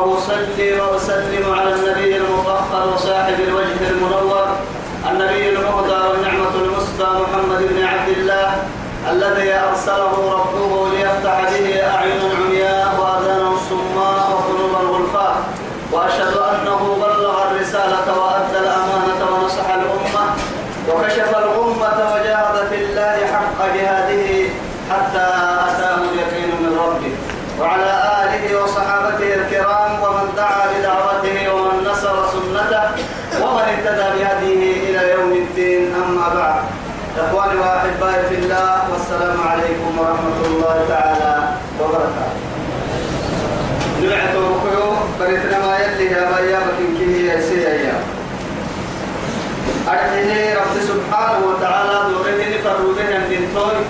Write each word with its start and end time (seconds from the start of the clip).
ثم 0.00 0.10
أصلي 0.10 0.80
وأسلم 0.80 1.54
على 1.54 1.74
النبي 1.74 2.16
المطهر 2.16 2.88
وصاحب 2.94 3.34
الوجه 3.48 3.90
المنور 3.90 4.46
النبي 5.10 5.48
المهدى 5.48 5.92
والنعمة 6.08 6.54
المسدى 6.54 7.04
محمد 7.04 7.68
بن 7.70 7.84
عبد 7.84 8.08
الله 8.08 8.52
الذي 9.10 9.52
أرسله 9.54 10.14
ربه 10.38 10.88
ليفتح 10.88 11.40
به 11.40 11.82
أعين 11.94 12.20
عمياء 12.40 12.94
وآذانا 13.00 13.52
صماء 13.70 14.30
وقلوبا 14.32 14.78
غلفاء 14.96 15.36
وأشهد 15.92 16.36
أنه 16.36 16.96
بلغ 17.00 17.42
الرسالة 17.50 18.18
وأدى 18.20 18.58
الأمانة 18.58 19.20
ونصح 19.32 19.68
الأمة 19.70 20.24
وكشف 20.88 21.38
الغمة 21.38 22.14
وجاهد 22.14 22.68
في 22.70 22.74
الله 22.84 23.26
حق 23.32 23.66
جهاده 23.74 24.48
حتى 24.90 25.26
أتاه 25.68 25.96
اليقين 25.96 26.48
من 26.62 26.78
ربه. 26.86 27.12
وعلى 27.60 27.92
آله 28.24 28.62
وصحابته 28.62 29.34
الكرام 29.34 30.02
ومن 30.02 30.32
دعا 30.36 30.66
بدعوته 30.72 31.54
ومن 31.54 31.84
نصر 31.90 32.16
سنته 32.32 32.84
ومن 33.42 33.59
اهتدى 33.70 34.06
بهديه 34.14 34.90
إلى 34.90 35.12
يوم 35.12 35.32
الدين 35.32 35.94
أما 35.94 36.26
بعد. 36.34 36.62
إخواني 37.18 37.56
وأحبائي 37.60 38.22
في 38.28 38.34
الله 38.34 38.74
والسلام 38.92 39.36
عليكم 39.50 39.98
ورحمة 39.98 40.38
الله 40.46 40.76
تعالى 40.88 41.34
وبركاته. 41.80 42.38
نبعت 44.02 44.34
ركوع 44.34 44.96
بريتنا 45.20 45.58
ما 45.66 45.78
يلي 45.78 46.04
يا 46.04 46.24
بيا 46.32 46.58
بكين 46.66 47.26
يا 47.26 47.40
سي 47.40 47.66
أيام 47.72 48.02
أرحيه 49.88 50.54
رب 50.54 50.74
سبحانه 50.88 51.40
وتعالى 51.46 51.96
دورتني 52.10 52.58
فرودين 52.64 53.20
من 53.30 53.42
توي 53.54 53.80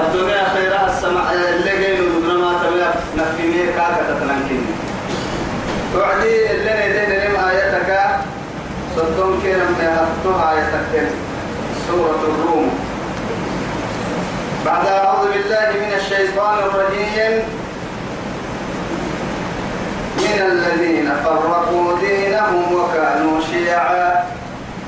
الدنيا 0.00 0.44
خيرها 0.54 0.86
السماء 0.92 1.26
اللي 1.32 1.72
جاي 1.80 2.00
ما 2.42 2.52
تبي 2.62 2.84
نفيني 3.16 3.66
كاكا 3.76 4.02
تتنكين 4.08 4.66
توعدي 5.94 6.50
اللي 6.50 6.72
ندين 6.88 7.10
لم 7.20 7.36
آياتك. 7.48 7.90
صدقون 8.96 9.40
كنا 9.42 9.64
من 9.64 9.88
أبطها 10.04 10.52
آياتك 10.52 10.94
سورة 11.88 12.20
الروم. 12.28 12.68
بعد 14.66 14.86
أعوذ 14.86 15.24
بالله 15.32 15.68
من 15.82 15.92
الشيطان 16.00 16.56
الرجيم. 16.58 17.34
من 20.18 20.38
الذين 20.52 21.08
فرقوا 21.24 21.88
دينهم 22.00 22.66
وكانوا 22.74 23.36
شيعا. 23.50 24.08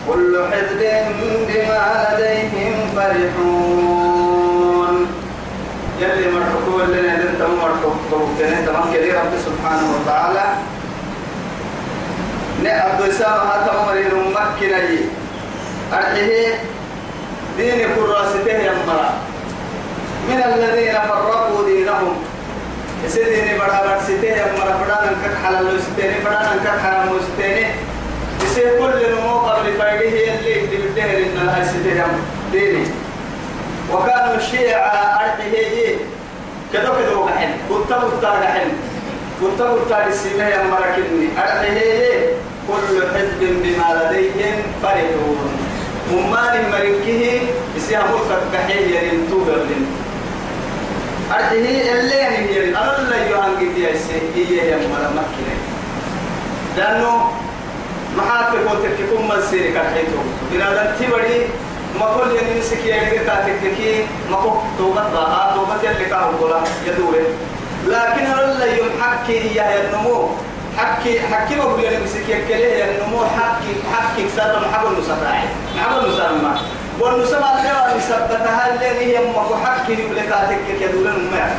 كل 0.09 0.33
حزب 0.53 0.83
بما 1.49 1.85
لديهم 2.19 2.77
فرحون. 2.97 4.95
يلي 6.01 6.27
مرحكو 6.35 6.73
اللي 6.81 7.01
ندن 7.03 7.33
تم 7.39 7.53
مرحكو 7.63 8.19
تنين 8.39 8.61
تمام 8.67 8.87
كلي 8.93 9.11
رب 9.11 9.33
سبحانه 9.47 9.87
وتعالى. 9.95 10.45
نعبد 12.65 13.01
إسامة 13.09 13.67
تمر 13.67 13.97
مكنا 14.37 14.81
أرحيه 15.93 16.55
دين 17.57 17.89
كراسته 17.95 18.59
يمرا 18.69 19.11
من 20.29 20.41
الذين 20.43 20.95
فرقوا 21.09 21.67
دينهم. 21.67 22.17
سيديني 23.09 23.59
بڑا 23.59 23.79
بڑا 23.85 24.01
سيته 24.07 24.33
يمرا 24.33 24.75
بڑا 24.81 24.97
ننكك 25.05 25.35
حلال 25.45 25.81
سيتيني 25.87 26.25
بڑا 26.25 26.41
ننكك 26.41 26.79
حرام 26.83 27.09
سيتيني 27.27 27.67
يصير 28.45 28.69
كل 28.79 29.13
نمو 29.13 29.39
قبل 29.39 29.67
فايده 29.79 30.35
اللي 30.35 30.77
بدهر 30.89 31.19
إن 31.19 31.49
هاي 31.49 31.65
سيته 31.69 32.07
ديني. 32.53 32.85
وكانوا 33.93 34.35
الشيعة 34.37 34.89
أرحيه 35.25 35.97
كذا 36.73 36.89
كذا 36.89 37.15
وقحن 37.17 37.51
كنت 37.69 37.93
قحن 38.25 38.69
كنت 39.41 39.61
السيمة 40.09 40.49
يمرا 40.49 40.89
كني. 40.97 41.29
أرحيه 41.39 42.33
كل 42.69 43.03
حزب 43.15 43.41
بما 43.41 44.11
لديهم 44.11 44.63
فرحون. 44.83 45.51
ممان 46.13 46.71
مريكه 46.73 47.41
يسيها 47.77 48.03
ملكة 48.03 48.41
بحيه 48.53 48.99
يرين 48.99 49.27
توبر 49.31 49.57
لين 49.69 49.87
أرده 51.33 51.53
اللي 51.53 52.15
يعني 52.15 52.57
يرين 52.57 52.77
أنا 52.77 53.09
لا 53.11 53.29
يوهان 53.31 53.57
قد 53.57 53.79
يسي 53.79 54.21
إيه 54.37 54.63
يا 54.63 54.77
مرة 54.77 55.11
مكينة. 55.11 55.57
لأنه 56.77 57.31
ما 58.17 58.23
حتى 58.23 58.57
كنت 58.59 58.87
تكون 59.01 59.29
مسيري 59.29 59.73
كحيتو 59.73 60.19
بنادم 60.53 60.93
تبري 61.01 61.47
ما 62.01 62.07
كل 62.07 62.37
يعني 62.37 62.61
مسكي 62.61 62.89
يعني 62.89 63.19
كاتككي 63.19 64.05
ما 64.31 64.37
كو 64.37 64.51
توبة 64.79 65.13
بقى 65.13 65.55
توبة 65.55 65.91
اللي 65.91 66.05
كانوا 66.05 66.39
قولا 66.41 66.61
يدوره 66.87 67.27
لكن 67.87 68.25
أنا 68.27 68.53
لا 68.59 68.65
يوم 68.77 68.89
حكي 69.01 69.55
يا 69.55 69.85
النمو. 69.85 70.29
حكي 70.79 71.21
حكي 71.21 71.55
ما 71.57 71.65
بقول 71.65 71.85
لك 71.85 72.07
سكيك 72.07 72.49
كله 72.49 72.85
النمو 72.91 73.25
حكي 73.25 73.73
حكي 73.93 74.29
كسر 74.29 74.69
محب 74.69 74.87
النسراعي 74.87 75.49
محب 75.77 76.05
النسرما 76.05 76.57
والنسرة 77.01 77.39
الحيوان 77.39 77.99
يثبتها 77.99 78.75
اللي 78.75 78.87
هي 78.87 79.19
ما 79.19 79.57
حكي 79.67 79.95
لبلكاتك 79.95 80.59
كدولن 80.81 81.31
ما 81.33 81.51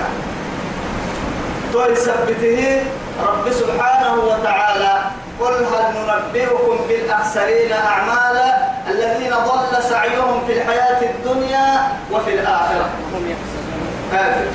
تو 1.74 1.92
يثبته 1.92 2.82
رب 3.28 3.52
سبحانه 3.52 4.14
وتعالى 4.14 5.02
قل 5.40 5.54
هل 5.54 5.86
ننبئكم 5.96 6.78
بالأخسرين 6.88 7.72
أعمالا 7.72 8.58
الذين 8.92 9.30
ضل 9.32 9.84
سعيهم 9.90 10.44
في 10.48 10.54
الحياة 10.54 11.02
الدنيا 11.02 11.88
وفي 12.12 12.34
الآخرة. 12.34 12.90
هم 13.14 13.36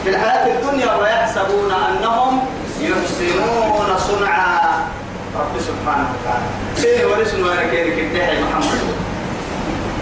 في 0.05 0.11
الحياة 0.11 0.47
الدنيا 0.47 0.95
ويحسبون 0.95 1.73
أنهم 1.73 2.47
يحسنون 2.81 3.89
صنعا 3.99 4.89
رب 5.37 5.55
سبحانه 5.61 6.09
وتعالى. 6.13 6.49
سيدي 6.77 7.05
ورسل 7.05 7.45
ويركين 7.45 7.87
كنتحي 7.97 8.43
محمد. 8.43 8.81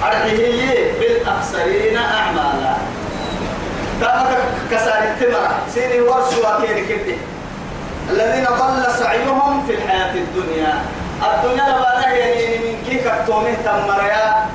أرحيه 0.03 0.93
بالأخسرين 1.01 1.97
أعمالا. 1.97 2.75
تابك 4.01 4.43
كسار 4.71 5.03
التمرة. 5.03 5.59
سيدي 5.75 6.01
ورسوا 6.01 6.61
كين 6.61 6.79
كنتحي 6.87 7.19
الذين 8.11 8.45
ضل 8.45 8.93
سعيهم 8.99 9.67
في 9.67 9.75
الحياة 9.75 10.15
الدنيا. 10.15 10.75
الدنيا 11.23 11.65
لبانا 11.69 12.15
يعني 12.15 12.59
من 12.59 12.75
كي 12.87 12.97
كتومه 13.05 13.55
تمريا. 13.65 14.47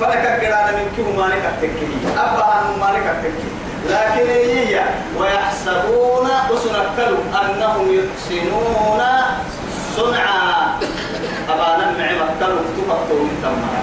فلك 0.00 0.24
قرانا 0.42 0.72
من 0.76 0.86
كي 0.96 1.02
مالك 1.02 1.44
التكي 1.52 1.86
أبها 2.18 2.62
مالك 2.80 3.06
التكي 3.14 3.50
لكن 3.90 4.30
هي 4.30 4.80
ويحسبون 5.18 6.28
وسنكلوا 6.50 7.18
أنهم 7.42 7.86
يحسنون 7.92 9.02
صنعا. 9.96 10.78
أبانا 11.48 11.94
معي 11.98 12.14
مكلوا 12.14 12.60
تقطوا 12.76 13.24
من 13.24 13.38
تمرا 13.42 13.82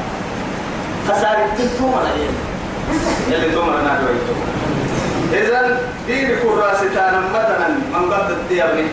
خسارة 1.08 1.50
تلتوم 1.58 1.94
عليهم 1.94 2.36
يلي. 3.30 3.56
توم 3.56 3.70
أنا 3.70 4.00
إذن 5.34 5.78
دين 6.08 6.28
كراستان 6.44 7.24
مثلا 7.34 7.68
من 7.68 8.14
قد 8.14 8.32
الديابني 8.32 8.88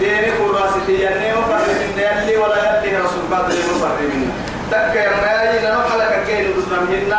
دين 0.00 0.24
كراستي 0.38 0.92
يعني 0.92 1.38
مفرد 1.38 1.68
من 1.68 1.98
يلي 1.98 2.36
ولا 2.36 2.82
يلي 2.84 2.96
رسول 2.96 3.22
قادر 3.32 3.54
مفرد 3.54 3.98
منا 4.14 4.32
تك 4.70 4.96
يا 4.96 5.52
يجي 5.52 5.66
نحلك 5.66 6.24
كين 6.26 6.50
بزرمهن 6.56 7.12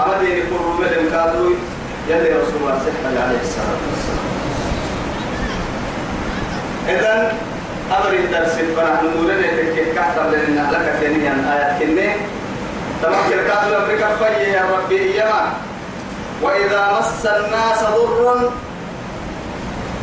أما 0.00 0.18
دين 0.20 0.42
كرو 0.50 0.72
مدن 0.72 1.10
كادروي 1.10 1.54
يلي 2.12 2.30
رسول 2.42 2.56
الله 2.60 2.76
صلى 2.84 3.20
عليه 3.26 3.40
الصلاة 3.46 3.80
والسلام. 3.90 4.30
إذن 6.88 7.20
أمر 7.96 8.12
الدرس 8.12 8.54
فنحن 8.76 9.04
نورنا 9.16 9.46
تكيك 9.56 9.94
كحتر 9.94 10.24
لنا 10.30 10.64
لك 10.72 10.86
ثانيا 11.00 11.34
آيات 11.52 11.82
كنة. 11.82 12.12
تمكن 13.02 13.38
كادو 13.48 13.76
أمريكا 13.76 14.08
فيه 14.16 14.52
يا 14.52 14.62
ربي 14.74 14.98
إيما 15.22 15.42
وإذا 16.42 16.82
مس 16.98 17.26
الناس 17.26 17.80
ضر 17.82 18.50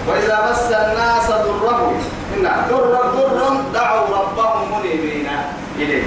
وإذا 0.07 0.37
مس 0.51 0.71
الناس 0.71 1.27
ضره 1.31 1.93
إن 2.37 2.45
ضر 2.69 2.93
ضر 3.15 3.55
دعوا 3.73 4.07
ربهم 4.17 4.79
منيبين 4.79 5.27
إليه. 5.79 6.03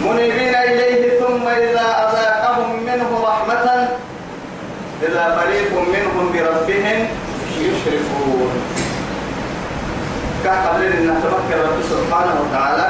منيبين 0.00 0.54
إليه 0.54 1.20
ثم 1.20 1.48
إذا 1.48 1.86
أذاقهم 2.04 2.82
منه 2.86 3.10
رحمة 3.24 3.66
إذا 5.02 5.40
فريق 5.40 5.72
منهم 5.72 6.32
بربهم 6.32 7.08
يشركون. 7.60 8.50
كقبل 10.44 10.82
أن 10.84 11.02
نتمكن 11.04 11.58
رب 11.62 11.82
سبحانه 11.90 12.34
وتعالى 12.40 12.86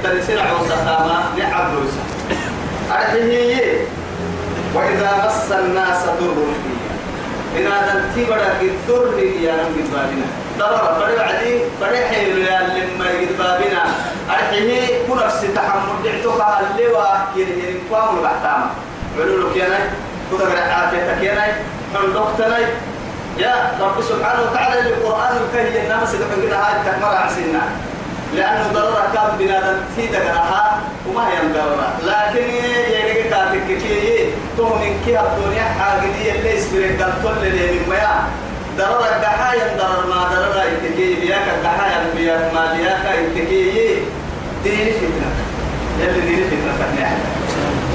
التنسين 0.00 0.38
عوسى 0.38 0.68
تاما 0.68 1.24
نعم 1.38 1.74
روسا 1.76 2.02
أرحيه 2.90 3.86
وإذا 4.74 5.10
مس 5.26 5.52
الناس 5.52 6.04
ضر 6.20 6.44
إن 7.58 7.66
هذا 7.66 8.04
تبرك 8.16 8.56
الضر 8.62 9.18
يا 9.18 9.52
نبي 9.52 9.82
بابنا. 9.92 10.26
ضرر 10.58 10.94
فرع 11.00 11.22
عدي 11.26 11.58
فرع 11.80 12.08
حيل 12.10 12.38
يا 12.38 12.60
لما 12.60 13.10
يجبابنا 13.10 13.82
أرحيه 14.30 14.98
كنفس 15.08 15.40
تحمل 15.54 16.02
دعتك 16.04 16.64
اللي 16.70 16.86
واكين 16.88 17.48
ينقام 17.64 18.18
البحتام 18.18 18.70
علولك 19.18 19.56
يا 19.56 19.68
ناي. 19.68 20.09
كذا 20.38 20.60
عافيتك 20.72 21.22
يا 21.22 21.34
ناي 21.34 21.52
حلقتني 21.94 22.66
يا 23.38 23.54
رب 23.80 24.02
سبحانه 24.02 24.42
وتعالى 24.50 24.80
القرآن 24.90 25.36
الكريم 25.36 25.82
الناس 25.84 26.10
سيدنا 26.10 26.26
كده 26.46 26.56
هاي 26.58 26.74
تكمل 26.84 27.04
عسنا 27.04 27.62
لأنه 28.34 28.68
ضرر 28.74 29.02
كان 29.14 29.38
بنادم 29.38 29.76
في 29.96 30.06
دقنها 30.06 30.80
وما 31.08 31.28
هي 31.28 31.36
ضرر 31.54 31.80
لكن 32.02 32.44
يجي 32.54 33.22
كاتك 33.30 33.66
كي 33.66 34.32
تهمن 34.58 35.00
كي 35.04 35.20
الدنيا 35.20 35.62
حاجة 35.62 36.00
دي 36.00 36.30
اللي 36.38 36.56
يسبرك 36.56 37.02
قال 37.02 37.12
كل 37.22 37.46
اللي 37.46 37.72
من 37.72 37.88
ميا 37.88 38.22
ضرر 38.78 39.04
الدحايا 39.16 39.76
ضرر 39.78 40.06
ما 40.08 40.28
ضرر 40.32 40.62
يتكي 40.72 41.14
بياك 41.20 41.42
الدحايا 41.58 42.04
بياك 42.16 42.54
ما 42.54 42.72
بياك 42.72 43.18
يتكي 43.18 43.94
دين 44.64 44.92
فتنة 45.00 45.30
يلي 46.00 46.20
دين 46.20 46.44
فتنة 46.50 46.72
فتنة 46.80 47.18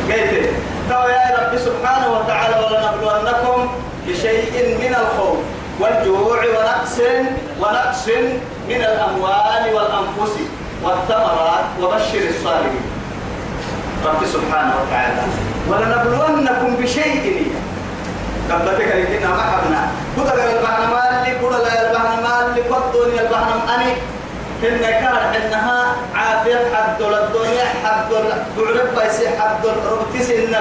قلت 0.10 0.50
تو 0.90 1.08
يا 1.10 1.26
رب 1.40 1.58
سبحانه 1.58 2.08
وتعالى 2.18 2.56
ولنبلونكم 2.66 3.70
بشيء 4.08 4.78
من 4.82 4.96
الخوف 5.02 5.38
والجوع 5.80 6.40
ونقص 6.56 6.98
ونقص 7.62 8.08
من 8.70 8.82
الأموال 8.92 9.64
والأنفس 9.74 10.36
والثمرات 10.84 11.66
وبشر 11.82 12.24
الصالحين. 12.30 12.86
رب 14.06 14.22
سبحانه 14.26 14.74
وتعالى 14.82 15.22
ولنبلونكم 15.70 16.76
بشيء. 16.84 17.54
قبلتك 18.52 18.90
لكنا 18.96 19.30
ما 19.30 19.42
حبنا. 19.42 19.82
قال 20.18 20.40
البحر 20.40 20.82
مالي 20.96 21.32
قال 21.38 21.54
البحر 21.56 22.14
مالي 22.26 22.62
الدنيا 22.62 23.22
البحر 23.22 23.52
أني 23.76 23.92
إن 24.64 24.80
كان 24.82 25.16
إنها 25.42 25.96
عافية 26.16 26.62
حد 26.74 27.02
الدنيا 27.02 27.66
حد 27.84 28.10
بعرف 28.96 29.55
بيس 29.66 29.74
حد 29.74 29.86
ربتس 29.92 30.30
إن 30.30 30.56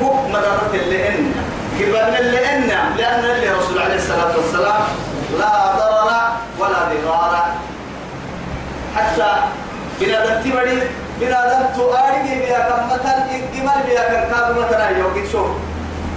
الحكم 0.00 0.28
مدرة 0.32 0.70
اللي 0.74 1.08
إن. 1.08 1.32
كبرنا 1.80 2.18
اللي 2.18 2.38
إن. 2.52 2.68
لأن 2.98 3.24
اللي 3.24 3.48
رسول 3.50 3.78
عليه 3.78 3.94
الصلاة 3.96 4.36
والسلام 4.36 4.82
لا 5.38 5.72
ضرر 5.78 6.12
ولا 6.58 6.78
ضرار. 7.04 7.46
حتى 8.96 9.32
بنادم 10.00 10.42
تبري 10.50 10.82
بنادم 11.20 11.66
تؤاري 11.76 12.22
بيا 12.38 12.58
كم 12.58 12.86
مثلا 12.86 13.24
إجمال 13.30 13.82
بيا 13.86 14.00
كم 14.02 14.34
كاب 14.34 14.56
مثلا 14.58 14.88
يوجد 14.98 15.30
شوف 15.32 15.46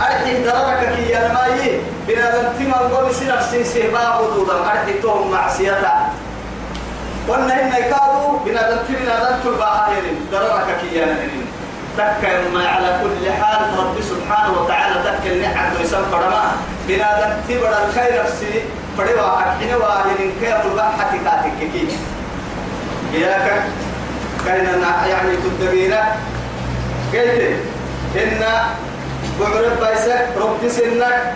أرحي 0.02 0.44
ضررك 0.44 0.96
كي 0.96 1.18
أنا 1.18 1.34
ماي 1.34 1.80
بنادم 2.08 2.48
تما 2.60 2.78
قول 2.78 3.16
سنف 3.16 3.46
سنسي 3.52 3.82
باب 3.88 4.22
وضوضا 4.22 4.60
أرحي 4.72 4.94
توم 5.02 5.32
معصيتا 5.32 6.10
وأن 7.28 7.52
إن 7.52 7.68
يكادوا 7.68 8.40
بنادم 8.46 8.78
تبي 8.88 8.96
بنادم 8.96 9.36
تلبا 9.44 9.66
هايرين 9.66 10.28
ضررك 10.32 10.78
كي 10.82 11.04
أنا 11.04 11.16
تكا 11.98 12.50
ما 12.54 12.68
على 12.68 13.00
كل 13.04 13.32
حال 13.32 13.80
رب 13.80 13.98
سبحانه 14.02 14.62
وتعالى 14.62 14.96
تكا 15.04 15.32
النعم 15.34 15.76
ويسم 15.80 16.04
فرما. 16.12 16.44
بنادم 16.88 17.32
تبرا 17.50 17.78
الخير 17.88 18.24
نفسي 18.24 18.62
فروا 18.98 19.40
أكحنا 19.40 19.76
واهرين 19.78 20.32
كيف 20.42 20.66
البحة 20.66 21.12
كاتك 21.26 21.58
كي. 21.60 21.88
إياك 23.14 23.64
كايننا 24.46 25.08
يعني 25.08 25.34
تدبينا 25.44 26.02
قلت 27.14 27.42
إن 28.16 28.44
بعرف 29.40 29.80
بايسك 29.80 30.28
رب 30.42 30.70
سنك 30.70 31.34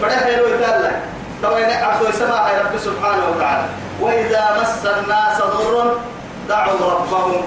فرح 0.00 0.24
حلو 0.24 0.46
يتالك 0.46 1.00
طبعا 1.42 1.64
عبد 1.64 2.06
السماء 2.08 2.64
رب 2.64 2.78
سبحانه 2.78 3.24
وتعالى. 3.30 3.66
وإذا 4.00 4.42
مس 4.60 4.86
الناس 4.86 5.38
ضر 5.38 5.96
دعوا 6.48 6.90
ربهم. 6.94 7.42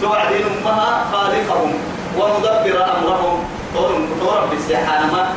توعدين 0.00 0.42
أمها 0.62 1.04
خالقهم 1.12 1.72
ومدبر 2.18 2.84
أمرهم. 2.98 3.44
تورب 3.74 4.50
بالسيحان 4.50 5.10
ما 5.12 5.34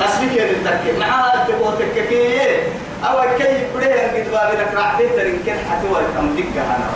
أسبك 0.00 0.40
التكي 0.40 0.98
معها 0.98 1.44
تقول 1.48 1.74
تككي 1.78 2.38
أو 3.04 3.20
كي 3.38 3.66
بريه 3.74 4.02
قد 4.02 4.30
بابنا 4.32 4.64
كرعتي 4.72 5.08
ترين 5.08 5.38
كن 5.46 5.52
حتى 5.70 5.86
ولكم 5.90 6.36
دقة 6.36 6.66
أنا 6.66 6.88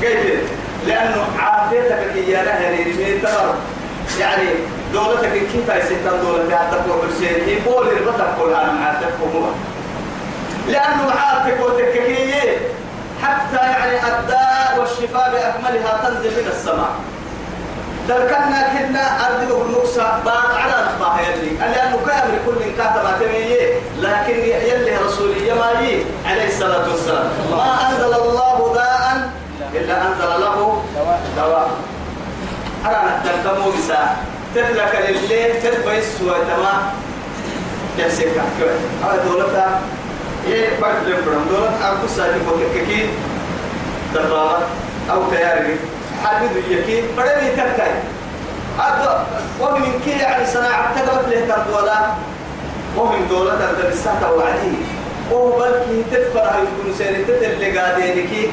كيف؟ 0.00 0.50
لأنه 0.86 1.24
عافيتك 1.38 2.28
يا 2.28 2.42
رهني 2.42 2.84
من 2.84 3.22
تمر 3.22 3.54
يعني 4.20 4.48
دولتك 4.92 5.32
كيف 5.32 5.68
يستن 5.76 6.20
دولتك 6.22 6.54
حتى 6.54 6.76
تقول 6.86 7.06
بالسير 7.06 7.42
هي 7.46 7.58
بول 7.60 7.86
ربطك 7.86 8.26
كل 8.40 8.54
أنا 8.54 8.72
معاتك 8.72 9.12
ومو 9.22 9.46
لأنه 10.68 11.06
معاتك 11.06 11.60
وتككي 11.60 12.34
حتى 13.22 13.56
يعني 13.56 13.98
والشفاء 14.78 15.30
بأكملها 15.32 16.00
تنزل 16.04 16.30
من 16.30 16.48
السماء. 16.52 16.92
تركنا 18.08 18.68
كنا 18.72 19.26
أرضه 19.26 19.62
النقصة 19.62 20.18
بعد 20.26 20.50
على 20.56 20.86
نصباح 20.86 21.28
يلي. 21.28 21.50
لأنه 21.56 21.98
كامل 22.06 22.38
كل 22.46 22.60
كاتب 22.78 23.04
تميي 23.20 23.74
لكن 23.98 24.38
يلي 24.68 24.96
رسولي 25.06 25.54
مالي 25.54 26.04
عليه 26.26 26.48
الصلاة 26.48 26.90
والسلام. 26.90 27.30
ما 27.50 27.90
أنزل 27.90 28.14
الله 28.14 28.72
داء 28.74 29.30
إلا 29.74 30.06
أنزل 30.06 30.40
له 30.40 30.82
دواء. 31.36 31.70
أنا 32.86 33.22
تركمو 33.24 33.70
بسا. 33.70 34.16
تتلك 34.54 34.94
لله 35.08 35.60
تتبعي 35.62 35.98
السوى 35.98 36.34
تمام. 36.48 36.82
يحسيك 37.98 38.34
كوي 38.58 38.76
هذا 39.04 39.24
دولتها. 39.24 39.80
إيه 40.46 40.80
بعد 40.80 40.94
لمبرم 41.06 41.46
دولت 41.50 41.82
أبو 41.82 42.06
ساجي 42.16 42.38
بوكككي 42.38 43.10
دبابة 44.14 44.58
أو 45.10 45.30
تياري 45.30 45.76
حدد 46.24 46.56
يكي 46.70 47.02
فدني 47.16 47.50
تكاي 47.50 47.92
أد 48.80 49.08
ومن 49.60 50.00
كي 50.04 50.10
يعني 50.10 50.46
صناعة 50.46 50.94
تقبت 50.94 51.28
له 51.28 51.40
تردولا 51.54 51.98
ومن 52.96 53.28
دولة 53.28 53.70
الساعة 53.88 54.32
وعدي 54.36 54.74
وهو 55.30 55.58
بلكي 55.58 56.02
تدفر 56.12 56.40
هاي 56.40 56.62
يكون 56.62 56.94
سيري 56.98 57.24
تتل 57.24 57.60
لقادينكي 57.74 58.50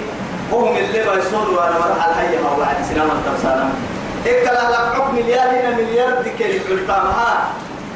وهم 0.51 0.77
اللي 0.77 0.99
بيصون 0.99 1.55
وأنا 1.55 1.79
مرحل 1.79 2.13
حي 2.13 2.37
ما 2.43 2.49
وعد 2.59 2.75
سلام 2.93 3.07
التمسانا 3.11 3.69
إكلا 4.25 4.69
لك 4.71 4.93
حكم 4.95 5.15
مليار 5.15 5.49
هنا 5.49 5.69
مليار 5.75 6.21
دي 6.21 6.29
كلي 6.39 6.59
قلتامها 6.59 7.47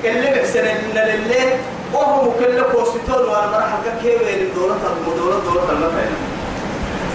اللي 0.04 0.32
بحسن 0.32 0.62
لنا 0.62 1.16
لله 1.16 1.58
وهم 1.94 2.32
كل 2.40 2.62
كوستون 2.72 3.30
وأنا 3.30 3.48
مرحل 3.52 4.02
كيف 4.04 4.22
دولة 4.56 4.76
دولة 5.06 5.40
دولة 5.46 5.72
المكان 5.72 6.12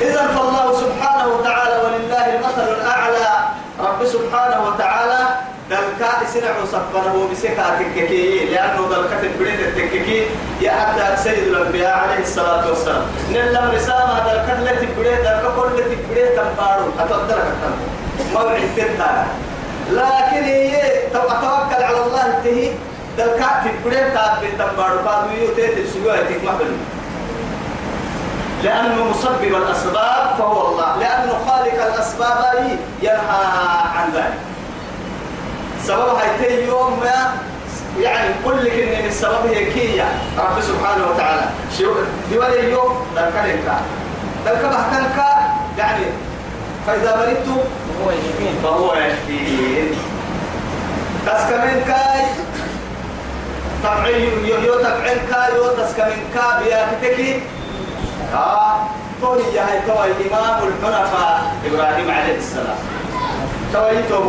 إذا 0.03 0.23
فالله 0.37 0.67
سبحانه 0.81 1.27
وتعالى 1.35 1.77
ولله 1.85 2.27
المثل 2.37 2.69
الأعلى. 2.81 3.35
رب 3.81 4.01
سبحانه 4.07 4.59
وتعالى 4.69 5.21
دلكا 5.71 6.11
سنع 6.33 6.55
سفره 6.73 7.29
بسكا 7.33 7.67
تككي. 7.79 8.45
لأنه 8.45 8.89
دلكا 8.91 9.17
تبريد 9.23 9.61
التككي 9.61 10.27
يا 10.61 10.71
حتى 10.71 11.23
سيد 11.23 11.49
الأنبياء 11.49 11.99
عليه 11.99 12.23
الصلاة 12.23 12.69
والسلام. 12.69 13.03
نلم 13.33 13.71
رسالة 13.75 14.17
دلكا 14.29 14.55
لا 14.65 14.75
تبريد 14.83 15.19
دلكا 15.27 15.51
كل 15.57 15.77
تبريد 15.91 16.29
تنبارو. 16.37 16.87
أتقدر 17.01 17.39
موعد 18.33 18.69
تنتا 18.77 19.27
لكن 19.91 20.45
هي 20.45 20.83
توكل 21.13 21.83
على 21.89 22.01
الله 22.05 22.41
تهي 22.45 22.71
دلكا 23.19 23.49
تبريد 23.65 24.07
تابي 24.15 24.49
تنبارو. 24.59 24.99
قادوا 25.09 25.33
يوتيت 25.41 25.79
السجوة 25.79 26.17
تكمل 26.17 26.71
لأنه 28.63 29.05
مسبب 29.05 29.55
الأسباب 29.55 30.35
فهو 30.39 30.69
الله. 30.69 30.97
لأنه 30.97 31.33
خالق 31.47 31.87
الأسباب 31.87 32.79
ينهى 33.03 33.45
عن 33.97 34.11
ذلك. 34.15 34.39
سبب 35.85 36.15
هاي 36.41 36.67
يوم 36.67 37.01
ما 37.01 37.33
يعني 38.01 38.35
كل 38.45 38.69
كلمة 38.71 39.01
من 39.01 39.07
السبب 39.07 39.47
هي 39.47 39.65
كية 39.65 40.09
رب 40.39 40.61
سبحانه 40.61 41.11
وتعالى. 41.11 41.49
شو؟ 41.79 41.93
دول 42.33 42.45
اليوم 42.45 43.07
ذلك 43.17 43.33
لك 43.45 43.73
ذلك 44.47 44.65
بحتنك 44.65 45.25
يعني 45.79 46.05
فإذا 46.87 47.17
مرضت 47.17 47.49
هو 48.05 48.11
يشفين. 48.11 48.55
فهو 48.63 48.95
يشفين. 48.95 49.99
تسكمين 51.27 51.85
كاي. 51.87 52.27
تفعيل 53.83 54.49
يو 54.49 54.75
تفعيل 54.75 55.19
كاي 55.31 55.57
يو 55.57 55.69
تسكمين 55.69 56.25
كاي. 56.35 57.41
بياكتكي 58.27 58.35
آه 58.35 58.81
توني 59.21 59.59
هاي 59.59 59.81
تو 59.87 59.93
الإمام 59.93 60.69
الحنفاء 60.69 61.57
إبراهيم 61.67 62.11
عليه 62.11 62.37
السلام 62.37 62.79
توي 63.73 64.03
تو 64.09 64.23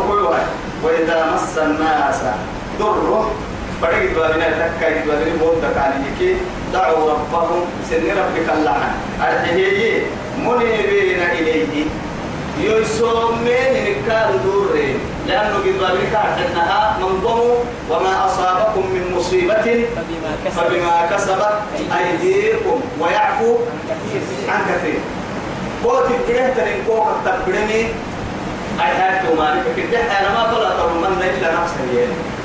وإذا 0.82 1.26
مس 1.34 1.58
الناس 1.58 2.20
ضر 2.78 3.24
فرقت 3.82 4.14
بابنا 4.16 4.48
تكا 4.50 5.04
بابنا 5.06 5.36
بود 5.40 5.62
تكالي 5.62 6.36
دعوا 6.72 7.10
ربهم 7.10 7.64
سن 7.90 7.96
ربك 7.96 8.48
اللعنة 8.58 8.94
أرحيه 9.20 10.02
منيبين 10.38 11.22
إليه 11.22 11.84
يسومين 12.60 13.72
نكال 13.84 14.42
دورين 14.44 14.98
لأنه 15.28 15.58
قد 16.14 16.38
أنها 16.46 16.98
منظم 17.00 17.40
وما 17.90 18.26
أصابكم 18.26 18.80
من 18.80 19.14
مصيبة 19.16 19.54
فبما 19.96 20.36
كسب 20.44 20.56
فبما 20.56 21.06
كسبت 21.10 21.58
أيديكم 21.98 22.80
ويعفو 23.00 23.56
عن 24.48 24.60
كثير 24.68 24.98
قوت 25.84 26.04
الجهة 26.10 26.54
تنكوك 26.54 27.06
تبرني 27.24 27.82
أي 28.80 28.92
هاتوا 28.96 29.36
مالك 29.36 29.64
كده 29.76 29.98
أنا 30.00 30.30
ما 30.34 30.54
فلا 30.54 30.70
ترمن 30.70 31.22
إلا 31.22 31.52
نفسه 31.52 31.98
يعني. 31.98 32.37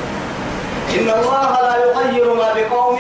إن 0.89 1.09
الله 1.09 1.51
لا 1.61 1.75
يغير 1.85 2.33
ما 2.33 2.53
بقوم 2.53 2.97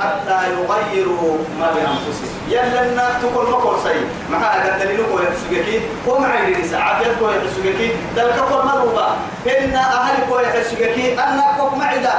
حتى 0.00 0.38
يغيروا 0.52 1.36
ما 1.60 1.68
بأنفسهم. 1.74 2.32
يلا 2.48 2.92
لنا 2.92 3.08
تقول 3.22 3.50
ما 3.50 3.78
شيء 3.84 4.04
مع 4.30 4.38
هذا 4.38 4.74
الدليل 4.74 5.00
هو 5.00 5.18
يحسجكي 5.18 5.80
ومع 6.06 6.38
الرئيس 6.38 6.74
عافية 6.74 7.12
هو 7.22 7.30
يحسجكي 7.30 7.90
دل 8.16 8.30
كفر 8.30 8.64
مروبا 8.64 9.16
إن 9.46 9.74
أهل 9.74 10.16
هو 10.30 10.40
يحسجكي 10.40 11.14
أن 11.14 11.40
كوك 11.58 11.74
معدا. 11.78 12.14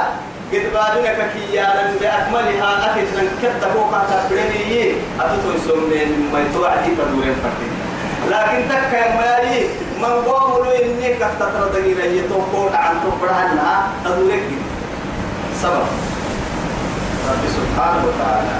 قد 0.52 0.64
بابنا 0.74 1.26
كيانا 1.34 1.92
بأكملها 2.00 2.70
أكيد 2.92 3.08
لن 3.16 3.28
كتا 3.42 3.68
كوكا 3.74 4.06
تبرني 4.28 4.92
أتوتو 5.20 5.48
يسمين 5.56 6.30
ما 6.32 6.38
يتوعدي 6.40 6.90
بدورين 6.98 7.34
فردين 7.42 7.74
لكن 8.30 8.68
تك 8.68 8.92
يا 8.92 9.16
مالي 9.16 9.66
من 10.02 10.14
قوم 10.32 10.64
له 10.64 10.84
إني 10.84 11.14
كتا 11.14 11.46
تردقين 11.54 12.14
يتوقون 12.18 12.74
عن 12.74 12.94
تبرهنها 13.04 13.88
تدورين 14.04 14.58
سبب 15.64 15.86
رب 17.28 17.44
سبحانه 17.56 18.02
وتعالى. 18.08 18.56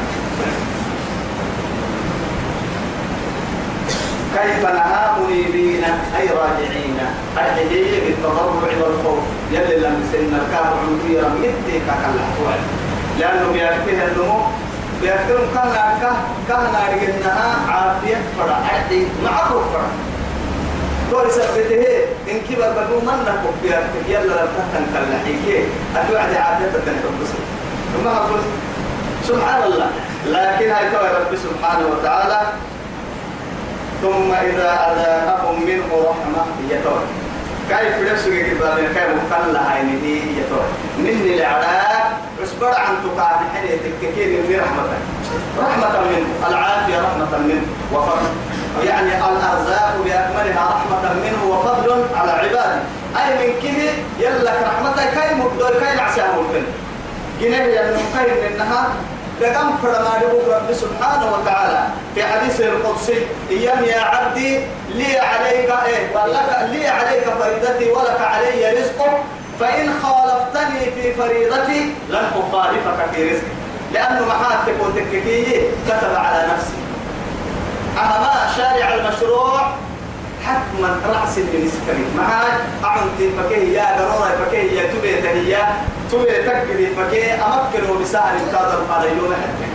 كيف 4.34 4.62
نهى 4.64 5.02
منيبين 5.20 5.84
أي 6.18 6.28
راجعين. 6.28 6.98
الحجية 7.36 8.00
بالتضرع 8.04 8.72
والخوف. 8.80 9.22
يلي 9.52 9.76
لم 9.76 9.96
سن 10.12 10.32
الكافر 10.40 10.76
عمرية 10.86 11.28
مدي 11.28 11.76
كاكل 11.86 12.16
لأنه 13.18 13.52
بيأكله 13.52 14.04
النمو. 14.06 14.40
بيأكلهم 15.00 15.48
كهنا 15.54 15.98
كه 16.00 16.12
كهنا 16.48 16.80
رجلناها 16.92 17.50
عافية 17.68 18.16
فرع. 18.38 18.58
عدي 18.72 19.06
معروف 19.24 19.64
فرع. 19.72 19.90
تقول 21.14 21.30
سبته 21.30 21.86
إن 22.30 22.40
كبر 22.48 22.70
بدو 22.74 23.00
من 23.06 23.18
نكب 23.26 23.54
بيأكل 23.62 24.02
يلا 24.08 24.34
لم 24.34 24.48
تهتن 24.56 24.84
كالحيكي 24.94 25.64
أتوعد 25.96 26.34
عافية 26.34 26.66
تتنحب 26.66 27.14
بسيط 27.22 27.44
ثم 27.94 28.06
أقول 28.06 28.40
سبحان 29.28 29.62
الله. 29.62 29.90
لكن 30.26 30.70
هاي 30.70 30.86
رب 30.90 31.36
سبحانه 31.36 31.86
وتعالى. 31.86 32.40
ثم 34.02 34.32
إذا 34.32 34.70
أذاقهم 34.92 35.66
منه 35.66 35.88
رحمة 36.10 36.44
يتوى 36.70 37.02
كيف 37.68 38.12
نفسك 38.12 38.50
كبار 38.50 38.78
كيف 38.78 39.08
مقلع 39.32 39.60
هاي 39.60 39.82
دي 39.82 40.16
يتوى 40.18 40.64
مني 40.98 41.34
العراق 41.34 42.18
اصبر 42.44 42.74
عن 42.74 42.94
تقاعد 43.04 43.38
حين 43.54 43.78
تككين 43.84 44.28
من 44.28 44.60
رحمة. 44.60 44.84
رحمة 45.58 46.00
منه 46.00 46.48
العافية 46.48 47.00
رحمة 47.00 47.38
منه. 47.38 47.66
وفضل. 47.92 48.28
يعني 48.82 49.08
الأرزاق 49.08 49.94
بأكملها 50.04 50.64
رحمة 50.70 51.12
منه 51.14 51.44
وفضل 51.54 52.04
على 52.16 52.32
عباده. 52.32 52.80
أي 53.16 53.46
من 53.46 53.54
كده 53.62 53.90
يلك 54.18 54.56
رحمته 54.66 55.04
كي 55.10 55.34
مقدر 55.34 55.78
كي 55.80 55.96
نعسيه 55.96 56.22
ممكن. 56.22 56.62
جنيه 57.40 57.80
مقيم 57.82 58.52
إنها 58.54 58.88
لكم 59.40 59.76
فرما 59.82 60.20
رب 60.48 60.72
سبحانه 60.74 61.32
وتعالى 61.32 61.84
في 62.14 62.24
حديث 62.24 62.60
القدسي 62.60 63.26
أيام 63.50 63.84
يا 63.84 64.00
عبدي 64.00 64.60
لي 64.94 65.18
عليك 65.18 65.70
إيه؟ 65.86 66.16
ولك 66.16 66.68
لي 66.72 66.88
عليك 66.88 67.24
فريضتي 67.40 67.90
ولك 67.90 68.20
علي 68.20 68.80
رزقك 68.80 69.12
فإن 69.60 69.90
خالفتني 70.02 70.90
في 70.94 71.14
فريضتي 71.14 71.92
لن 72.10 72.24
أخالفك 72.52 73.12
في 73.14 73.28
رزقي. 73.30 73.46
لأنه 73.92 74.26
محاتك 74.26 74.74
وتككيه 74.80 75.60
كتب 75.88 76.14
على 76.16 76.46
نفسي. 76.52 76.83
أهما 77.96 78.52
شارع 78.56 78.94
المشروع 78.94 79.60
حتما 80.46 81.00
رأس 81.06 81.38
المسكري 81.38 82.04
معاي 82.16 82.52
أعنتي 82.84 83.30
فكيه 83.38 83.78
يا 83.78 83.96
ضرورة 83.98 84.44
فكيه 84.44 84.80
يا 84.80 84.92
تبي 84.92 85.14
تهيا 85.22 85.66
تبي 86.12 86.24
تكدي 86.24 86.86
فكيه 86.86 87.34
أمكنه 87.34 88.00
بسهل 88.02 88.36
على 88.90 89.08
يوم 89.08 89.34
حتى 89.34 89.74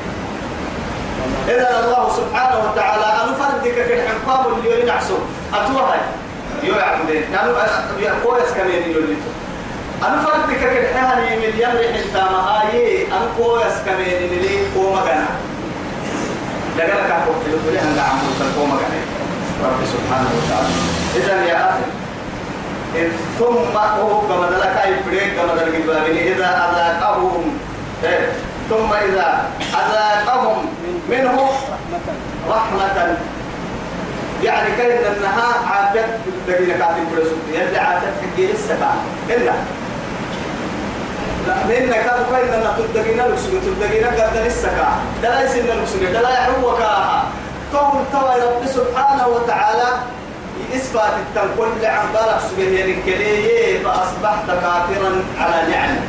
إذا 1.56 1.80
الله 1.86 2.10
سبحانه 2.16 2.72
وتعالى 2.72 3.06
أنا 3.06 3.34
فردك 3.34 3.74
في 3.74 3.94
الحقام 3.94 4.54
اللي 4.54 4.82
ينعسو 4.82 5.16
أتوها 5.54 5.96
يو 6.64 6.76
يعبدين. 6.76 7.24
نانو 7.32 7.54
كويس 8.24 8.52
كمان 8.58 8.92
يقول 8.92 9.16
أنا 10.04 10.22
فردك 10.22 10.58
في 10.58 10.80
الحقام 10.80 11.18
من 11.20 11.60
يمرح 11.60 11.96
انت 12.06 12.16
مهاي 12.32 13.08
أنا 13.08 13.28
كويس 13.38 13.74
كمان 13.86 14.30
اللي 14.32 14.60
كوما 16.80 16.88
كان 16.88 17.08
كاكو 17.08 17.32
تقول 17.32 17.74
لي 17.74 17.82
أنا 17.82 18.02
عمرو 18.02 18.32
كان 18.40 19.02
رب 19.64 19.86
سبحانه 19.86 20.30
وتعالى. 20.38 20.74
إذا 21.16 21.46
يا 21.46 21.70
أخي 21.70 21.86
إذ 22.96 23.12
ثم 23.40 23.78
هو 23.78 24.22
كما 24.22 24.50
ذلك 24.52 24.78
أي 24.86 24.94
بريك 25.08 25.36
كما 25.36 25.62
ذلك 25.62 25.76
إذا 26.08 26.46
أذاقهم 26.46 27.58
إيه 28.04 28.32
ثم 28.70 28.94
إذا 28.94 29.50
أذاقهم 29.74 30.66
منه 31.10 31.50
رحمة. 32.50 33.18
يعني 34.44 34.70
كأن 34.78 35.14
أنها 35.14 35.72
عافيت 35.72 36.06
الذين 36.48 36.78
كاتب 36.78 37.12
برسول 37.12 37.38
يلي 37.54 37.78
عافيت 37.78 38.10
حقي 38.22 38.52
السبع 38.52 38.92
إلا 39.30 39.54
لأن 41.70 41.92
كانوا 41.92 42.26
كأن 42.32 42.54
أنها 42.54 42.76
تدقينا 42.78 43.22
لكسوك 43.22 43.54
تدقينا 43.66 44.08
قد 44.08 44.38
السكا 44.46 44.90
دلا 45.24 45.44
يسن 45.44 45.66
لكسوك 45.68 46.02
دلا 46.02 46.30
يحوكا 46.30 47.24
قول 47.74 48.04
توا 48.12 48.66
سبحانه 48.66 49.28
وتعالى 49.28 49.88
إثبات 50.76 51.14
التنقل 51.20 51.82
لعن 51.82 52.06
بالك 52.14 52.40
سبيه 52.52 52.86
الكليه 52.86 53.84
فأصبحت 53.84 54.48
كافرا 54.48 55.12
على 55.40 55.72
نعمة. 55.72 56.02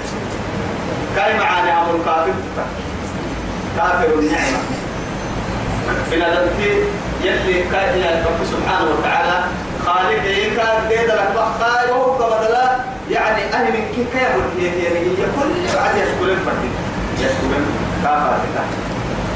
كاي 1.16 1.38
معاني 1.38 1.72
أمر 1.72 1.98
كافر؟ 2.06 2.32
كافر 3.76 4.18
النعمة. 4.18 4.58
بنا 6.10 6.28
ذلك 6.28 6.86
يلي 7.24 7.62
كاي 7.72 8.24
رب 8.24 8.40
سبحانه 8.52 8.90
وتعالى 8.98 9.44
خالق 9.86 10.22
كان 10.56 10.88
ديد 10.88 11.10
لك 11.10 11.30
بخاي 11.36 11.90
وهو 11.90 12.14
كبدلا 12.18 12.89
يعني 13.10 13.42
أهل 13.54 13.72
من 13.72 13.84
كي 13.94 14.04
كيف 14.12 14.30
يعني 14.60 15.06
كل 15.16 15.76
بعد 15.76 15.94
يشكرون 15.96 16.38
فردين 16.46 16.74
يشكرون 17.18 17.66
كافر. 18.02 18.38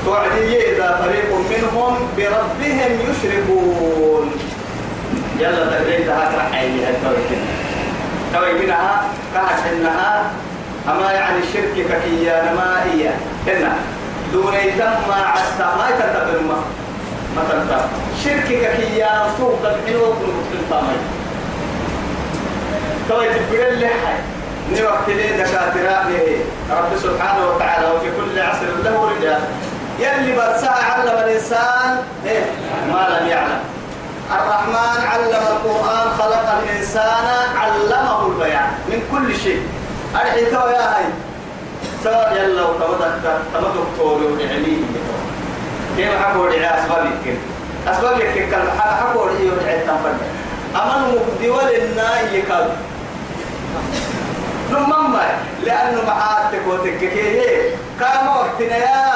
توعدي 0.04 0.72
إذا 0.72 1.00
فريق 1.04 1.30
منهم 1.50 1.96
بربهم 2.16 2.92
يشركون. 3.00 4.30
يلا 5.38 5.66
تقريب 5.66 6.06
ده 6.06 6.14
هترح 6.14 6.54
عيني 6.54 6.84
هالتوي 6.84 7.16
توي 8.34 8.52
منها 8.52 9.02
إنها. 9.72 10.30
أما 10.88 11.12
يعني 11.12 11.38
الشرك 11.38 11.86
ككيا 11.88 12.54
ما 12.54 12.84
هي 12.84 13.10
هنا 13.46 13.76
دون 14.32 14.54
يتم 14.54 15.12
عستا 15.12 15.76
ما 15.78 15.88
يتتبر 15.88 16.40
ما. 16.48 16.58
مثلا 17.36 17.80
شرك 18.24 18.44
ككيا 18.44 19.26
فوق 19.38 19.58
الحلو 19.64 20.00
كل 20.00 20.56
الطامي 20.60 20.96
توي 23.08 23.26
تبقى 23.28 23.68
اللي 23.68 23.86
حي. 23.86 24.18
ni 24.74 24.80
وقت 24.80 25.08
لي 25.08 25.28
دكاترة 25.36 26.08
رب 26.70 26.98
سبحانه 27.02 27.46
وتعالى 27.48 27.86
وفي 27.86 28.08
كل 28.16 28.40
عصر 28.40 28.66
له 28.84 29.10
رجال. 29.10 29.40
يلي 29.98 30.36
برسها 30.36 30.92
علم 30.92 31.16
الإنسان 31.24 32.02
إيه 32.26 32.44
ما 32.92 33.08
لم 33.12 33.28
يعلم. 33.28 33.60
الرحمن 34.30 35.06
علم 35.12 35.42
القرآن 35.52 36.06
خلق 36.18 36.46
الإنسان 36.62 37.56
علمه 37.56 38.26
البيان 38.26 38.70
من 38.88 39.02
كل 39.12 39.36
شيء. 39.36 39.62
الحيطة 40.14 40.70
يا 40.70 40.96
هاي. 40.96 41.04
سواء 42.04 42.32
يلا 42.36 42.62
وتمدك 42.62 43.38
تمدك 43.54 43.86
توري 43.98 44.24
وعليه 44.24 44.82
كيف 45.96 46.22
حكوا 46.22 46.48
لي 46.48 46.66
أسباب 46.66 47.06
يمكن. 47.06 47.36
أسباب 47.88 48.20
يمكن 48.20 48.50
كان 48.50 48.66
حكوا 48.78 49.30
لي 49.30 49.46
يرجع 49.46 49.72
التنفذ 49.72 50.16
أمن 50.76 51.00
مبدول 51.14 51.68
الناي 51.74 52.38
يكاد 52.38 52.68
نمم 54.70 55.16
لأنه 55.64 56.02
معاتك 56.06 56.62
وتككيه 56.68 57.76
كان 58.00 58.28
وقتنا 58.28 58.76
يا. 58.76 59.14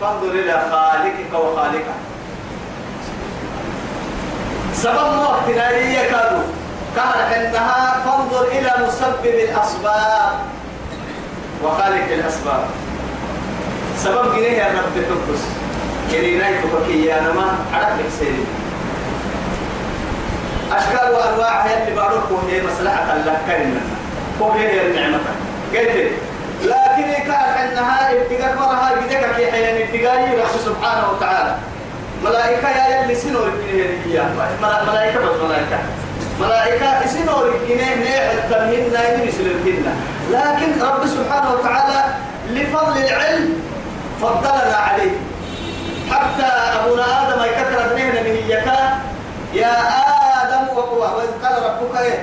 فانظر 0.00 0.30
إلى 0.30 0.62
خالقك 0.70 1.32
وخالقك. 1.34 1.84
سبب 4.74 5.18
وقتنا 5.18 5.68
هي 5.68 6.10
كادو. 6.10 6.42
كان 6.96 7.32
إنها 7.32 8.02
فانظر 8.04 8.44
إلى 8.44 8.86
مسبب 8.86 9.24
الأسباب. 9.24 10.32
وخالق 11.64 12.12
الأسباب. 12.12 12.64
سبب 13.98 14.34
جنيه 14.36 14.48
يا 14.48 14.66
رب 14.66 14.94
تحبس 14.94 15.42
كرينا 16.10 16.48
يتفكي 16.48 17.04
يا 17.04 17.20
نما 17.20 17.58
عرف 17.74 17.98
لك 17.98 18.10
سيري 18.18 18.44
أشكال 20.72 21.14
وأنواع 21.14 21.60
هي 21.66 21.82
اللي 21.82 21.96
بعرفه 21.96 22.38
هي 22.50 22.62
مصلحة 22.62 23.12
الله 23.12 23.38
كريمة 23.46 23.80
هو 24.40 24.50
هي 24.50 24.86
النعمة. 24.86 25.18
قلت 25.74 26.10
لكن 26.62 27.22
كان 27.24 27.68
أنها 27.68 28.12
ابتقاء 28.12 28.54
مرها 28.60 28.94
بدك 28.94 29.36
كي 29.36 29.52
حين 29.52 29.82
ابتقاء 29.82 30.38
رب 30.38 30.60
سبحانه 30.64 31.10
وتعالى. 31.10 31.54
ملائكة 32.24 32.68
يا 32.68 33.04
يلي 33.04 33.14
سنو 33.14 33.38
ملائكة 34.62 35.20
بس 35.20 35.40
ملائكة. 35.44 35.78
ملائكة 36.40 37.06
سنور 37.06 37.54
الجنيه 37.54 37.94
نيح 37.94 38.30
التمهن 38.32 38.92
نايم 38.92 39.30
الجنة 39.40 39.96
لكن 40.30 40.82
رب 40.82 41.06
سبحانه 41.06 41.52
وتعالى 41.52 42.04
لفضل 42.50 42.98
العلم 43.04 43.62
فضلنا 44.22 44.76
عليه. 44.76 45.10
حتى 46.10 46.46
أبونا 46.46 47.04
آدم 47.22 47.42
يكثر 47.44 47.92
ابنه 47.92 48.20
من 48.20 48.44
يكا. 48.48 48.98
يا 49.54 49.72
آدم 49.72 50.05
وإذ 51.14 51.30
قال 51.44 51.54
ربك 51.62 52.00
إيه؟ 52.00 52.18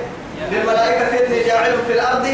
للملائكة 0.50 1.26
إني 1.26 1.42
جاعل 1.44 1.72
في 1.86 1.92
الأرض 1.92 2.26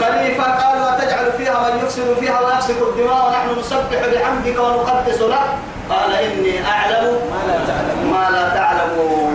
خليفة. 0.00 0.44
قالوا 0.44 0.96
أتجعل 0.96 1.32
فيها 1.38 1.70
من 1.70 1.84
يفسد 1.84 2.16
فيها 2.20 2.40
ويفسد 2.40 2.82
الدماء 2.82 3.26
ونحن 3.26 3.60
نسبح 3.60 4.00
بحمدك 4.12 4.58
ونقدس 4.58 5.20
لك. 5.20 5.48
قال 5.90 6.12
إني 6.14 6.66
أعلم 6.66 7.04
ما 7.30 7.40
لا 7.48 7.58
تعلمون. 7.68 8.12
ما 8.12 8.30
لا 8.30 8.48
تعلمون. 8.48 9.34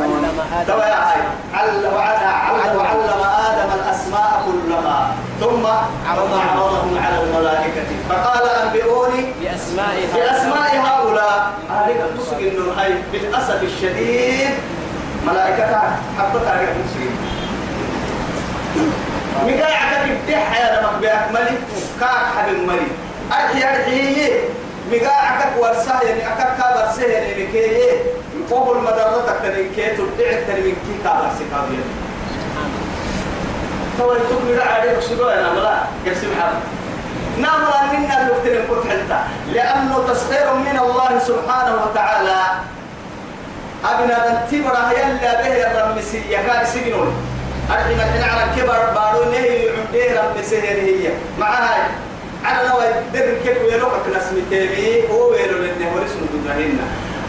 توا 0.67 0.85
يا 0.85 0.99
هاي 1.09 1.21
علم. 1.53 1.93
وعلم 2.77 3.21
آدم 3.49 3.69
الأسماء 3.79 4.43
كلها. 4.45 4.99
ثم 5.41 5.65
عرضهم. 6.09 6.99
على 7.05 7.23
الملائكة. 7.23 7.89
فقال 8.09 8.49
أنبئوني 8.49 9.33
بأسماء 9.41 9.95
بأسماء 10.15 10.71
هؤلاء. 10.87 11.51
هذه 11.69 11.95
المسك 12.09 12.39
إنه 12.39 12.99
بالأسف 13.11 13.63
الشديد 13.63 14.49
ملائكة 15.27 15.81
حبتها 16.19 16.51
على 16.51 16.67
المسلمين. 16.71 17.17
مقاعدك 19.47 20.11
الدح 20.11 20.59
يا 20.59 20.81
لمك 20.81 21.01
بأكملي 21.01 21.57
كاك 21.99 22.25
حد 22.37 22.47
الملي 22.49 22.87
أرحي 23.31 23.63
أرحي 23.69 24.31
مقاعدك 24.91 25.51
ورساه 25.59 26.01
يعني 26.01 26.27
أكاك 26.33 26.57
كابر 26.57 26.91
سيه 26.95 27.07
يعني 27.13 27.43
مكيه 27.43 27.91
قبل 28.51 28.77
مدرتك 28.81 29.35
تنين 29.43 29.71
كي 29.75 29.87
تبدعك 29.97 30.43
تنين 30.47 30.75
كي 30.75 31.03
كابر 31.03 31.27
سيكابير 31.37 31.83
تو 33.97 34.13
يتوك 34.13 34.41
مقاع 34.49 34.73
عليك 34.73 34.99
سجوة 34.99 35.33
أنا 35.33 35.51
ملا 35.53 35.77
قسم 36.07 36.27
حرب 36.41 36.59
ناملا 37.37 37.99
منا 37.99 38.21
الوقتين 38.27 38.61
كنت 38.69 38.91
حلتا 38.91 39.23
لأنه 39.53 40.03
تسخير 40.07 40.53
من 40.53 40.79
الله 40.79 41.19
سبحانه 41.19 41.75
وتعالى 41.85 42.35
أبنا 43.85 44.15
تنتبرا 44.49 44.91
يلا 44.91 45.41
به 45.41 45.71
الرمسي 45.71 46.21
يكاد 46.29 46.65
سجنون 46.65 47.13
أرحي 47.71 47.95
ما 47.95 48.03
على 48.03 48.61
كبر 48.61 48.93
بارو 48.95 49.31
نهي 49.31 49.69
عمدي 49.69 50.03
رمسي 50.17 50.57
هي. 50.57 51.09
معها. 51.39 51.87
على 52.45 52.69
نوى 52.69 52.83
در 53.13 53.33
كيف 53.43 53.63
ويلوك 53.63 53.91
نسمي 54.15 54.41
تيمي 54.49 55.09
هو 55.11 55.31
ويلو 55.31 55.57
لنه 55.57 55.91
ورسل 55.95 56.19
دودرهن 56.33 56.79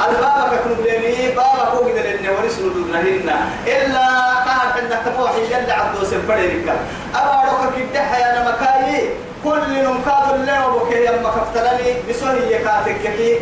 البابا 0.09 0.57
كنو 0.65 0.75
بلمي 0.75 1.29
بابا 1.29 1.65
هو 1.73 1.79
قدر 1.79 2.03
لنه 2.03 2.31
ورسل 2.33 2.63
دودرهن 2.75 3.31
إلا 3.67 4.07
قاعد 4.47 4.71
عندك 4.83 4.99
تبوحي 5.07 5.47
جل 5.51 5.71
عبدو 5.71 6.05
سنفريرك 6.05 6.77
أبارك 7.15 7.75
كده 7.93 8.03
حيانا 8.03 8.51
مكاي 8.51 9.09
كل 9.45 9.85
نمكاد 9.85 10.35
اللي 10.35 10.67
وبكي 10.67 11.07
يما 11.07 11.31
كفتلني. 11.31 11.95
بسوهي 12.09 12.55
يكاتك 12.55 13.03
كي. 13.17 13.39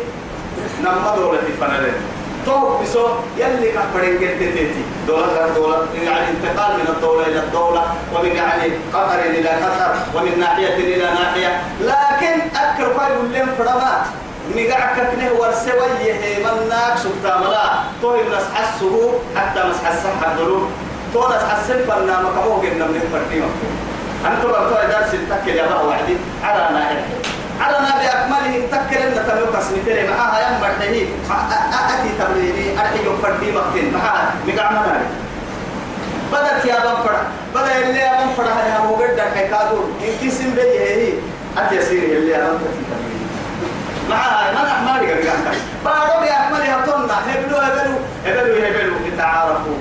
نما 0.83 1.15
دولتي 1.15 1.53
فنالين 2.49 2.81
تو 2.81 2.81
بسو 2.83 3.07
يلي 3.37 3.71
كفرين 3.71 4.17
قد 4.17 4.39
تيتي 4.39 4.83
دولة 5.07 5.49
دولة 5.55 5.85
يعني 6.03 6.27
انتقال 6.29 6.71
من 6.77 6.87
الدولة 6.95 7.27
إلى 7.27 7.39
الدولة 7.39 7.83
ومن 8.15 8.35
يعني 8.35 8.71
قطر 8.93 9.19
إلى 9.19 9.49
قطر 9.49 9.93
ومن 10.15 10.39
ناحية 10.39 10.75
إلى 10.75 11.03
ناحية. 11.03 11.61
لكن 11.81 12.41
أكثر 12.57 12.87
قيل 12.93 13.33
لهم 13.33 13.49
فرمات. 13.57 14.03
مقعك 14.55 14.95
كنه 14.95 15.31
ورسويه 15.39 16.37
من 16.45 16.69
ناك 16.69 16.97
سبتا 16.97 17.37
ملا 17.37 17.69
تو 18.01 18.15
يمنس 18.15 18.45
حسه 18.55 19.13
حتى 19.35 19.59
مسح 19.69 19.87
الصحة 19.87 20.31
الدلوم 20.31 20.71
تو 21.13 21.21
فرنا 21.87 22.21
مكموه 22.21 22.57
قلنا 22.61 22.85
من 22.85 23.01
فرقيمة 23.13 23.47
أنتم 24.25 24.51
بقى 24.51 24.87
درس 24.87 25.13
التكل 25.13 25.55
يا 25.57 25.67
بقى 25.67 25.87
وعدي. 25.87 26.17
على 26.43 26.73
ناحية. 26.73 27.05
ما 27.59 27.91
بأكمله 27.99 28.67
تكر 28.71 29.03
إن 29.07 29.13
تملك 29.27 29.55
اسمتين 29.55 30.09
معها 30.09 30.39
يم 30.39 30.61
مرحيه 30.61 31.05
أتي 31.89 32.09
تبريني 32.19 32.79
أرحي 32.81 32.99
يفردي 32.99 33.51
مقتين 33.51 33.93
معها 33.93 34.33
مقع 34.47 34.71
مناري 34.71 35.05
بدأت 36.31 36.65
يا 36.65 36.75
بنفر 36.79 37.15
بدأ 37.55 37.77
اللي 37.77 37.99
يا 37.99 38.11
بنفر 38.23 38.43
هذا 38.43 38.77
هو 38.77 38.95
قد 38.95 39.19
حكادور 39.35 39.89
إن 40.01 40.27
كسم 40.27 40.55
بي 40.55 40.61
هي. 40.61 41.13
أتي 41.57 41.75
يصير 41.75 42.03
اللي 42.03 42.31
يا 42.31 42.37
بنفر 42.37 42.73
معها 44.09 44.51
ما 44.53 44.63
نحمالي 44.63 45.11
قبل 45.11 45.29
قبل 45.29 45.57
بارو 45.85 46.19
بأكمله 46.21 46.85
طلنا 46.85 47.17
هبلو 47.27 47.57
هبلو. 47.57 47.95
هبلو 48.25 48.65
هبلو. 48.65 48.95
لتعارفوا. 49.07 49.77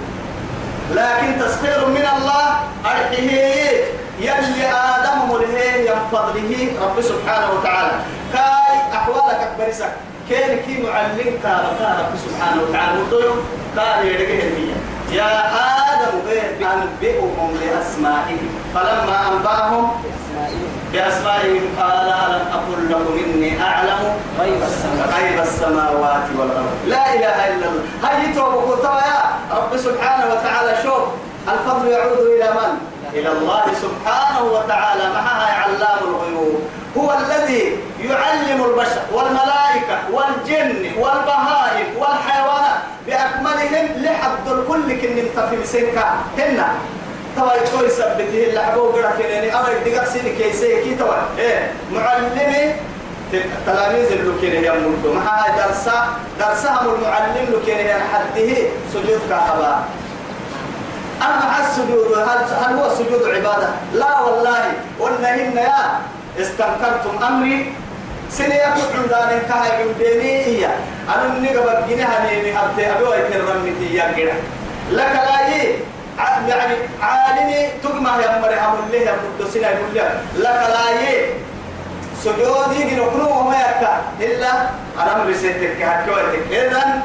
لكن 0.95 1.41
تسخير 1.41 1.87
من 1.89 2.07
الله 2.17 2.45
أرحيه. 2.85 3.85
يلي 4.21 4.67
آدم 4.67 5.31
ملهي 5.31 5.78
ينفضله 6.09 6.69
رب 6.83 7.01
سبحانه 7.01 7.49
وتعالى. 7.53 7.93
كاي 8.33 8.77
أحوالك 8.93 9.41
أكبرسك. 9.41 9.93
كين 10.29 10.59
كي 10.67 10.83
معلم 10.83 11.39
كارتا 11.43 11.89
رب 12.01 12.15
سبحانه 12.25 12.63
وتعالى. 12.63 12.99
كان 13.77 14.07
يرجع 14.07 14.45
المية 14.47 14.77
يا 15.13 15.33
آدم 15.93 16.17
أنبئهم 16.61 17.57
بأسمائهم. 17.61 18.49
فلما 18.75 19.19
أنبأهم 19.33 19.91
بأسمائهم 20.93 21.63
قال 21.81 22.09
ألم 22.09 22.45
أقل 22.53 22.91
لكم 22.91 23.15
إني 23.25 23.63
أعلم 23.63 24.17
غيب 24.41 25.41
السماوات 25.41 26.27
والأرض. 26.39 26.73
لا 26.87 27.15
إله 27.15 27.49
إلا 27.49 27.67
الله. 27.69 27.83
هاي 28.03 28.35
توبك 28.35 28.85
يا 28.85 29.21
رب 29.57 29.77
سبحانه 29.77 30.27
وتعالى. 30.33 30.83
شوف 30.83 31.03
الفضل 31.49 31.89
يعود 31.89 32.19
إلى 32.19 32.51
من؟ 32.51 32.88
إلى 33.15 33.33
الله 33.33 33.63
سبحانه 33.83 34.43
وتعالى 34.43 35.09
معها 35.15 35.63
علام 35.63 35.99
الغيوب. 36.03 36.63
هو 36.99 37.17
الذي 37.19 37.77
يعلم 38.01 38.65
البشر 38.65 39.03
والملائكة 39.13 39.99
والجن 40.13 40.91
والبهائم 40.99 41.87
والحيوانات 41.97 42.81
بأكملهم 43.07 43.87
لحد 43.97 44.49
الكل 44.49 45.01
كن 45.01 45.49
في 45.51 45.67
سنكا 45.67 46.15
هنا. 46.39 46.69
توا 47.37 47.53
يقول 47.55 47.85
يثبته 47.87 48.45
اللي 48.49 48.61
حبوه 48.61 48.93
قرأ 48.93 49.11
كنيني 49.19 49.55
أما 49.55 49.69
يدقق 49.71 50.05
سيني 50.05 50.31
كيسي 50.31 50.83
كي 50.83 50.95
توا. 50.95 51.15
إيه 51.39 51.73
معلمي. 51.93 52.75
تلاميذ 53.67 54.13
اللي 54.13 54.33
كان 54.43 54.65
هي 54.65 54.71
مردو. 54.71 55.15
معها 55.15 55.57
درسا 55.57 56.09
درسهم 56.41 56.95
المعلم 56.95 57.55
اللي 57.55 57.75
هي 57.75 57.95
حده. 57.95 58.57
سجود 58.93 59.21
كهبا 59.31 59.85
أما 61.23 61.67
السجود؟ 61.67 62.19
هل 62.19 62.39
هل 62.65 62.79
هو 62.79 62.95
سجود 62.95 63.23
عبادة؟ 63.35 63.69
لا 63.95 64.21
والله. 64.21 64.65
ونهن 65.01 65.57
يا 65.57 66.01
استنكرتم 66.41 67.25
أمري. 67.27 67.73
سنيكو 68.31 68.81
عندنا 68.95 69.39
كهاي 69.49 69.83
عندني 69.83 70.45
هي 70.47 70.67
أنا 71.09 71.39
نيجا 71.41 71.61
بجينها 71.61 72.17
نيمي 72.27 72.53
هبتي. 72.53 72.91
أبي 72.93 73.05
ويكرم 73.05 73.65
متي 73.67 73.95
يا 73.95 74.13
كده 74.17 74.33
لك 74.93 75.13
لا 75.27 75.49
يه 75.49 75.75
يعني 76.49 76.75
عالمي 77.03 77.69
تجمع 77.83 78.17
يا 78.17 78.39
مريم 78.39 78.85
اللي 78.87 79.09
هي 79.09 79.13
مدرسنا 79.39 79.71
يقول 79.71 79.95
لك 80.37 80.61
لا 80.75 81.01
يه 81.01 81.33
سجودي 82.25 82.83
جنوكنو 82.91 83.41
وما 83.41 83.57
يكا 83.57 84.01
إلا 84.21 84.51
أنا 85.03 85.25
مرسيتك 85.25 85.79
كهكوتك 85.79 86.45
إذن 86.51 87.01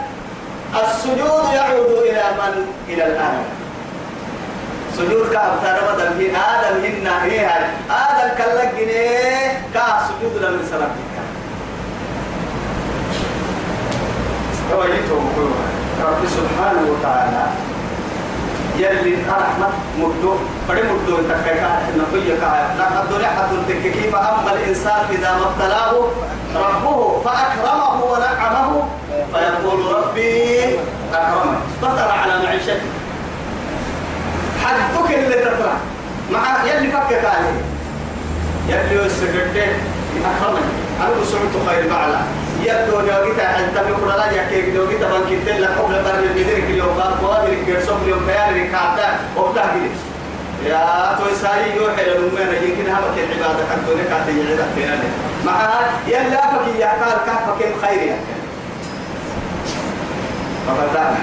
السجود 0.84 1.54
يعود 1.54 1.92
إلى 2.10 2.24
من؟ 2.38 2.74
إلى 2.90 3.04
الآن. 3.08 3.44
سجود 4.98 5.30
كاب 5.34 5.52
ترى 5.64 5.82
بدل 5.90 6.12
هي 6.20 6.30
آدم 6.30 6.86
هنا 6.86 7.24
هي 7.24 7.50
آدم 7.90 8.30
كلك 8.38 8.74
جنيه 8.78 9.62
كا 9.74 9.86
سجود 10.08 10.44
لم 10.44 10.60
يسلمك 10.64 10.96
توجيتهم 14.70 15.26
رب 16.04 16.22
سبحانه 16.28 16.84
وتعالى. 16.92 17.46
يلي 18.78 19.16
رحمة 19.30 19.70
مدو. 20.00 20.36
فدي 20.68 20.82
مدو 20.82 21.18
تكاكا 21.30 21.72
نقول 21.98 22.24
كا 22.42 22.52
لا 22.78 23.04
الدنيا 23.04 23.28
حد 23.28 23.50
تككي 23.68 24.12
فأما 24.12 24.54
الإنسان 24.54 25.02
إذا 25.12 25.32
ما 25.38 25.46
ابتلاه؟ 25.50 25.94
ربه 26.56 27.22
فأكرمه 27.26 28.04
ونعمه. 28.04 28.90
فيقول 29.34 29.80
ربي 29.96 30.64
أكرمه 31.14 31.58
بطل 31.82 32.00
على 32.00 32.44
معيشته. 32.44 33.03
حدك 34.64 35.14
اللي 35.16 35.36
تطلع 35.36 35.74
مع 36.32 36.64
يلي 36.66 36.92
فكك 36.92 37.26
عليه 37.26 37.62
يلي 38.70 39.06
يسجد 39.06 39.58
أكرمني 40.26 40.66
أنا 41.02 41.10
بسمعت 41.22 41.68
خير 41.70 41.90
بعلا. 41.90 42.20
يبدو 42.64 43.00
نوغيتا 43.02 43.48
حتى 43.48 43.90
يقول 43.90 44.10
لا 44.10 44.32
يكيك 44.32 44.76
نوغيتا 44.76 45.08
بانكين 45.10 45.46
تلا 45.46 45.68
قبل 45.68 45.94
بر 46.04 46.20
المدير 46.24 46.60
كل 46.68 46.74
يوم 46.78 47.02
قال 47.02 47.22
قوادر 47.22 47.54
كيرسوم 47.66 47.98
اليوم 48.04 48.20
كيان 48.28 48.68
ركعتا 48.68 49.20
وبتهجري 49.38 49.92
يا 50.66 51.16
توي 51.20 51.36
ساي 51.42 51.76
يوحي 51.78 52.04
لنمنا 52.06 52.58
يمكن 52.62 52.92
هم 52.92 53.04
كل 53.16 53.44
عبادة 53.44 53.64
كدونك 53.70 54.08
كاتي 54.10 54.40
يعيدا 54.40 54.66
فينا 54.76 54.98
مع 55.46 55.70
يلا 56.08 56.42
فكي 56.52 56.80
يحكال 56.80 57.18
كهفك 57.26 57.62
خير 57.82 58.02
يحكال 58.02 58.40
ففتحنا 60.68 61.18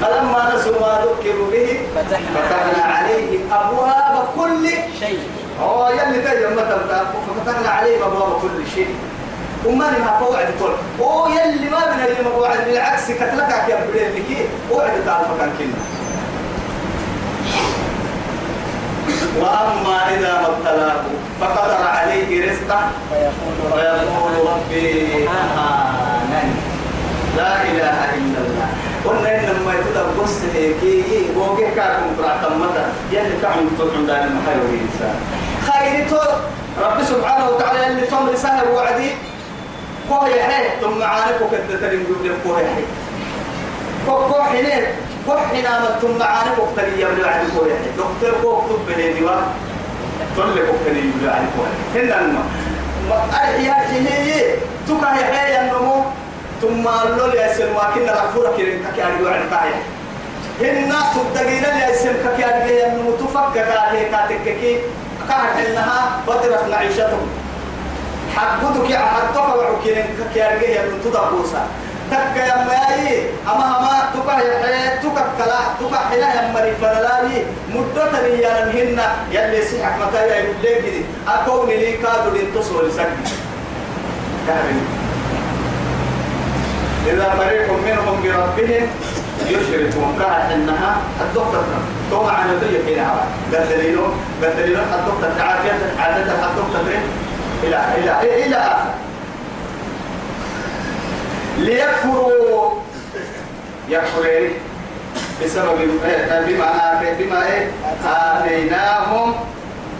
فلما 0.00 0.54
نسوا 0.54 0.80
ما 0.80 1.00
ذكروا 1.04 1.50
به 1.50 1.78
فتحنا 1.94 2.82
عليهم 2.84 3.52
أبواب 3.52 4.24
كل 4.36 4.68
شيء. 5.00 5.18
هو 5.60 5.88
يلي 5.88 6.22
تجي 6.22 6.46
مثلا 6.46 7.04
ففتحنا 7.26 7.68
عليهم 7.68 8.02
أبواب 8.02 8.40
كل 8.42 8.70
شيء. 8.74 8.94
وما 9.66 9.84
لها 9.84 10.20
فوعد 10.20 10.46
كل. 10.60 10.74
هو 11.04 11.28
يلي 11.28 11.70
ما 11.70 11.78
بنا 11.78 12.06
اللي 12.06 12.30
موعد 12.30 12.58
بالعكس 12.66 13.06
كتلك 13.10 13.50
يا 13.68 13.86
بدين 13.86 14.08
لك 14.14 14.48
وعد 14.70 14.92
تعرف 15.06 15.28
كان 15.40 15.50
كنا 15.58 15.84
وأما 19.40 20.14
إذا 20.14 20.32
ما 20.40 20.46
ابتلاه 20.46 21.02
فقدر 21.40 21.86
عليه 21.86 22.50
رزقه. 22.50 22.80
فيقول 23.72 24.32
ربي 24.48 25.28
أهانني 25.28 26.52
لا 27.36 27.62
إله 27.62 27.98
إلا 28.14 28.38
الله. 28.46 28.68
قلنا 29.04 29.34
إن 29.40 29.44
لما 29.44 29.72
يتدى 29.74 29.98
قص 30.20 30.38
كي 30.80 31.26
بوجه 31.36 31.68
كاكم 31.76 32.06
قرأ 32.18 32.36
تمتا 32.42 32.92
يلي 33.12 33.36
كعم 33.42 33.68
تطعم 33.78 34.06
دائما 34.06 34.40
محيو 34.40 34.62
الإنسان 34.64 35.16
خير 35.66 36.08
تو 36.10 36.16
رب 36.82 37.02
سبحانه 37.04 37.48
وتعالى 37.50 37.86
اللي 37.86 38.06
تمر 38.06 38.34
سهل 38.34 38.68
وعدي 38.68 39.10
كوه 40.08 40.28
يحيي 40.28 40.68
ثم 40.80 41.02
عانك 41.02 41.40
وكدت 41.42 41.82
لنقول 41.82 42.16
لك 42.24 42.32
كوه 42.44 42.60
يحيي 42.60 42.84
كوه 44.06 44.44
حينين 44.44 44.84
كوه 45.26 45.46
حينا 45.48 45.80
ما 45.80 45.98
ثم 46.02 46.22
عانك 46.22 46.58
وكتري 46.58 46.92
يبلو 47.00 47.24
عن 47.28 47.48
كوه 47.56 47.66
يحيي 47.68 47.92
دكتور 47.98 48.40
كوه 48.42 48.64
كتب 48.66 48.80
بني 48.88 49.12
ديوا 49.12 49.36
تقول 50.36 50.56
لك 50.56 50.62
وكتري 50.68 50.98
يبلو 50.98 51.30
عن 51.30 51.46
كوه 51.56 51.66
هنا 52.02 52.20
الماء 52.20 52.44
أرحيا 53.32 53.74
هي 53.90 54.54
تكا 54.88 55.10
يحيي 55.20 55.60
النمو 55.60 56.04
ثم 56.64 56.88
اللول 56.88 57.34
يا 57.34 57.52
سن 57.52 57.72
واكن 57.76 58.08
رفورة 58.08 58.56
كيرين 58.56 58.84
كي 58.96 59.02
أرجو 59.04 59.28
عن 59.28 59.44
كاية 59.52 59.80
هن 60.60 60.92
تبتغينا 61.14 61.70
يا 61.88 61.96
سن 61.96 62.16
كي 62.36 62.44
أرجو 62.44 62.74
أن 62.86 63.04
متفكك 63.08 63.68
عليه 63.76 64.10
كاتككي. 64.10 64.78
كهر 65.28 65.48
إنها 65.68 66.00
بدرت 66.28 66.64
معيشتهم. 66.70 67.28
حقودك 68.36 68.90
يا 68.90 68.98
حقك 68.98 69.56
وعكيرين 69.56 70.06
كي 70.34 70.42
أرجو 70.46 70.66
أن 70.80 71.00
تدبوسا 71.04 71.62
تك 72.10 72.36
يا 72.36 72.56
ماي 72.68 73.26
أما 73.52 73.66
أما 73.78 73.94
تكا 74.14 74.32
يحيى 74.48 74.98
تكا 74.98 75.24
كلا 75.38 75.60
تكا 75.80 75.98
حلا 76.10 76.28
يا 76.34 76.52
مري 76.54 76.72
فلالي. 76.80 77.44
مدة 77.74 78.26
يا 78.26 78.64
هن 78.72 79.00
يلي 79.32 79.62
سيحك 79.64 79.94
متى 80.00 80.28
يا 80.28 80.36
يبلغي 80.36 81.04
أكون 81.28 81.68
لي 81.68 81.92
كادو 81.92 82.30
لنتصل 82.36 82.88
لسكي 82.88 83.34
كهرين 84.46 85.03
إذا 87.06 87.34
فريق 87.38 87.68
منهم 87.86 88.22
بربهم 88.22 88.86
يشركون. 89.46 90.18
كانت 90.18 90.52
إنها 90.52 90.96
الدكتور 91.20 91.64
توما 92.10 92.30
عن 92.30 92.50
الدنيا 92.50 92.80
كنا 92.86 93.14
بدليلو 93.52 94.02
بدليلو 94.42 94.80
الدكتور 94.80 95.30
تعافية 95.38 95.72
عادة 95.98 96.22
الدكتور 96.22 96.80
إلى 97.62 97.84
إلى 97.98 98.44
إلى 98.46 98.62
ليكفروا. 101.58 102.70
يكفرين 103.88 104.50
بسبب 105.44 105.78
بما 106.46 107.00
بما 107.18 107.46
إيه؟ 107.46 107.70
آتيناهم 108.06 109.34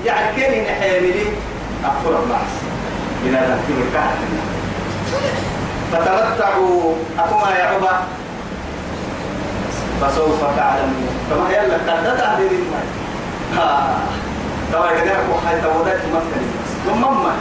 يعني 0.07 0.41
كان 0.41 0.65
نحيملي 0.65 1.27
أكفر 1.85 2.23
الله. 2.23 2.43
إلى 3.27 3.37
ذلك 3.37 3.93
كانت 3.93 4.19
فتمتعوا 5.95 6.95
أكما 7.19 7.51
يا 7.59 7.65
عبا 7.65 7.91
فسوف 10.01 10.41
تعلمون 10.57 11.09
كما 11.31 11.51
يلا 11.51 11.75
قد 12.35 12.41
الماء 12.41 12.87
ها. 13.57 13.87
كما 14.73 14.91
يدعك 14.91 15.25
وحي 15.35 15.61
تودك 15.61 15.93
تمثل 16.03 16.45
ثم 16.87 17.01
ما 17.01 17.33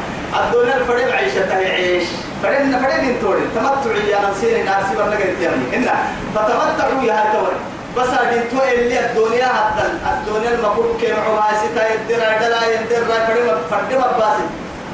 الدنيا 0.43 0.77
الفريد 0.77 1.09
عيشة 1.09 1.57
يعيش 1.59 2.03
فريد 2.43 2.57
فريد 2.77 3.09
انتوري 3.09 3.41
تمتعوا 3.55 3.95
يا 4.07 4.17
نسيني 4.31 4.63
ناسي 4.63 4.95
برنا 4.97 5.15
قلت 5.15 5.41
يعني 5.41 5.75
إنا 5.77 5.93
فتمتعوا 6.35 7.03
يا 7.03 7.13
هاتوري 7.13 7.55
بس 7.97 8.07
أدين 8.09 8.43
اللي 8.73 8.99
الدنيا 9.05 9.45
حتى 9.47 9.83
الدنيا 10.13 10.49
المفروض 10.55 10.97
كيف 11.01 11.15
عماسي 11.19 11.67
تا 11.75 11.93
يدرى 11.93 12.25
دلا 12.39 12.67
يدرى 12.67 13.05
فريد 13.27 13.45
فريد 13.71 13.97
مباسي 13.97 14.45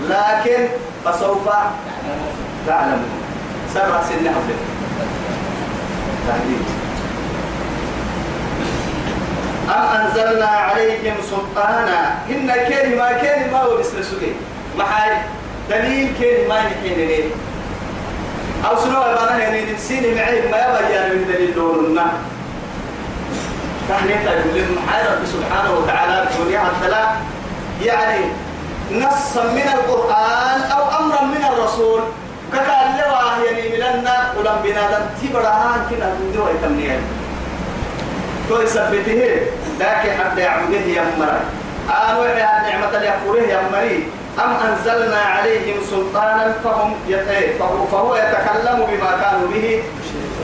لكن 0.10 0.67
فسوف 1.06 1.50
تعلمون 2.67 3.18
سبع 3.73 4.03
سنين 4.10 4.34
حفل 4.34 4.55
تهديد 6.27 6.65
أم 9.69 10.01
أنزلنا 10.01 10.45
عليهم 10.45 11.15
سلطانا. 11.29 12.15
إن 12.29 12.51
كلمة 12.67 13.12
كلمة 13.21 13.58
هو 13.58 13.77
بسر 13.77 14.01
سجي 14.01 14.34
محاي. 14.77 15.12
دليل 15.69 16.13
كلمة 16.19 16.55
نحين 16.55 16.97
ليه. 16.97 17.23
أو 18.65 18.77
سنوى 18.77 19.05
البنا 19.05 19.38
يعني 19.38 19.73
نسين 19.73 20.15
معي 20.15 20.41
ما 20.41 20.58
يبقى 20.58 21.10
من 21.10 21.25
دليل 21.27 21.53
دورنا. 21.55 22.05
تحنيت 23.89 24.23
يقول 24.23 24.55
لهم 24.55 24.75
محاي 24.84 25.03
رب 25.03 25.25
سبحانه 25.25 25.71
وتعالى 25.77 26.23
الدنيا 26.23 26.60
حتى 26.60 27.05
يعني 27.86 28.25
نصا 28.91 29.43
من 29.43 29.69
القرآن 29.73 30.62
أو 30.62 30.99
أمرا 30.99 31.21
من 31.21 31.45
الرسول. 31.53 32.01
كقال 32.53 32.88
لوا 32.97 33.45
يعني 33.45 33.69
ملنا 33.69 34.33
ولم 34.38 34.57
بنادم 34.63 35.05
تبرها 35.21 35.85
كنا 35.89 36.05
من 36.05 36.31
دوا 36.35 36.49
يتمنيه 36.49 36.99
تو 38.49 38.62
يثبته 38.62 39.21
ذاك 39.79 40.03
حتى 40.19 40.41
يعبده 40.41 40.77
يا 40.79 41.03
مرا 41.19 41.39
وحي 41.89 42.69
نعمة 42.69 42.97
اليكفره 42.97 43.41
يا 43.49 43.62
أم 44.39 44.53
أنزلنا 44.67 45.17
عليهم 45.17 45.77
سلطانا 45.89 46.53
فهم 46.63 46.95
فهو, 47.59 47.85
فهو 47.85 48.15
يتكلم 48.15 48.85
بما 48.89 49.12
كانوا 49.21 49.47
به 49.53 49.83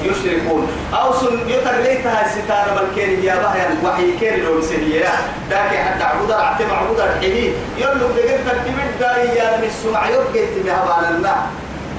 يشركون. 0.03 0.67
أو 0.93 1.13
سن 1.13 1.49
يتغليتها 1.49 2.27
ستار 2.27 2.65
ملكين 2.81 3.23
يا 3.23 3.35
بها 3.35 3.67
وحي 3.83 4.17
كين 4.19 4.43
لو 4.43 4.61
سهيا 4.61 5.11
ذاك 5.49 5.69
حتى 5.69 6.03
عبود 6.03 6.31
عتم 6.31 6.73
عبود 6.73 6.99
الحلي 6.99 7.53
يلو 7.77 8.07
بجد 8.07 8.39
تكتمت 8.45 8.91
داري 8.99 9.27
يا 9.37 9.57
من 9.57 9.63
السمع 9.67 10.09
يبقى 10.09 10.45
تبها 10.55 11.01
بالنا 11.01 11.35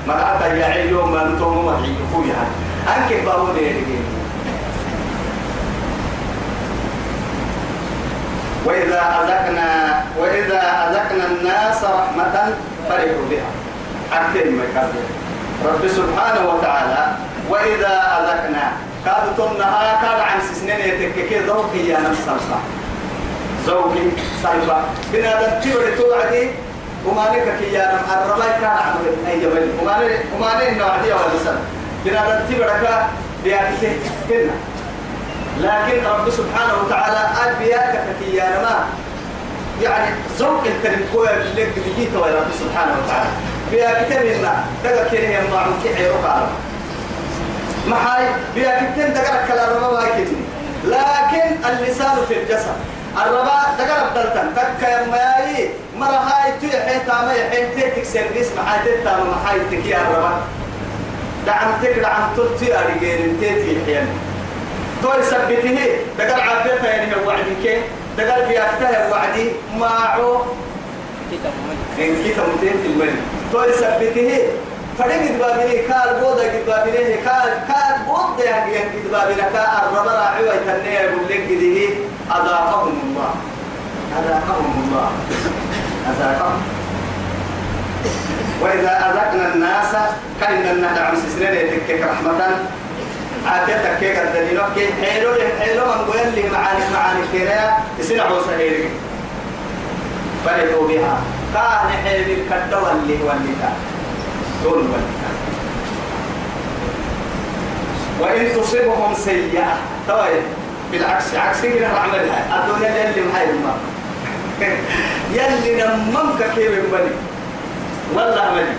ما 0.07 0.37
أتى 0.37 0.59
يا 0.59 0.65
عيون 0.67 1.13
ما 1.13 1.25
نتوم 1.25 1.67
ما 1.67 1.73
يكفوا 1.73 2.25
يعني 2.25 2.55
أنك 2.97 3.25
باهون 3.25 3.57
يلقين 3.57 4.05
وإذا 8.65 9.01
أذقنا 9.23 10.03
وإذا 10.19 10.61
أذقنا 10.61 11.27
الناس 11.27 11.85
رحمة 11.85 12.55
فرحوا 12.89 13.27
بها 13.31 13.51
أكثر 14.13 14.51
ما 14.51 14.65
كان 14.75 14.89
رب 15.65 15.89
سبحانه 15.89 16.49
وتعالى 16.49 17.07
وإذا 17.49 17.95
أذقنا 18.19 18.73
كاد 19.05 19.37
تنها 19.37 20.01
كاد 20.03 20.21
عن 20.21 20.41
سنين 20.55 20.81
يتككي 20.81 21.39
ذوقي 21.39 21.79
يا 21.79 22.01
نفس 22.01 22.21
الصح 22.21 22.63
ذوقي 23.67 24.11
صيفة 24.43 24.77
بنادم 25.13 25.61
تيوري 25.61 25.97
توعدي 25.97 26.49
وما 27.07 27.31
نكك 27.31 27.63
يا 27.73 27.93
نم 27.93 28.23
الرباي 28.23 28.49
كان 28.61 28.71
عمل 28.71 29.27
أي 29.27 29.41
جبل 29.41 29.71
وما 29.83 29.93
ن 29.99 30.11
وما 30.37 30.55
ن 30.55 30.61
إنه 30.61 30.85
عدي 30.85 31.13
ولا 31.13 31.57
بنادم 32.05 32.47
تيورك 32.49 33.07
بياكي 33.45 33.99
كنا 34.29 34.53
لكن 35.61 36.07
رب 36.07 36.31
سبحانه 36.31 36.75
وتعالى 36.85 37.29
أبياتك 37.47 38.05
في 38.19 38.37
يا 38.37 38.45
نما 38.45 38.85
يعني 39.83 40.15
ذوق 40.39 40.63
الكريم 40.67 41.09
كوي 41.13 41.27
لك 41.27 41.73
بيجي 41.85 42.11
تو 42.13 42.25
رب 42.25 42.51
سبحانه 42.61 42.93
وتعالى 43.05 43.31
بيا 43.71 44.03
كتابنا 44.03 44.65
دقا 44.85 45.09
كده 45.13 45.23
يا 45.23 45.43
معلوم 45.53 45.75
كي 45.83 45.95
عيروك 45.95 46.25
على 46.25 46.47
ما 47.89 47.97
هاي 47.97 48.27
بيا 48.55 48.81
كتن 48.81 49.13
دقا 49.15 49.47
كلا 49.49 49.69
ربا 49.69 49.93
ما 49.93 50.09
لكن 50.85 51.57
اللسان 51.69 52.17
في 52.29 52.43
الجسد 52.43 52.77
الربا 53.23 53.59
دقا 53.79 54.09
بدلتن 54.09 54.55
تك 54.57 54.83
يا 54.89 55.07
ماي 55.07 55.71
مرة 55.99 56.21
هاي 56.29 56.53
تي 56.61 56.71
حيتا 56.81 57.15
ما 57.25 57.33
يحيي 57.33 57.91
تك 57.91 58.05
سيرفيس 58.05 58.49
ما 58.57 58.63
هاي 58.73 58.79
تتا 58.85 59.17
ما 59.17 59.37
هاي 59.47 59.61
تك 59.71 59.87
يا 59.87 59.99
الربا 60.01 60.33
دعمتك 61.47 61.99
دعمتك 61.99 62.59
تي 62.59 62.79
أرجين 62.79 63.41
تيتي 63.41 63.81
حيان 63.87 64.09
توي 65.03 65.23
سبته 65.23 65.79
دقال 66.19 66.41
عافيته 66.41 66.87
يعني 66.87 67.15
وعدي 67.27 67.55
كي 67.63 67.81
دقال 68.19 68.47
بياكته 68.49 69.11
وعدي 69.11 69.53
معه 69.79 70.47
إن 71.99 72.15
كي 72.23 72.35
تمتين 72.35 72.77
في 72.83 72.87
المن 72.87 73.17
توي 73.53 73.73
سبته 73.73 74.41
فريق 74.99 75.33
دبابيني 75.33 75.79
كار 75.89 76.09
بودا 76.21 76.47
دبابيني 76.61 77.17
كار 77.17 77.49
كار 77.69 77.97
بودا 78.07 78.45
يعني 78.45 78.73
دبابيني 79.09 79.43
كار 79.53 79.89
الربا 79.89 80.13
راعي 80.13 80.43
ويتنيه 80.43 80.99
يقول 80.99 81.25
لك 81.29 81.41
كده. 81.49 81.89
أذاقهم 82.37 82.99
الله. 83.05 83.35
أذاقهم 84.19 84.85
الله. 84.85 85.11
أذاقهم. 86.11 86.63
وإذا 88.63 88.91
أذقنا 88.91 89.55
الناس 89.55 89.93
كأن 90.41 90.67
النهر 90.77 91.03
عن 91.03 91.17
سنين 91.17 91.55
يتكك 91.55 92.01
رحمة. 92.03 92.41
عادتك 93.47 93.99
كيك 94.01 94.19
الدليل. 94.19 94.61
كي 94.75 95.05
حيلو 95.05 95.31
حيلو 95.61 95.85
من 95.85 96.05
قول 96.13 96.33
لي 96.35 96.43
معاني 96.51 96.85
معاني 96.95 97.21
كيرا 97.33 97.79
يصير 97.99 98.23
عوسى 98.23 98.51
هيرك 98.59 98.91
فرحوا 100.45 100.89
بها. 100.89 101.21
كان 101.55 101.89
حيل 102.05 102.31
الكدوى 102.31 102.93
اللي 102.93 103.25
هو 103.25 103.31
اللي 103.31 103.53
كان 103.63 103.77
دول 104.67 104.85
وإن 108.21 108.63
تصيبهم 108.63 109.15
سيئة 109.15 109.77
طيب 110.09 110.43
بالعكس 110.93 111.35
عكس 111.35 111.63
كده 111.63 111.89
عملها 111.89 112.65
الدنيا 112.65 113.11
اللي 113.11 113.23
محايل 113.29 113.49
ما. 113.55 113.75
يلي 115.37 115.83
نممك 115.83 116.43
كيف 116.55 116.71
يبني؟ 116.71 117.11
والله 118.15 118.55
ملي 118.55 118.77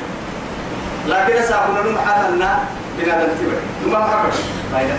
لكن 1.07 1.47
ساقنا 1.47 1.81
نم 1.81 1.97
حالنا 1.97 2.59
بنا 2.99 3.19
دلتبه 3.23 3.57
نم 3.87 4.31
فايدة 4.73 4.93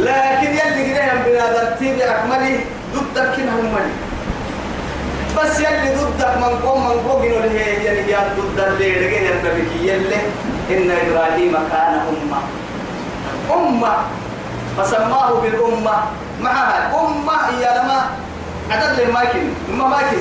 لكن 0.00 0.50
يلي 0.50 0.94
كده 0.94 1.14
بنا 1.26 1.52
دلتبه 1.52 2.10
أكملي 2.10 2.60
ضدك 2.94 3.34
كنا 3.36 3.52
هم 3.60 3.74
ملي. 3.74 4.07
بس 5.36 5.60
يلي 5.60 5.94
ضدك 5.94 6.36
من 6.36 6.52
قوم 6.66 6.88
من 6.88 6.98
قوم 7.08 7.22
إنه 7.22 7.50
هي 7.60 7.84
يعني 7.84 8.10
يا 8.10 8.18
ضد 8.36 8.58
اللي 8.58 9.06
رجع 9.06 9.30
النبي 9.30 9.90
يلي 9.90 10.16
إن 10.70 10.90
إبراهيم 10.90 11.52
كان 11.72 12.00
أمة. 12.08 12.40
أمة. 13.54 13.92
فسماه 14.78 15.30
بالأمة. 15.40 15.96
معها 16.40 16.90
أمة 17.00 17.60
يا 17.60 17.82
لما 17.82 18.00
عدد 18.70 19.00
للماكن 19.00 19.44
ما 19.78 19.88
ماكن 19.88 20.16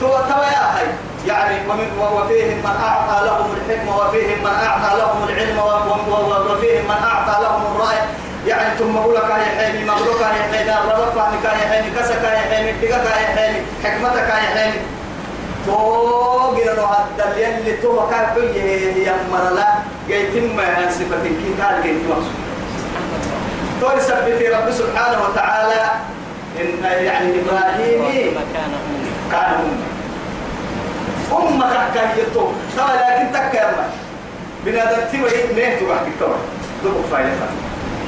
تو 0.00 0.06
تو 0.08 0.40
يا 0.42 0.62
هاي. 0.76 0.86
يعني 1.26 1.68
ومن 1.70 1.88
وفيهم 2.16 2.58
من 2.58 2.76
أعطى 2.84 3.26
لهم 3.26 3.46
الحكمة 3.56 3.96
وفيهم 3.96 4.38
من 4.40 4.54
أعطى 4.66 4.98
لهم 4.98 5.28
العلم 5.28 5.58
وفيهم 6.50 6.84
من 6.84 7.00
أعطى 7.04 7.42
لهم 7.42 7.62
الرأي. 7.76 7.98
يعني 8.46 8.78
ثم 8.78 8.96
أقول 8.96 9.14
لك 9.14 9.22
يا 9.22 9.62
حيني 9.62 9.84
مغلوك 9.84 10.20
يا 10.20 10.26
حيني 10.26 10.70
فهمك 11.14 11.44
يا 11.44 11.68
حيني 11.70 11.90
كسك 11.98 12.22
يا 12.24 12.54
حيني 12.56 12.72
بقك 12.72 13.04
يا 13.04 13.36
حيني 13.36 13.58
حكمتك 13.84 14.28
يا 14.28 14.34
حيني. 14.58 14.74
تو 15.66 16.54
جينا 16.56 16.74
نو 16.74 16.84
هذا 16.84 17.36
اللي 17.58 17.72
تو 17.82 18.08
كان 18.10 18.26
هي 18.54 19.02
يا 19.04 19.14
مرلا 19.32 19.66
جيتم 20.08 20.60
صفتك 20.90 21.22
كي 21.22 21.62
قال 21.62 21.82
جيت 21.82 21.96
مقصود 22.10 22.34
تو 23.80 23.86
يثبت 23.96 24.42
رب 24.54 24.70
سبحانه 24.70 25.18
وتعالى 25.28 25.82
إن 26.60 26.84
يعني 27.04 27.32
إبراهيم 27.40 28.34
كان 29.32 29.54
أمة 31.32 31.48
أمة 31.48 31.90
كهيتو. 31.94 32.46
ترى 32.76 32.92
لكن 33.00 33.32
تكا 33.32 33.68
أمة 33.68 33.84
بنادر 34.64 35.02
تيوي 35.10 35.30
نيه 35.56 35.76
تبع 35.80 35.96
تكتور 35.96 36.36
دبو 36.84 37.02
فايلة. 37.10 37.48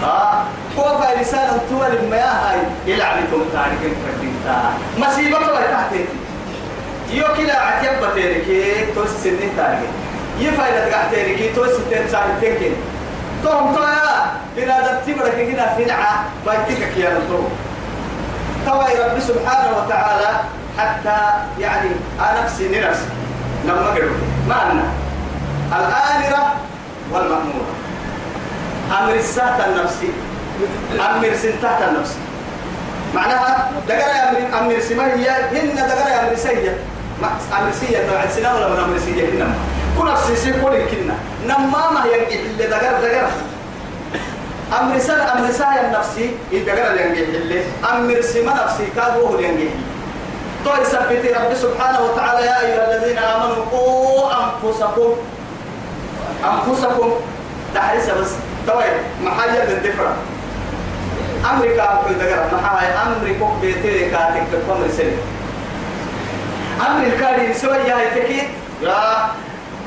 ها؟ 0.02 0.44
هو 0.78 0.98
سنة 1.22 1.60
تول 1.70 1.96
المياه 1.96 2.26
هاي. 2.26 2.58
يلعب 2.86 3.16
توم 3.30 3.44
تاريخ 3.52 3.94
فردينتا 4.04 4.72
مصيبة 4.98 5.38
ولا 5.38 5.72
تحتيتي 5.72 6.16
يو 7.10 7.24
كلا 7.36 7.60
عتيب 7.60 7.92
بتيركي 8.04 8.92
توس 8.94 9.08
سنين 9.22 9.50
تاريخ 9.56 9.90
يفايلة 10.38 10.90
تحتيركي 10.90 11.52
توس 11.52 11.68
ستين 11.68 12.08
سنة 12.08 12.38
تكين 12.42 12.74
توم 13.44 13.74
تويا 13.74 14.32
بنادر 14.56 14.94
تيوي 15.06 15.30
كنا 15.30 15.74
فينعا 15.76 16.14
ما 16.46 16.54
يتكك 16.54 16.96
يا 16.96 17.18
نطور 17.18 17.50
توي 18.66 19.04
رب 19.04 19.20
سبحانه 19.20 19.70
وتعالى 19.78 20.40
حتى 20.78 21.18
يعني 21.60 21.90
نفسي 22.42 22.80
نفسي. 22.80 23.06
لما 23.64 23.86
قلت 23.90 24.12
ما 24.48 24.82
الآمرة 25.72 26.54
والمأمورة. 27.12 27.74
أمر 28.90 29.14
السهت 29.14 29.68
النفسي 29.68 30.08
أمر 31.00 31.28
سنتهت 31.42 31.88
النفسي 31.88 32.18
معناها 33.14 33.70
دقر 33.88 34.28
أمر 34.28 34.58
أمر 34.58 34.80
سمية 34.80 35.30
هن 35.52 35.76
دقر 35.76 36.20
أمر 36.28 36.34
سية 36.36 36.76
أمر 37.58 37.70
سية 37.80 38.06
نوع 38.10 38.26
سنة 38.36 38.54
ولا 38.54 38.68
من 38.68 38.76
أمر 38.78 38.98
سية 38.98 39.24
هن؟ 39.28 39.54
كل 39.98 40.06
نفسي 40.12 40.36
سيقول 40.36 40.72
كنا 40.76 41.14
نما 41.46 41.90
ما 41.90 42.04
ينجح 42.04 42.40
اللي 42.50 42.66
دقر 42.66 43.00
دقر 43.02 43.28
أمر 44.80 44.98
سنة 44.98 45.32
أمر 45.32 45.50
سايا 45.52 45.86
النفسي 45.86 46.30
يدقر 46.52 46.90
اللي 46.90 47.02
ينجح 47.06 47.28
اللي. 47.34 47.62
أمر 47.92 48.20
سما 48.20 48.64
نفسي 48.64 48.86
كادوه 48.96 49.30
اللي 49.34 49.48
ينجح 49.48 49.72
طيب 50.66 50.84
سبتي 50.84 51.28
رب 51.32 51.54
سبحانه 51.54 52.00
وتعالى 52.02 52.46
يا 52.46 52.60
أيها 52.60 52.96
الذين 52.96 53.18
آمنوا 53.18 53.64
قوا 53.72 54.30
أنفسكم. 54.32 55.12
أنفسكم. 56.44 57.10
تحرس 57.74 58.10
بس. 58.10 58.30
طيب 58.68 58.96
محايا 59.24 59.64
للدفرة 59.64 60.16
أمريكا 61.50 61.82
أقول 61.82 62.14
دقرة 62.18 62.50
محايا 62.52 63.02
أمريكا 63.06 63.48
بيتي 63.60 64.10
كاتك 64.10 64.42
تقوم 64.52 64.84
رسالة 64.84 65.16
أمريكا 66.86 67.38
دي 67.38 67.54
سوى 67.54 67.76
يا 67.76 67.96
يتكي 68.02 68.42
لا 68.82 69.26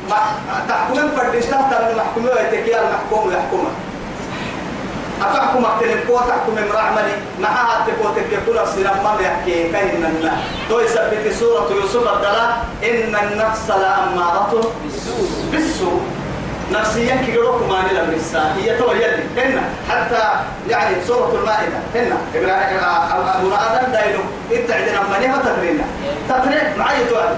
ما 0.10 0.18
تحكمين 0.70 1.10
فردش 1.18 1.46
تحت 1.46 1.74
المحكومة 1.92 2.30
يتكي 2.42 2.80
المحكوم 2.80 3.32
يحكمه 3.32 3.70
أتحكم 5.22 5.66
أكتن 5.66 6.00
كو 6.08 6.18
تحكم 6.18 6.58
امرأة 6.58 6.92
معها 7.40 7.86
تكو 7.88 8.10
تكو 8.10 8.54
نفس 8.54 8.78
لما 8.78 9.18
يحكي 9.22 9.72
كهن 9.72 10.06
النا 10.06 10.38
تو 10.70 10.80
يثبت 10.80 11.34
سورة 11.40 11.70
يوسف 11.72 12.14
الدلاء 12.14 12.66
إن 12.84 13.16
النفس 13.16 13.70
لأمارة 13.70 14.72
بالسوء 15.52 16.02
نفسيا 16.72 17.16
كي 17.16 17.32
يروك 17.32 17.62
ما 17.70 17.82
نلا 17.92 18.04
بالسا 18.04 18.56
هي 18.56 18.78
تو 18.78 18.92
يلي 18.92 19.24
هنا 19.38 19.62
حتى 19.90 20.24
يعني 20.70 20.96
سورة 21.08 21.32
المائدة. 21.36 21.80
هنا 21.96 22.18
إبراهيم 22.36 22.80
أبو 23.36 23.52
آدم 23.56 23.92
دايلو 23.92 24.20
إنت 24.52 24.72
عندنا 24.72 25.02
مني 25.02 25.28
ما 25.28 25.38
تقرينا. 25.38 25.84
تقرين 26.30 26.78
معي 26.78 27.06
توالي 27.10 27.38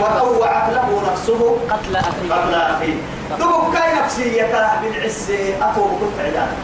وطوعت 0.00 0.72
له 0.72 1.12
نفسه 1.12 1.58
قتل 1.70 1.96
أخيه. 1.96 2.34
قبل 2.34 2.54
أخيه. 2.54 2.94
دبو 3.38 3.72
كاي 3.72 3.94
نفسية 4.04 4.78
بالعز 4.82 5.30
أتوب 5.62 5.90
كنت 6.00 6.26
عدانا 6.26 6.56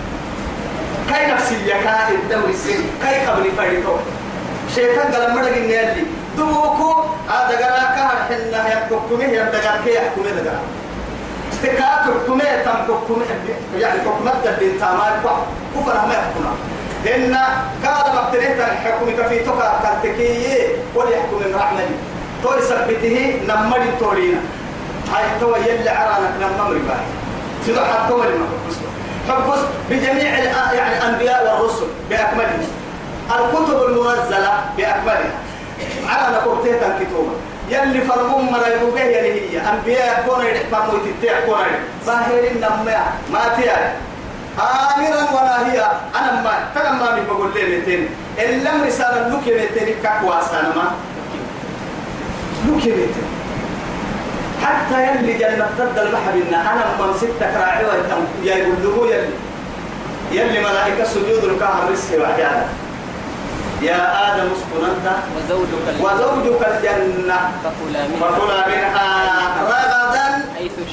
كاي 1.11 1.33
نفسية 1.33 1.75
كاي 1.75 2.15
الدوري 2.15 2.53
السن. 2.53 2.83
كاي 3.03 3.27
قبل 3.27 3.53
فريتو. 3.57 3.97
شيطان 4.75 5.15
قال 5.15 5.35
مرق 5.35 5.57
النيالي 5.57 6.05
دوكو 6.37 7.05
هذا 7.29 7.57
قال 7.57 7.97
كهر 7.97 8.17
حنا 8.29 8.69
يحكمه 8.69 9.25
يبدأ 9.25 9.81
كي 9.85 9.95
يحكمه 9.95 10.31
دقا 10.31 10.61
تكات 11.63 12.05
حكمه 12.05 12.63
تم 12.65 12.95
حكمه 12.95 13.25
يعني 13.79 14.01
حكمه 14.01 14.33
الدين 14.45 14.81
تامال 14.81 15.13
كفر 15.75 16.07
ما 16.07 16.15
يحكمه 16.15 16.53
إن 17.15 17.35
قال 17.87 18.07
مبتنيه 18.17 18.55
الحكم 18.55 19.07
في 19.29 19.39
تقع 19.39 19.73
كالتكي 19.83 20.67
وليحكم 20.95 21.37
من 21.37 21.55
رحمة. 21.55 21.81
تو 22.43 22.55
يثبته 22.59 23.41
نمر 23.49 23.81
تورينا. 24.01 24.41
هاي 25.15 25.25
تو 25.41 25.57
يلي 25.57 25.91
عرانك 25.91 26.35
نمر 26.41 26.79
باهي 26.89 27.07
تدو 27.67 27.81
حتى 27.81 28.15
ما 28.15 28.25
حبس 29.29 29.59
بجميع 29.91 30.39
يعني 30.73 30.97
الأنبياء 30.97 31.41
والرسل 31.47 31.87
بأكملهم 32.11 32.69
الكتب 33.31 33.83
المنزلة 33.89 34.53
بأكملها. 34.77 35.33
عرانا 36.09 36.39
كورتيتا 36.45 36.99
كتوبة. 37.01 37.33
يلي 37.71 38.01
فرمون 38.01 38.45
مرا 38.53 38.67
يبوغيه 38.67 39.17
يلي 39.17 39.41
هي. 39.51 39.61
أنبياء 39.61 40.25
كون 40.29 40.47
يحفظوا 40.47 40.99
يتتع 41.07 41.41
كون 41.47 41.67
باهرين 42.07 42.57
نمع 42.57 43.01
ما 43.33 43.43
تيا. 43.57 43.97
آمرا 44.59 45.23
ولا 45.33 45.73
هي. 45.73 45.79
أنا 46.19 46.43
ما 46.43 46.55
تلما 46.75 47.15
من 47.17 47.27
بقول 47.27 47.51
لي 47.55 47.79
متين. 47.79 48.09
إلا 48.39 48.71
رسالة 48.87 49.29
لك 49.29 49.47
متين. 49.47 49.95
كقوا 50.03 50.41
سنما 50.51 50.87
لك 52.67 52.85
متين. 52.87 53.29
حتى 54.65 55.07
يلي 55.07 55.33
جنة 55.33 55.69
تد 55.79 55.99
البحر 55.99 56.33
إن 56.35 56.55
أنا 56.55 56.85
من 57.01 57.15
ستة 57.17 57.61
راعي 57.61 57.85
ويتم. 57.85 58.23
يقول 58.43 58.77
له 58.85 59.15
يلي. 59.15 59.35
يلي 60.33 60.61
ملائكة 60.61 61.05
سجود 61.05 61.45
الكهر 61.45 61.93
رسي 61.93 62.19
وعيانا 62.19 62.67
يا 63.83 64.35
آدم 64.35 64.49
اسكن 64.53 64.85
أنت. 64.85 65.07
وزوجك 65.37 65.87
وزوجك 66.01 66.69
الجنة. 66.69 67.39
فكلا 67.65 68.07
منها 68.07 68.67
منها 68.69 69.09
رغدا 69.63 70.45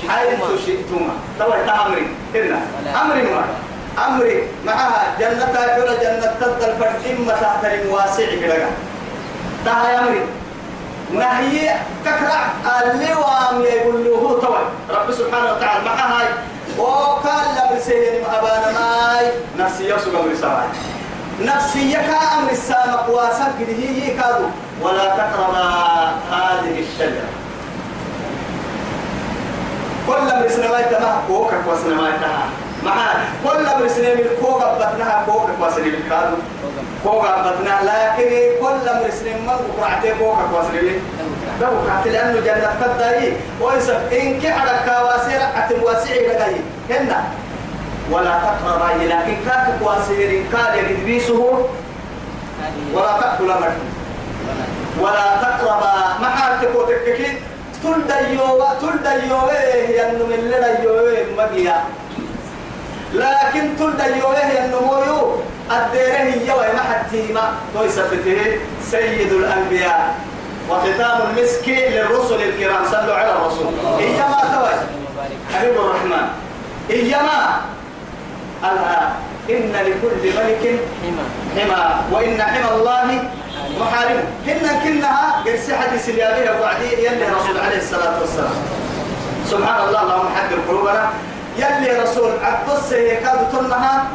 حيث 0.09 0.65
شئتما. 0.65 1.13
طبعا 1.39 1.85
أمري. 1.87 2.07
هنا. 2.35 2.59
أمري 3.01 3.21
ما. 3.21 3.45
أمري. 4.07 4.47
معها 4.65 5.03
جنة 5.19 5.45
حول 5.45 5.99
جنة 6.01 6.33
تد 6.41 6.63
الفرد 6.63 7.17
إما 7.17 7.33
تحت 7.33 7.65
المواسع 7.65 8.25
كده. 8.41 8.67
تها 9.65 9.99
أمري. 9.99 10.21
نهي 11.13 11.75
ككرع 12.05 12.47
اللي 12.81 13.13
وام 13.13 13.61
يقول 13.61 14.05
له 14.05 14.11
هو 14.11 14.57
رب 14.89 15.11
سبحانه 15.11 15.51
وتعالى 15.51 15.85
مع 15.85 15.95
هاي. 15.95 16.27
وقال 16.77 17.47
لم 17.55 17.79
سهل 17.79 18.23
أبانا 18.35 18.71
ماي 18.71 19.31
نفسي 19.59 19.83
يسوع 19.83 20.19
أمر 20.19 20.31
السماء 20.31 20.67
نفسي 21.41 21.91
يكا 21.91 22.17
أمر 22.37 22.51
السماء 22.51 23.05
واسق 23.09 23.55
هي 23.67 24.13
كادو 24.17 24.45
ولا 24.81 25.05
تقرب 25.09 25.55
هذه 26.31 26.79
الشجرة. 26.79 27.27
كل 30.07 30.13
أمر 30.31 30.47
سنوات 30.47 30.91
ما 31.01 31.21
كوكا 31.27 31.57
وسنوات 31.67 32.13
مع 32.83 32.95
كل 33.43 33.65
أمر 33.65 33.87
سنوات 33.87 34.17
كوكا 34.41 34.73
بطنها 34.73 35.23
كوكا 35.25 35.53
وسنوات 35.61 35.93
كادو 36.09 36.35
كوكا 37.03 37.41
بطنها 37.41 37.81
لكن 37.83 38.29
كل 38.61 38.89
أمر 38.89 39.09
سنوات 39.19 39.59
ما 39.81 39.99
كوكا 40.01 40.17
كوكا 40.19 40.43
وسنوات 40.59 40.99
لو 41.61 41.69
كانت 41.87 42.07
لأنه 42.07 42.39
جنة 42.39 42.69
قدري 42.83 43.33
ويسب 43.61 44.13
إن 44.13 44.41
كعد 44.41 44.67
كواسير 44.85 45.39
أتم 45.55 45.83
واسعي 45.83 46.27
لغاي 46.27 46.55
هنا 46.89 47.23
ولا 48.11 48.39
تقرب 48.39 48.81
لكن 48.99 49.14
كاك 49.85 49.93
كواسير 49.93 50.43
كاد 50.51 50.89
يدريسه 50.89 51.67
ولا 52.93 53.17
تأكل 53.21 53.47
مرد 53.47 53.77
ولا 54.99 55.25
تقرب 55.41 55.83
محارتك 56.21 56.75
وتككي 56.75 57.37
تلد 57.83 58.11
يوبا 58.29 58.69
تلد 58.81 59.23
يوبا 59.29 59.75
ينو 59.89 60.25
من 60.25 60.51
لنا 60.51 60.83
يوبا 60.83 61.43
مبيا. 61.43 61.83
لكن 63.13 63.77
تلد 63.79 64.01
يوبا 64.17 64.43
ينو 64.57 64.79
مويو 64.79 65.35
الديره 65.71 66.49
يوي 66.49 66.67
محتيما 66.73 67.53
ويسبته 67.75 68.57
سيد 68.91 69.31
الأنبياء. 69.33 70.15
وختام 70.69 71.19
المسك 71.29 71.67
للرسل 71.67 72.41
الكرام. 72.41 72.85
صلوا 72.91 73.15
على 73.15 73.31
الرسول. 73.31 73.73
إيما 73.99 74.41
توج 74.53 74.79
حبيب 75.53 75.75
الرحمن. 75.77 76.27
إيما 76.89 77.61
ألا 78.63 79.09
إن 79.49 79.73
لكل 79.87 80.23
ملك 80.37 80.79
حمى. 81.55 81.87
وإن 82.11 82.41
حمى 82.41 82.71
الله 82.75 83.07
محارم. 83.79 84.23
هن 84.47 84.65
كنها 84.83 85.43
قرسي 85.45 85.75
حديث 85.75 86.09
اليابية 86.09 86.51
وعدي 86.61 86.89
يلي 87.05 87.25
رسول 87.37 87.57
عليه 87.59 87.77
الصلاة 87.77 88.19
والسلام. 88.19 88.57
سبحان 89.51 89.87
الله 89.87 90.01
اللهم 90.01 90.27
حقر 90.35 90.57
قلوبنا. 90.69 91.09
يلي 91.57 91.99
رسول 92.03 92.31
عبدس 92.43 92.91
يكاد 92.91 93.39
تنها 93.51 94.07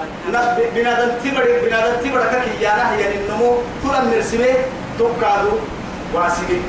بنادم 0.75 1.11
تبرك 1.25 1.64
بنادم 1.64 1.95
تبرك 2.05 2.43
كيانا 2.45 2.95
هي 2.97 3.14
النمو 3.14 3.59
تلم 3.83 4.12
نرسمه 4.14 4.55
تقادو 4.99 5.53
واسقي. 6.14 6.61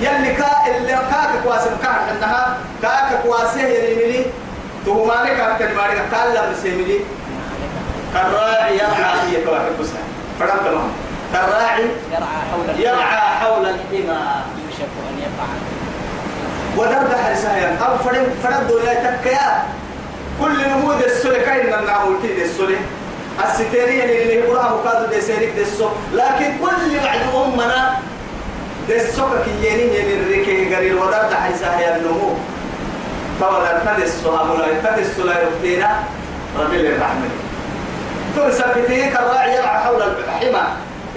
يلي 0.00 0.34
كا 0.34 0.50
اللي 0.66 0.92
كاك 0.92 1.30
كواسم 1.44 1.74
كاك 1.82 2.00
انها 2.12 2.56
كاك 2.82 3.22
كواسه 3.22 3.62
يريملي 3.62 4.26
تهمانك 4.86 5.36
كاك 5.36 5.70
مارك 5.76 5.98
قال 6.14 6.34
لا 6.34 6.50
مسيملي 6.50 7.00
كالراعي 8.14 8.76
يرعى 8.78 9.14
هي 9.30 9.44
كواحد 9.44 9.72
بسها 9.80 10.02
فقط 10.40 10.60
تمام 10.64 10.90
كالراعي 11.32 11.84
يرعى 12.12 12.40
حول 12.52 12.80
يرعى 12.80 13.18
حول 13.40 13.66
الحمى 13.66 14.20
يوشك 14.64 14.92
أن 15.10 15.18
يقع 15.18 15.48
ودرد 16.76 17.14
حرسها 17.24 17.76
أو 17.86 17.98
فرد 17.98 18.26
فرد 18.42 18.70
ولا 18.70 18.94
تكيا. 18.94 19.62
كل 20.40 20.68
نمود 20.68 21.02
السلة 21.02 21.38
كاين 21.38 21.74
النعمل 21.74 22.16
كي 22.22 22.44
السلة 22.44 22.76
الستيرية 23.44 24.04
اللي 24.04 24.34
يقولها 24.34 24.68
مقادو 24.68 25.06
دي 25.14 25.20
سيريك 25.20 25.50
دي 25.54 25.62
السو 25.62 25.88
لكن 26.14 26.58
كل 26.62 27.00
بعد 27.04 27.20
أمنا 27.34 27.98
دي 28.88 28.96
السوكا 28.96 29.44
كي 29.44 29.68
يني 29.68 29.98
يني 29.98 30.14
الريكي 30.20 30.74
قرير. 30.74 30.96
ودرد 30.96 31.34
حرسها 31.34 31.80
يا 31.80 31.96
النمو 31.96 32.34
فولا 33.40 33.78
تدسو 33.96 34.36
أمولا 34.40 34.66
تدسو 34.84 35.24
لا 35.24 35.34
يبتينا 35.42 36.02
ربي 36.58 36.80
الرحمن 36.80 37.30
تو 38.36 38.50
سبتيه 38.50 39.10
كالراعي 39.14 39.56
يرعى 39.56 39.78
حول 39.84 40.02
الحمى. 40.02 40.62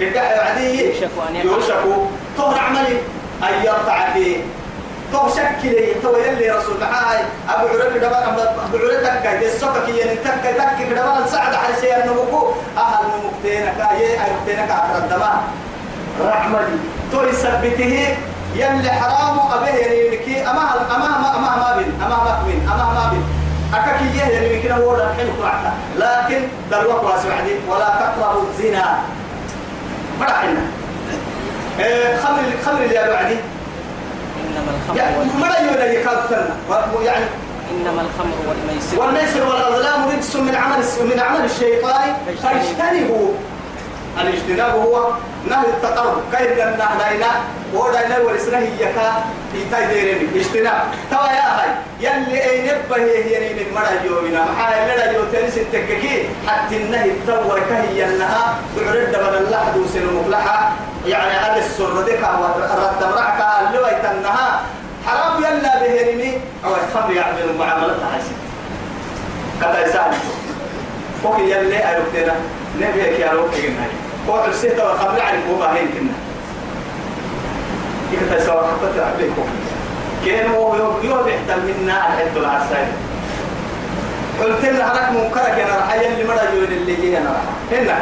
الدحي 0.00 0.34
عدي 0.38 0.84
يوشك 0.86 1.10
أن 1.28 1.36
يقع. 1.36 1.44
يوشك. 1.44 1.82
طهر 2.38 2.58
عملي. 2.58 2.96
أن 3.42 3.64
يرتع 3.64 4.12
فيه. 4.12 4.36
تو 5.12 5.28
شكلي. 5.28 5.94
تو 6.02 6.16
يلي 6.16 6.50
رسول 6.50 6.76
معاي 6.80 7.20
أبو 7.48 7.66
عرك 7.68 7.96
دبا 7.96 8.18
أبو 8.28 8.76
عرك 8.76 9.22
تك 9.24 9.26
دي 9.40 9.48
سوكك 9.50 9.88
ين 9.88 10.18
تك 10.24 10.44
تك 10.58 10.86
دبا 10.90 11.26
سعد 11.26 11.54
حرسي 11.54 11.96
النمكو 11.96 12.52
أهل 12.76 13.04
نمكتينا 13.12 13.72
كاي 13.78 14.02
ايتينا 14.12 14.66
كا. 14.66 14.98
الدما 14.98 15.42
رحمتي. 16.20 16.76
تو 17.12 17.22
يثبته 17.22 18.16
يلي 18.54 18.90
حرام 18.90 19.38
ابه 19.38 19.68
يريكي 19.68 20.42
اما 20.42 20.64
اما 20.96 21.06
اما 21.06 21.36
اما 21.36 21.56
ما 21.56 21.76
بين 21.78 21.92
اما 22.04 22.16
ما 22.24 22.42
بين 22.46 22.68
اما 22.72 22.84
ما 22.94 23.10
بين 23.10 23.24
أكاكي 23.74 24.04
يه 24.14 24.22
يعني 24.22 24.62
كنا 24.62 24.76
هو 24.76 24.96
الحين 24.96 25.26
قرعتا 25.40 25.72
لكن 25.98 26.40
دلوك 26.70 27.02
واسعدي 27.02 27.54
ولا 27.68 27.88
تقربوا 27.88 28.42
الزنا. 28.48 28.98
مرحنا 30.20 30.60
إيه 31.80 32.16
خمر 32.16 32.42
خمر 32.64 32.82
اللي 32.82 32.94
بعدي 32.94 33.36
إنما 34.46 34.70
الخمر 34.76 34.96
يعني. 34.96 35.16
ما 35.40 35.70
يولا 35.70 35.92
يكاد 35.92 36.18
يعني 37.04 37.24
إنما 37.70 38.02
الخمر 38.02 38.36
والميسر. 38.48 39.00
والميسر 39.00 39.48
والأظلام 39.48 40.08
رجس 40.08 40.36
من 40.36 40.54
عمل 40.54 40.78
من 41.00 41.20
عمل 41.20 41.44
الشيطان. 41.44 42.16
فاجتنبوا. 42.42 43.32
الاجتناب 44.20 44.70
هو 44.70 45.10
نهي 45.48 45.66
التقرب. 45.66 46.22
كيف 46.32 46.58
نهدينا 46.58 47.30
ودينا 47.74 48.18
ورسنا 48.18 48.58
هي 48.58 48.78
كا 48.78 49.24
في 49.52 49.58
تايديرين 49.70 50.30
اجتناب. 50.36 50.82
توا 51.10 51.26
يا 51.26 51.48
هاي 51.56 51.68
يلي 52.00 52.50
أي 52.50 52.62
نبه 52.62 52.96
هي 52.96 53.54
من 53.54 53.74
مرا 53.74 53.90
يومنا 54.04 54.44
محا 54.44 54.84
لنا 54.84 55.10
يو 55.12 55.24
تنس 55.32 55.58
التككي 55.58 56.28
حتى 56.46 56.76
النهي 56.76 57.10
تدور 57.26 57.60
كهي 57.68 58.04
انها 58.04 58.54
بعرد 58.76 59.10
بدل 59.10 59.50
لحد 59.50 59.76
وسن 59.76 60.06
مفلحة. 60.14 60.72
يعني 61.06 61.32
هذا 61.32 61.58
السر 61.66 62.02
ديك 62.02 62.20
رد 62.20 63.04
مرعك 63.12 63.40
اللي 63.68 63.78
ويتنها 63.78 64.60
حرام 65.06 65.38
يلا 65.38 65.72
بهرمي. 65.80 66.40
أو 66.64 66.70
الخمر 66.74 67.12
يعمل 67.12 67.56
معاملة 67.58 67.94
حسن 67.94 68.36
كذا 69.60 69.86
يسال 69.86 70.12
فوق 71.22 71.38
يلي 71.40 71.84
أروتنا 71.90 72.34
نبيك 72.80 73.20
يا 73.20 73.30
روك 73.32 73.50
جناي 73.54 74.05
فوق 74.26 74.44
السيطة 74.44 74.88
والخمر 74.88 75.20
على 75.20 75.38
فوق 75.48 75.64
هين 75.68 75.88
كنا. 75.88 76.12
كيف 78.10 78.34
تسوى 78.34 78.56
حتى 78.62 78.98
تعبيكم 79.00 79.44
كان 80.26 80.50
هو 80.50 80.74
يوم 81.04 81.28
يحتل 81.28 81.60
منا 81.62 82.06
الحد 82.06 82.36
العسائر 82.36 82.88
قلت 84.42 84.64
لنا 84.64 84.92
هناك 84.92 85.10
منكرك 85.12 85.58
يا 85.58 85.66
راح 85.76 85.94
يلي 85.94 86.24
مرة 86.28 86.42
يقول 86.42 86.64
اللي 86.64 87.18
أنا 87.18 87.30
راح 87.30 87.78
هنا. 87.80 87.98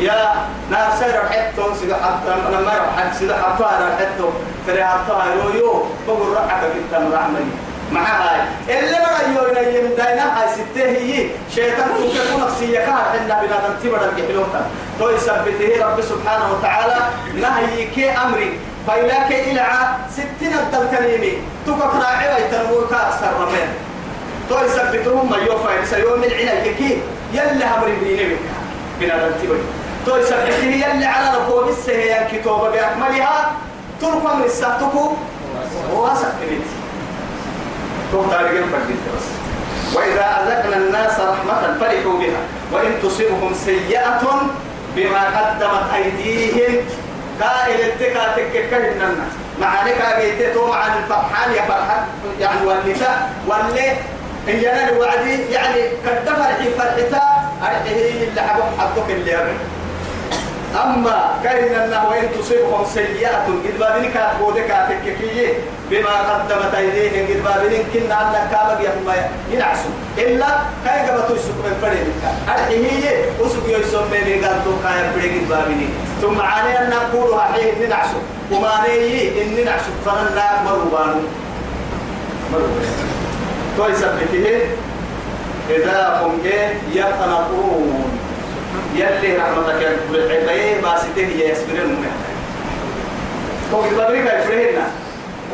يا 0.00 0.34
نار 0.70 0.90
سير 0.98 1.22
حتى 1.30 1.62
سيدا 1.80 1.94
حتى 1.96 2.30
لما 2.52 2.70
حتى 2.96 3.18
سيدا 3.18 3.34
حتى 3.36 3.64
أنا 3.64 3.96
حتى 3.96 4.24
تري 4.66 4.84
حتى 4.84 5.12
يو 5.12 5.50
يو 5.60 5.84
بقول 6.06 6.36
رحك 6.36 6.60
كنت 6.60 7.00
مرحمني 7.00 7.12
مع 7.12 7.65
هاي 7.94 8.40
اللي 8.68 8.98
مرة 8.98 9.20
يقول 9.34 9.56
يم 9.74 9.94
داينا 9.96 10.42
هاي 10.42 10.48
ستة 10.54 10.84
هي. 10.84 11.28
شيطان 11.54 11.88
تكون 11.88 12.44
نفسية. 12.46 12.78
كان 12.78 12.94
حنا 12.94 13.42
بنا 13.42 13.56
تنتبه 13.68 14.04
الجحلوتا 14.04 14.70
تو 14.98 15.10
يثبته 15.10 15.86
رب 15.86 16.00
سبحانه 16.00 16.52
وتعالى. 16.52 16.96
نهيك 17.34 17.98
أمري. 17.98 18.58
فإلاك 18.86 19.32
إلعى 19.32 19.78
ستين 20.12 20.54
الدلكليمي 20.54 21.32
تكك 21.66 21.94
راعي 22.02 22.44
تنموك 22.50 22.92
أكثر 22.92 23.32
رمين. 23.40 23.68
تو 24.48 24.64
يثبتهم 24.64 25.30
ما 25.30 25.36
يوفى 25.36 25.82
يسيوم 25.82 26.20
من 26.20 26.30
عنايك 26.32 26.80
يلي 27.32 27.64
أمري 27.64 27.96
بيني 28.02 28.36
بنا 29.00 29.28
تنتبه 29.28 29.58
تو 30.06 30.16
يثبته 30.16 30.64
يلي 30.64 31.06
على 31.06 31.38
ربو 31.38 31.64
بالسهيان 31.64 32.28
كتوبة 32.32 32.70
بأكملها. 32.70 33.52
ترفع 34.00 34.34
من 34.34 34.44
الساتكو. 34.44 35.12
واسع 35.92 36.28
كبيت 36.42 36.60
تو 38.12 38.22
تاريخ 38.30 38.64
فردين 38.72 39.00
بس. 39.16 39.26
وإذا 39.96 40.26
أذقنا 40.42 40.76
الناس 40.76 41.20
رحمة 41.20 41.78
فرحوا 41.80 42.18
بها. 42.18 42.40
وإن 42.72 42.92
تصيبهم 43.02 43.54
سيئة 43.54 44.22
بما 44.96 45.22
قدمت 45.38 45.84
أيديهم 45.94 46.74
قائل 47.40 47.80
التكا 47.80 48.24
تككهن 48.36 49.16
معانك 49.60 50.00
أجيتي 50.00 50.58
مع 50.68 50.86
الفرحان 50.86 51.52
يا 51.52 51.62
فرحان 51.62 52.04
يعني 52.40 52.66
والنساء 52.66 53.30
واللي 53.48 53.90
إن 54.48 54.60
جنا 54.60 54.88
الوعدي 54.88 55.42
يعني 55.52 55.80
قد 56.06 56.18
فرحي 56.26 56.70
فرحتا 56.78 57.22
أرحيه 57.62 58.28
اللي 58.28 58.40
حبوا 58.42 58.64
حطوك 58.78 59.10
اللي 59.10 59.36
أبي 59.36 59.52
أما 60.82 61.40
كأن 61.44 61.74
أنه 61.74 62.08
وإن 62.08 62.28
تصيبهم 62.40 62.84
سيئة 62.94 63.36
قد 63.46 63.78
بابنك 63.80 64.16
أتبودك 64.16 64.70
أتككي 64.70 65.48
بما 65.90 66.10
قدمت 66.10 66.74
أيديهم 66.74 67.26
قد 67.26 67.44
بابنك 67.44 67.84
كنا 67.92 68.16
أنك 68.22 68.50
كابك 68.50 68.80
يهم 68.84 69.12
ينعسوا. 69.50 69.90
إلا 70.18 70.46
كأي 70.84 71.10
قبطوا 71.10 71.36
يسوك 71.36 71.56
من 71.64 71.78
فريدك 71.82 72.22
أرحيه 72.48 73.24
أسوك 73.40 73.68
يسمى 73.68 74.18
لي 74.24 74.34
قال 74.46 74.64
تو 74.64 74.70
كاي 74.82 75.10
فريد 75.14 75.42
قد 75.42 75.48
بابني 75.48 75.88
ثم 76.22 76.40
عاني 76.40 76.78
أن 76.78 76.90
نقول 76.90 77.40
حيه 77.40 77.86
ننعسوا 77.86 78.20
وما 78.52 78.72
نيي 78.88 79.42
إن 79.42 79.54
ننعسوا 79.56 79.94
فلنا 80.06 80.62
مربانو 80.64 81.20
مربانو 82.52 82.96
تو 83.76 83.88
يسبته 83.88 84.60
إذا 85.70 86.20
هم 86.22 86.38
يقنطون 86.94 88.25
يلي 88.96 89.36
رحمتك 89.36 89.96
بالعباية 90.12 90.80
باسته 90.82 91.16
هي 91.26 91.50
يسبرين 91.52 91.86
من 91.86 92.12
هو 93.74 93.84
يبغى 93.84 94.18
يفرهنا 94.18 94.86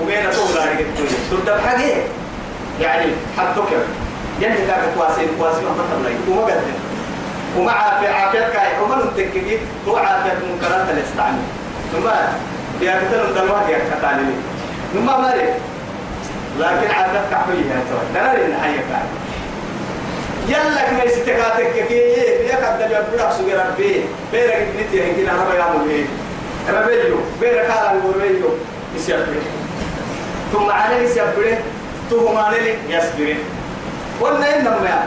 وبين 0.03 0.23
طول 0.31 0.63
على 0.63 0.77
كده 0.77 0.89
تبدا 1.31 1.57
بحاجة 1.57 1.95
يعني 2.81 3.07
حطك 3.39 3.69
يلي 4.41 4.67
كاك 4.67 4.83
كواسين 4.97 5.29
كواسين 5.39 5.65
ما 5.65 5.71
تطلعي 5.79 6.15
وما 6.29 6.43
قدم. 6.45 6.75
ومع 7.59 7.73
عافيتك 7.73 8.61
وما 8.83 9.05
نتكي 9.05 9.59
هو 9.89 9.97
عافية 9.97 10.33
منكرات 10.53 10.87
الاستعمال 10.91 11.43
ثم 11.93 12.07
يا 12.85 13.01
كتر 13.01 13.33
دلوها 13.33 13.69
يا 13.69 13.79
كتالي 13.79 14.33
ثم 14.95 15.07
مالك 15.23 15.55
لكن 16.61 16.95
عافيتك 16.95 17.35
حويها 17.35 17.81
توي 17.91 18.07
ده 18.15 18.45
النهاية 18.47 18.77
كان 18.77 19.07
يلا 20.49 20.91
كنا 20.91 21.07
استكاتك 21.07 21.87
كي 21.89 22.01
كذا 22.39 22.85
يبدا 22.85 23.31
سوغ 23.31 23.49
ربي 23.69 24.05
بيرك 24.33 24.53
ابنتي 24.55 25.03
هي 25.03 25.15
كنا 25.15 25.33
ربا 25.33 25.55
يا 25.55 25.65
مولي 25.73 26.05
ربيو 26.71 27.17
بيرك 27.41 27.71
على 27.71 27.99
الوريو 27.99 28.49
يسيبري 28.97 29.43
ثم 30.53 30.71
عليه 30.71 30.97
يسيبري 30.97 31.59
ثم 32.11 32.37
عليه 32.37 32.75
يسبري 32.89 33.37
قلنا 34.21 34.57
إنما 34.57 35.07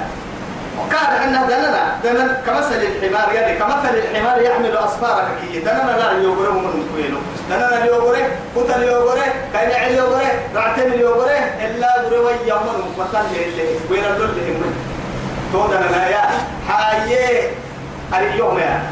وكان 0.79 1.05
عندنا 1.21 1.45
دلنا 1.47 1.97
دلنا 2.03 2.41
كمثل 2.47 2.75
الحمار 2.75 3.33
يعني 3.33 3.59
كمثل 3.59 3.95
الحمار 3.95 4.41
يحمل 4.41 4.77
أسفارك 4.77 5.27
كي. 5.41 5.59
دلنا 5.59 5.95
لا 5.99 6.11
يوغره 6.23 6.51
من 6.51 6.89
كوينو 6.93 7.17
دلنا 7.49 7.85
يوغره 7.85 8.29
كتل 8.55 8.83
يوغره 8.83 9.33
كاين 9.53 9.71
عل 9.71 9.91
يوغره 9.95 10.31
رعتم 10.55 10.93
يوغره 10.99 11.39
إلا 11.65 12.09
بروي 12.09 12.33
يوم 12.47 12.93
مثل 12.99 13.25
اللي 13.35 13.67
وين 13.91 14.03
اللي 14.03 14.53
هم 15.53 15.67
تودنا 15.67 16.07
يا 16.07 16.29
حاية. 16.69 17.49
اليوم 18.13 18.57
يا. 18.59 18.83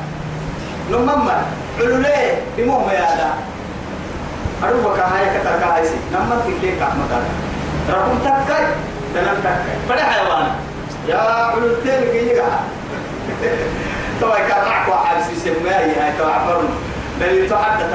نمما. 0.91 1.45
علولي. 1.79 2.33
بمهم 2.57 2.89
يا 2.89 3.15
دا. 3.15 3.29
أروبك 4.67 4.99
هاي 4.99 5.39
كتر 5.39 5.59
كايسي 5.59 5.95
نمما 6.13 6.41
تكيك 6.45 6.81
أحمد 6.81 7.23
رقم 7.89 8.17
تكاي. 8.19 8.65
دلم 9.15 9.37
تكاي. 9.43 9.75
فده 9.89 10.03
حيوان. 10.03 10.51
يا 11.07 11.17
علولتين 11.17 12.01
كي 12.11 12.27
يقع 12.27 12.59
طبعا 14.21 14.39
كرعك 14.39 14.87
وحابسي 14.89 15.35
سماي 15.35 15.95
هاي 15.99 16.11
توعفرنا 16.17 16.69
بل 17.19 17.27
يتحدث 17.27 17.93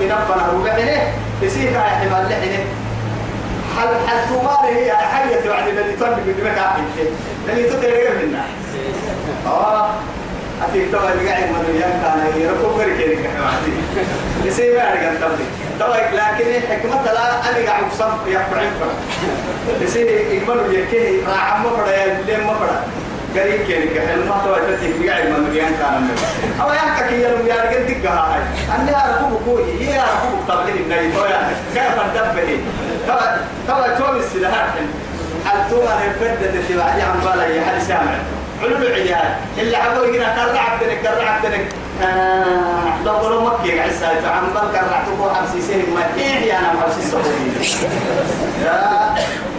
بنبنا 0.00 0.46
روح 0.52 0.72
عليه 0.72 1.12
يسيك 1.42 1.72
يا 1.72 1.80
حمال 1.80 2.28
حل 3.80 4.08
حل 4.08 4.28
تمار 4.34 4.66
هي 4.66 4.92
حية 4.92 5.50
يعني 5.50 5.70
اللي 5.70 5.92
تنبي 5.96 6.32
بدمك 6.32 6.58
عقل 6.58 6.82
اللي 7.48 7.64
تتريق 7.64 8.10
منا 8.22 8.44
آه. 9.46 9.90
أتيك 10.68 10.92
طبعا 10.92 11.12
اللي 11.12 11.28
قاعد 11.30 11.42
مدريان 11.50 11.90
كان 12.02 12.40
يركب 12.40 12.78
بركين 12.78 13.18
كحواتي 13.24 13.72
يسيب 14.44 14.72
أرجع 14.74 15.14
تبدي 15.14 15.44
طبعا 15.80 15.98
لكن 15.98 16.60
حكمة 16.70 17.04
لا 17.12 17.50
أنا 17.50 17.66
قاعد 17.70 17.84
بصم 17.90 18.12
يقطع 18.26 18.44
فرق 18.80 18.94
يسيب 19.82 20.06
يقبلوا 20.06 20.72
يكيه 20.72 21.26
راح 21.28 21.60
ما 21.60 21.70
فرق 21.70 22.02
يلين 22.02 22.46
ما 22.46 22.54
فرق 22.54 22.86
قريب 23.36 23.60
كين 23.66 23.88
كحل 23.94 24.18
ما 24.28 24.42
طبعا 24.44 24.58
تتيك 24.76 25.08
قاعد 25.10 25.28
مدريان 25.28 25.72
كان 25.80 26.02
من 26.02 26.16
أو 26.62 26.72
يحكي 26.72 27.08
كي 27.08 27.22
يلوم 27.22 27.46
يارجع 27.46 27.78
دقة 27.78 28.14
هاي. 28.14 28.42
أنا 28.76 29.04
أركب 29.04 29.40
كوي 29.44 29.62
هي 29.80 30.00
أركب 30.00 30.50
قبل 30.50 30.70
النبي 30.70 31.12
طبعا 31.16 31.52
كيف 31.74 32.14
تدبه 32.14 32.58
طبعا 33.10 33.36
طبعا 33.68 33.88
توم 33.98 34.16
السلاح 34.16 34.74
حلتوما 35.46 35.98
الفردة 36.04 36.60
تبعي 36.68 37.02
عن 37.02 37.20
بالا 37.24 37.46
يا 37.46 37.64
حد 37.64 37.82
سامع. 37.88 38.16
علو 38.62 38.76
العيال. 38.76 39.34
اللي 39.58 39.76
عبوا 39.76 40.06
هنا 40.06 40.34
كرع 40.34 40.60
عبدنك 40.60 41.02
كرع 41.02 41.30
عبدنك 41.30 41.66
لو 43.04 43.12
قالوا 43.12 43.50
مكي 43.50 43.80
عسى 43.80 44.06
عن 44.06 44.46
بال 44.54 44.72
كرع 44.72 45.02
تبو 45.06 45.30
حمسي 45.30 45.60
سهم. 45.60 45.94
ما 45.94 46.04
إيه 46.16 46.58
أنا 46.58 46.72
محمسي 46.72 47.00
السعودية 47.00 47.30
يا 48.64 49.14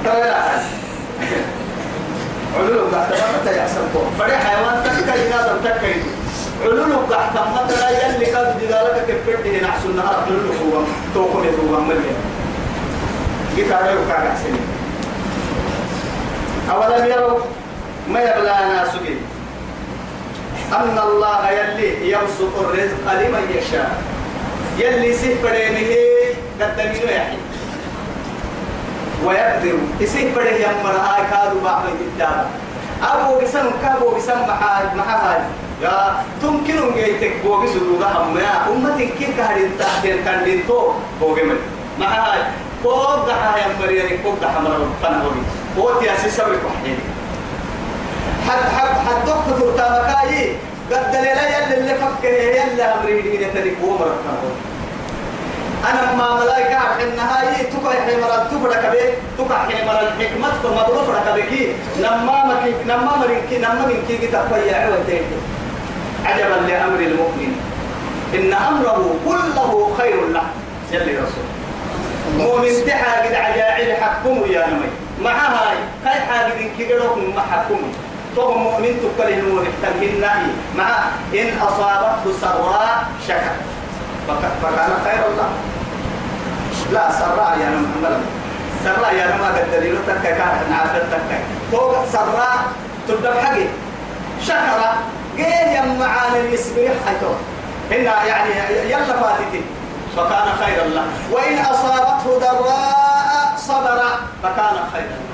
طيب 0.06 0.34
علو 2.58 2.88
قاعد 2.91 3.08
تبغى 3.08 3.54
تيحسن 3.54 3.82
فريح 4.20 4.43
حيوان 4.47 4.84
تكا 4.84 5.16
ينادم 5.16 5.58
تكا 5.64 5.93
علو 6.64 6.99
قاعد 7.12 7.30
تبغى 7.34 8.16
يلي 8.16 8.26
قد 8.26 8.62
جدالك 8.62 9.06
كفرت 9.08 9.45
هنا 9.45 9.68
عسى 9.68 9.86
النهار. 9.86 10.24
علو 10.28 10.54
هو 10.62 10.84
توكل 11.14 11.47
هو 11.47 11.82
مليان 11.82 12.30
على 13.60 13.91
يوكا 13.91 14.14
عسى 14.14 14.54
أولم 16.72 17.06
يروا 17.06 17.39
ما 18.10 18.20
يبلى 18.20 18.56
ناس 18.74 18.89
أن 20.74 20.97
الله 20.99 21.49
يلي 21.49 22.12
يبسط 22.12 22.60
الرزق 22.60 23.14
لمن 23.14 23.56
يشاء 23.58 24.02
يلي 24.78 25.14
سفرينه 25.14 25.95
قدمينه 26.62 27.12
يحيي 27.12 27.38
ويقدر 29.26 29.78
يسفره 29.99 30.49
يمر 30.66 30.95
كادو 31.32 31.60
بعض 31.64 31.84
الكتاب 31.86 32.45
أبو 33.04 33.39
بسم 33.41 33.72
كابو 33.84 34.16
بسم 34.16 34.41
محاج 34.47 34.95
محاج 34.95 35.41
يا 35.82 36.24
تمكن 36.41 36.78
أن 36.78 36.97
يتك 36.97 37.34
بوغي 37.45 37.68
سدودا 37.68 38.06
هم 38.08 38.38
يا 38.38 38.70
أمتي 38.72 39.06
كيف 39.20 39.38
كهرين 39.38 39.72
تحتين 39.80 40.24
كندين 40.26 40.68
تو 40.68 40.91
بوغي 41.22 41.43
من 41.43 41.56
محاج 41.99 42.39
فوق 42.84 43.27
دحا 43.27 43.57
يمر 43.57 43.91
يعني 43.91 44.17
فوق 44.17 44.36
دحا 44.41 44.59
مرة 44.59 44.89
فنهوري 45.03 45.43
فوق 45.75 46.03
يا 46.03 46.15
سيسا 46.15 46.43
بكحين 46.43 46.99
حد 48.47 48.63
حد 48.77 48.95
حد 49.07 49.25
دكتور 49.25 49.73
تامكاي 49.77 50.55
قد 50.91 51.11
دليلا 51.11 51.45
يلي 51.57 51.77
اللي 51.77 51.95
فكه 51.95 52.27
يلي 52.27 52.84
أمري 52.84 53.21
دين 53.21 53.53
تلك 53.53 53.77
فنهوري 53.82 54.71
أنا 55.89 56.13
ما 56.17 56.39
ملاك 56.39 56.71
إنها 57.01 57.57
هي 57.57 57.63
تقع 57.63 57.91
حمرة 57.91 58.47
تبرك 58.51 58.82
كبي 58.86 59.13
تقع 59.38 59.57
حمرة 59.57 60.01
الحكمة 60.01 60.49
فما 60.63 60.84
تغفر 60.84 61.15
كبي 61.27 61.73
نما 61.99 62.45
مك 62.45 62.75
نما 62.88 63.17
مريك 63.17 63.49
نما 63.53 63.86
من 63.86 64.03
كي 64.07 64.27
تقوي 64.27 64.75
عوتين 64.75 65.23
عجبا 66.25 66.67
لأمر 66.67 66.99
المؤمن. 66.99 67.51
إن 68.36 68.53
أمره 68.53 69.15
كله 69.25 69.93
خير 69.97 70.27
له. 70.27 70.43
يلي 70.91 71.17
رسول. 71.17 71.61
مؤمن 72.38 72.86
تحا 72.88 73.25
قد 73.25 73.34
عجائل 73.34 74.03
حكمه 74.03 74.47
يا 74.47 74.67
نمي. 74.67 74.89
مع 75.23 75.32
هاي 76.05 76.19
حاجة 76.29 76.53
كي 76.77 76.93
قدوكم 76.93 77.36
ما 77.36 77.41
حكمه 77.41 77.91
تو 78.36 78.53
مؤمن 78.53 78.93
تكره 79.03 79.34
المحتمل 79.34 80.25
مع 80.77 80.89
إن 81.34 81.59
أصابته 81.59 82.32
سراء 82.41 83.03
شكر. 83.27 83.55
فكان 84.27 84.91
خير 85.05 85.21
الله. 85.32 85.49
لا 86.91 87.11
سراء 87.11 87.57
يا 87.61 87.69
محمد. 87.69 88.21
سراء 88.84 89.15
يا 89.15 89.27
ما 89.38 89.47
قد 89.47 89.71
دليل 89.71 89.97
تكا 90.07 90.32
كان 90.32 90.73
عافية 90.73 90.99
تكا 90.99 91.39
فوق 91.71 92.05
سراء 92.11 92.57
تبدأ 93.07 93.32
بحقي. 93.32 93.65
شكرا 94.47 94.91
جيه 95.38 95.45
يا 95.45 95.82
معاني 95.99 96.53
يسبح 96.53 96.91
حيثو 97.05 97.34
هنا 97.91 98.23
يعني 98.23 98.49
يلا 98.89 99.05
فاتتي. 99.21 99.61
فكان 100.18 100.47
خير 100.66 100.86
الله 100.86 101.05
وإن 101.32 101.57
أصابته 101.59 102.39
ضراء 102.39 103.53
صبر 103.57 103.99
فكان 104.43 104.76
خير 104.93 105.09
الله 105.18 105.32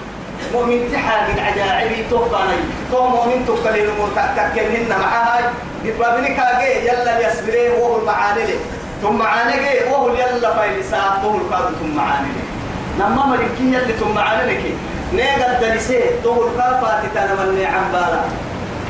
مؤمن 0.53 0.91
تحاجد 0.93 1.39
عجائبي 1.39 2.03
توقعني 2.09 2.57
تو 2.91 3.07
مؤمن 3.07 3.45
توقعني 3.47 3.81
تكلمنا 4.37 4.97
معها 4.97 5.51
بابنك 5.83 6.39
يلا 6.83 7.29
يسبريه 7.29 7.79
وهو 7.79 7.99
المعاني. 7.99 8.53
ثم 9.01 9.15
معاني 9.15 9.55
وهو 9.91 10.09
يلا 10.13 10.53
فايل 10.53 10.85
ساعة 10.85 11.25
وهو 11.25 11.37
القادم 11.37 11.75
ثم 11.79 11.95
معاني. 11.95 12.27
نما 12.99 13.25
مريكي 13.25 13.63
يلي 13.63 13.93
ثم 13.93 14.15
معاني 14.15 14.53
لك 14.53 14.63
نيجا 15.13 15.59
دلسي 15.61 16.01
تو 16.23 16.33
القافة 16.33 17.07
تتنمني 17.07 17.65
عن 17.65 17.91
بالا. 17.93 18.21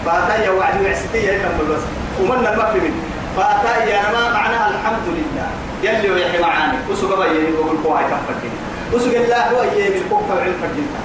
فاتا 0.06 0.44
يا 0.44 0.50
وعدي 0.50 0.86
وعستي 0.86 1.18
يا 1.18 1.38
كم 1.38 1.58
بس 1.70 1.84
ومن 2.22 2.48
المفي 2.48 2.80
من 2.80 2.94
فاتا 3.38 3.84
يا 3.84 4.02
ما 4.14 4.34
معناها 4.34 4.68
الحمد 4.70 5.08
لله. 5.08 5.48
يلي 5.84 6.12
ويحي 6.12 6.38
معاني 6.42 6.78
وسوق 6.90 7.12
بيني 7.20 7.54
وقول 7.58 7.78
كواي 7.84 8.04
كفتني 8.04 8.52
وسوق 8.94 9.16
الله 9.16 9.50
هو 9.52 9.64
يمي 9.64 9.98
الكوكا 9.98 10.34
وعين 10.34 10.54
فجنتا 10.62 11.02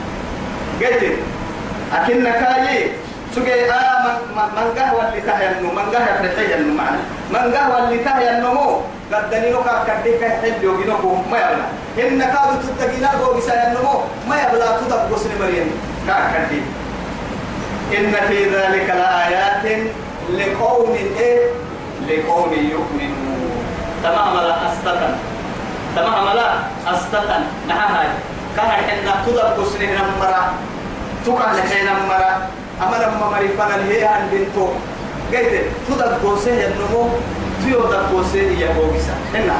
قلت 0.80 1.18
أكن 1.92 2.24
كاي 2.24 2.90
سجى 3.36 3.70
آه 3.72 4.02
من 4.36 4.44
من 4.56 4.66
قهوة 4.78 5.08
اللي 5.08 5.20
تهينو 5.20 5.72
من 5.72 5.86
قهوة 5.92 6.12
فرحية 6.18 6.54
إنه 6.54 6.74
معنا. 6.74 7.00
من 7.30 7.54
قهوة 7.54 7.78
اللي 7.84 7.98
تهي 8.04 8.38
النمو 8.38 8.80
قد 9.12 9.30
دنينو 9.30 9.62
كا 9.64 9.84
كديك 9.88 10.22
يحب 10.22 10.62
يوغينوكو 10.62 11.14
ما 11.30 11.38
يبلا. 11.38 11.66
إن 12.08 12.20
كادو 12.20 12.54
تتقينا 12.62 13.10
بو 13.18 13.38
بسا 13.38 13.54
النمو 13.68 14.00
ما 14.28 14.36
يبلا 14.42 14.76
تدق 14.80 15.02
بسن 15.12 15.30
مريم. 15.40 15.68
كا 16.06 16.16
كديك 16.32 16.66
إن 17.98 18.12
في 18.28 18.44
ذلك 18.44 18.88
لآيات 19.00 19.64
لقوم 20.38 20.96
إيه؟ 21.20 21.40
لقوم 22.08 22.52
يؤمنون. 22.52 23.31
تمام 24.02 24.34
لا 24.36 24.56
أستطن 24.72 25.12
تمام 25.96 26.36
لا 26.36 26.48
أستطن 26.86 27.42
نعم 27.68 27.92
هاي 27.94 28.08
كان 28.56 28.70
حنا 28.70 29.14
تدق 29.26 29.60
بسن 29.60 29.82
نمرا 29.82 30.42
تقع 31.26 31.52
لحين 31.52 31.86
نمرا 31.86 32.32
أما 32.82 32.96
لما 32.96 33.30
مري 33.30 33.48
فنن 33.48 33.82
هي 33.90 34.04
عن 34.04 34.28
بنتو. 34.32 34.68
قلت 35.32 35.64
تدق 35.88 36.34
بسن 36.34 36.58
النمو 36.68 37.08
تيو 37.64 37.80
دق 37.92 38.10
بسن 38.12 38.48
يبوغسا 38.62 39.14
هنا 39.34 39.58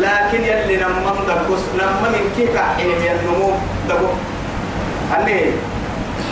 لكن 0.00 0.40
يلي 0.44 0.76
نمم 0.76 1.18
دقوس 1.28 1.60
نمم 1.78 2.02
من 2.12 2.24
كيكا 2.36 2.64
حين 2.76 2.90
النمو 2.90 3.50
دقو 3.88 4.08
أني 5.18 5.40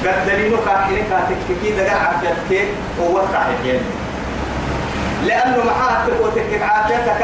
قد 0.04 0.26
دليلو 0.26 0.56
كاحيني 0.66 1.02
كاتك 1.10 1.36
كي 1.62 1.70
دقا 1.76 1.96
عافيتك. 1.96 2.68
هو 3.00 3.14
كاحيين 3.32 3.80
لأنه 5.26 5.64
محاتك 5.64 6.20
وتكك 6.20 6.62
عافيتك. 6.62 7.22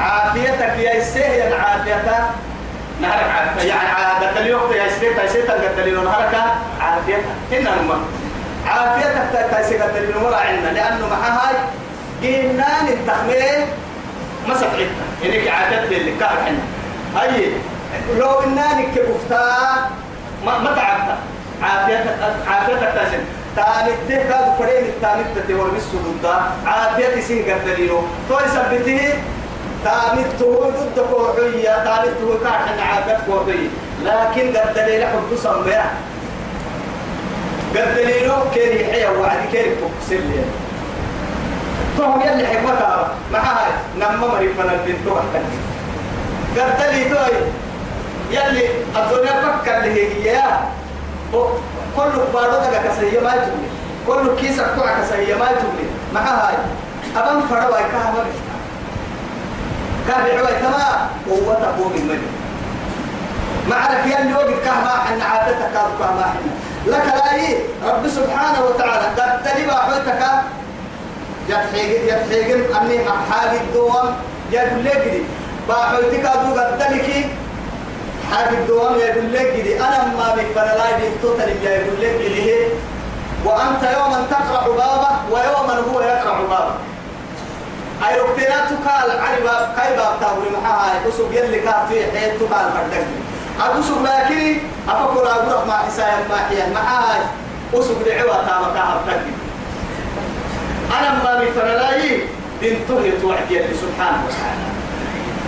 عافيتك 0.00 0.78
يا 0.78 1.04
سهل 1.04 1.52
عافيتك. 1.52 2.20
نهارك 3.02 3.30
عافية 3.30 3.68
يعني 3.68 3.88
قد 4.26 4.34
دليلو 4.38 4.72
يا 4.72 4.88
سيتا 5.00 5.26
سيتا 5.26 5.52
قد 5.52 5.76
دليلو 5.76 6.02
نهارك. 6.02 6.34
عافيتك. 6.80 7.24
هنا 7.52 7.70
نما 7.70 8.00
عافيتك 8.66 9.50
تايسي 9.50 9.78
قد 9.78 9.94
دليلو 9.94 10.20
مرا 10.20 10.36
عندنا. 10.36 10.70
لأنه 10.70 11.06
محاهاي 11.06 11.54
جنان 12.22 12.88
التخمين 12.88 13.66
ما 14.48 14.54
سفعتك 14.54 14.88
إنك 15.24 15.48
عافيتك 15.48 15.92
اللي 15.92 16.12
كاحك 16.20 16.38
حنا 16.38 16.58
هاي 17.16 17.52
لو 18.16 18.40
إنانك 18.40 18.86
كبفتا 18.94 19.56
ما 20.46 20.58
ما 20.58 20.74
تعبت 20.74 21.18
عافيتك 21.62 22.16
عافيتك 22.48 22.92
تاسم 22.94 23.22
تاني 23.56 23.92
تهدى 24.08 24.38
فريم 24.58 24.84
التاني 24.84 25.24
تتور 25.36 25.68
بالسدود 25.70 26.26
عافيتي 26.66 27.22
سين 27.22 27.44
قدرينو 27.50 28.00
تو 28.28 28.34
يثبته 28.38 29.14
تاني 29.84 30.22
تو 30.38 30.70
ضد 30.70 30.98
كوحية. 31.10 31.84
تاني 31.84 32.10
تو 32.20 32.38
كاحن 32.44 32.78
عافيت 32.78 33.20
كوحية. 33.26 33.68
لكن 34.04 34.56
قدري 34.56 34.98
لحب 35.00 35.30
سمع 35.42 35.84
قدرينو 37.76 38.34
كيري 38.54 38.84
حيا 38.84 39.10
وعدي 39.10 39.46
كيري 39.52 39.74
بوكسلي 39.74 40.44
تو 41.96 42.04
يلي 42.20 42.46
حكمتها 42.46 43.14
معها 43.32 43.66
نما 43.98 44.26
مري 44.26 44.48
فنا 44.48 44.72
البنت 44.72 45.06
وحدك 45.06 45.46
قدري 46.56 47.04
توي 47.04 47.38
يلي 48.30 48.68
الدنيا 48.96 49.34
فكر 49.42 49.76
اللي 49.76 50.30
هي. 50.30 50.42
كل 51.32 52.10
بارو 52.34 52.52
دقا 52.52 52.88
كسيه 52.88 53.20
ما 53.20 53.30
تبني 53.30 53.68
كل 54.06 54.36
كيس 54.40 54.58
أكوع 54.60 54.86
كسيه 55.00 55.34
ما 55.34 55.46
تبني 55.46 55.88
مع 56.14 56.20
هاي. 56.20 56.54
أبان 57.16 57.40
فروا 57.40 57.76
كها 57.76 58.12
ما 58.14 58.24
كابي 60.08 60.32
عوي 60.38 60.48
تما 60.60 61.08
هو 61.30 61.52
تقوم 61.54 61.92
المجد 61.96 62.28
ما 63.68 63.76
عرف 63.76 64.06
يلي 64.06 64.34
وقت 64.34 64.64
كهما 64.64 64.90
حنا 64.90 65.24
عادتك 65.24 65.72
كهما 65.72 66.34
لك 66.86 67.02
لا 67.06 67.92
رب 67.92 68.08
سبحانه 68.08 68.60
وتعالى. 68.64 69.06
قد 69.16 69.42
تلبا 69.44 69.74
حوتك 69.74 70.22
يتحيق 71.48 72.14
يتحيق 72.14 72.76
أني 72.80 72.98
حاجة 73.30 73.60
الدوام 73.60 74.14
يقول 74.52 74.84
لك 74.84 75.22
باحوتك 75.68 76.24
أدو 76.24 76.60
قد 76.60 76.78
حاجة 78.32 78.58
الدوام 78.58 78.94
يقول 78.98 79.32
لك 79.32 79.54
جدي 79.56 79.80
أنا 79.80 80.04
ما 80.18 80.34
بفرلاي 80.34 80.92
بنتوتل 81.00 81.48
يقول 81.62 82.00
لك 82.00 82.20
جدي 82.24 82.64
وأنت 83.44 83.82
يوما 83.82 84.26
تقرأ 84.30 84.68
بابه 84.68 85.10
ويوما 85.30 85.74
هو 85.74 86.00
يقرأ 86.00 86.42
بابه. 86.42 86.74
أي 88.08 88.20
ركتناتك 88.20 88.86
العربة 89.04 89.74
كاي 89.76 89.96
باب 89.96 90.16
تاوري 90.20 90.50
محاها 90.62 91.08
أسوق 91.08 91.30
يلي 91.32 91.58
كاتي 91.58 92.18
حيث 92.18 92.40
تقال 92.40 92.70
فردك. 92.72 93.06
أسوق 93.60 94.02
لكن 94.02 94.58
أفكر 94.88 95.30
أقول 95.30 95.66
ما 95.68 95.76
حسايا 95.76 96.28
ما 96.30 96.36
حيا 96.36 96.68
محاها 96.74 97.30
أسوق 97.74 97.98
دعوة 98.06 98.46
تامك 98.46 98.76
أبتك 98.76 99.22
أنا 100.98 101.10
ما 101.24 101.44
بفرلاي 101.44 102.20
بنتوه 102.62 103.12
توعد 103.22 103.50
يلي 103.50 103.74
سبحانه 103.74 104.22
وتعالى. 104.26 104.77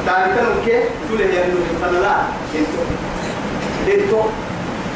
كانوا 0.06 0.64
كيف 0.66 0.82
تقول 1.08 1.20
يا 1.20 1.44
ابن 1.44 1.56
فلا 1.82 2.16
انتو 2.54 2.82
انتو 4.04 4.22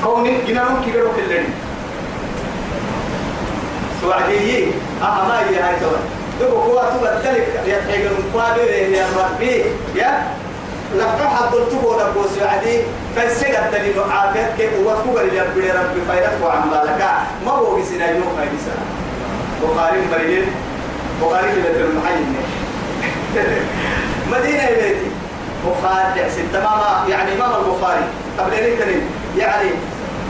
كوني 0.05 0.33
جنانهم 0.49 0.83
كبيروا 0.87 1.13
في 1.13 1.21
الليل 1.21 1.45
سوعدي 4.01 4.67
آه 5.03 5.29
ما 5.29 5.41
هي 5.41 5.57
هاي 5.59 5.77
توا 5.81 5.99
دبو 6.41 6.57
قوة 6.57 6.91
تبدلك 6.91 7.49
يا 7.67 7.79
تحيق 7.89 8.11
المقابل 8.11 8.69
يا 8.69 9.07
ربي 9.19 9.65
يا 9.95 10.27
لقد 10.97 11.21
حضرت 11.27 11.73
تبو 11.73 11.95
نبو 11.95 12.23
سوعدي 12.39 12.79
فالسيد 13.17 13.55
الدليل 13.55 14.01
عافيت 14.11 14.47
كيف 14.59 14.71
هو 14.75 14.97
كبر 15.03 15.33
يا 15.33 15.43
ربي 15.43 15.71
ربي 15.71 16.01
فايدك 16.09 16.33
وعمالك 16.43 17.03
ما 17.47 17.53
هو 17.53 17.77
بسنا 17.77 18.11
يوم 18.11 18.25
فايدة 18.37 18.75
بخاري 19.63 19.99
مريم 20.13 20.47
بخاري 21.23 21.53
لبيت 21.53 21.77
المحيي 21.77 22.25
مدينة 24.33 24.67
بيتي. 24.69 25.11
بخاري 25.65 26.31
ستة 26.31 26.61
ماما 26.61 27.05
يعني 27.09 27.33
إمام 27.33 27.51
البخاري. 27.51 28.05
قبل 28.39 28.55
أن 28.55 29.01
يعني 29.39 29.71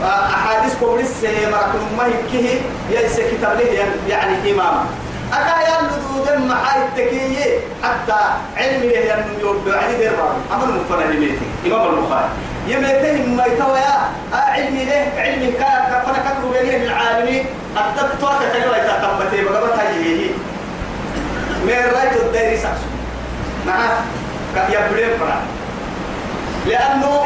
أحاديثكم 0.03 0.97
لسه 0.99 1.49
مركب 1.51 1.97
ما 1.97 2.05
يكيه 2.07 2.59
يلسه 2.91 3.23
كتاب 3.31 3.57
له 3.57 3.85
يعني 4.09 4.51
إمام. 4.51 4.85
أكا 5.33 5.55
يلدو 5.61 6.45
معاي 6.45 6.81
التكية 6.85 7.59
حتى 7.83 8.19
علم 8.57 8.81
له 8.83 8.91
يعني 8.91 9.23
يوضع 9.41 9.77
علي 9.77 9.97
دربار 9.97 10.35
أمر 10.53 10.65
مفنا 10.65 11.13
لميتي 11.13 11.45
إمام 11.65 11.93
البخاري. 11.93 12.29
يميته 12.67 13.27
ما 13.27 13.45
يتويا 13.45 13.97
علم 14.33 14.75
له 14.75 15.11
علم 15.17 15.53
كان 15.59 16.01
فنا 16.05 16.23
كتب 16.25 16.51
بين 16.51 16.83
العالمين. 16.83 17.45
أكتب 17.77 18.19
توقع 18.19 18.49
كلمة 18.53 18.77
يتقبته 18.77 19.43
بقبتها 19.43 19.83
يهيه 19.83 20.29
من 21.63 21.91
رأيت 21.95 22.21
الدير 22.21 22.57
ساسو 22.57 22.94
مع 23.67 23.75
يبلين 24.69 25.09
فرا. 25.19 25.37
لأنه 26.67 27.25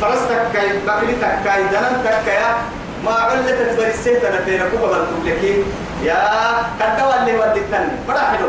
فرستك 0.00 0.42
كاي 0.52 0.68
بكرتك 0.86 1.34
كاي 1.44 1.62
دنن 1.62 1.94
تكايا 2.04 2.54
ما 3.04 3.12
علة 3.12 3.76
بريسة 3.78 4.28
أنا 4.28 4.40
بين 4.46 4.62
كوبا 4.70 5.06
تملكي 5.10 5.64
يا. 6.02 6.18
كتوا 6.80 7.20
اللي 7.20 7.34
ودتني 7.38 7.92
بڑا 8.08 8.18
حلو. 8.18 8.48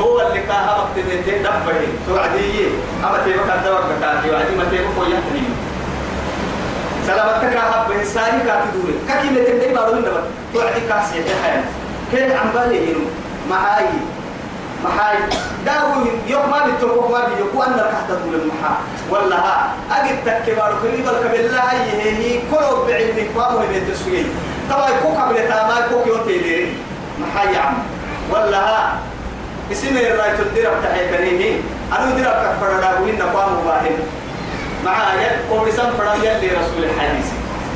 هو 0.00 0.20
اللي 0.20 0.40
كان 0.40 0.68
وقت 0.68 0.96
ده 0.96 1.36
دبه 1.36 1.80
توعدي 2.08 2.66
أما 3.04 3.18
تبقى 3.24 3.60
كتوا 3.60 3.80
كتاتي 3.88 4.30
وعدي 4.30 4.56
ما 4.56 4.64
تبقى 4.64 4.92
فوق 4.96 5.08
يحتني. 5.08 5.44
سلامتك 7.06 7.56
هب 7.56 7.90
إنساني 7.92 8.40
كاتدوري 8.46 8.94
كاكي 9.08 9.28
متندي 9.30 9.74
بارو 9.74 9.92
من 9.94 10.04
دبر. 10.04 10.22
توعدي 10.54 10.80
كاسي. 10.88 11.24
حيان 11.42 11.64
كيف 12.10 12.32
عم 12.40 12.48
بالي 12.54 12.92
هنا 12.92 13.04
معاي. 13.50 13.84
محاي. 14.84 15.16
داوي 15.66 16.08
يوم 16.26 16.50
ما 16.50 16.66
بتوقف 16.66 17.10
ما 17.10 17.20
بيجوا 17.28 17.64
أن 17.66 17.72
ركحت 17.72 18.08
تقول 18.08 18.34
المحا. 18.34 18.74
ولا 19.10 19.36
ها 19.36 19.72
أجد 19.90 20.18
تكبر 20.24 20.74
كريم 20.82 21.06
الكبير 21.08 21.50
لا 21.52 21.72
هي 21.72 22.02
هي 22.02 22.38
كل 22.50 22.66
بعلمك 22.88 23.28
ما 23.36 23.42
هو 23.42 23.58
بيت 23.58 23.88
السوي 23.90 24.24
طبعا 24.70 24.90
كوك 25.02 25.16
قبل 25.20 25.36
تاما 25.48 25.76
كوك 25.90 26.06
يوتي 26.06 26.38
لي 26.38 26.66
محاي 27.20 27.56
عم. 27.56 27.74
ولا 28.32 28.58
ها 28.58 28.98
اسم 29.72 29.96
الرايت 29.96 30.40
الدرب 30.40 30.72
تحيكنيه 30.84 31.60
أنا 31.92 32.10
درب 32.10 32.36
كفر 32.44 32.80
لا 32.80 32.98
وين 33.00 33.18
نقام 33.18 33.50
باهن 33.64 33.96
معايا 34.84 35.30
ورسم 35.50 35.90
فرام 35.98 36.18
يلي 36.18 36.48
رسول 36.48 36.84
الحديث. 36.84 37.26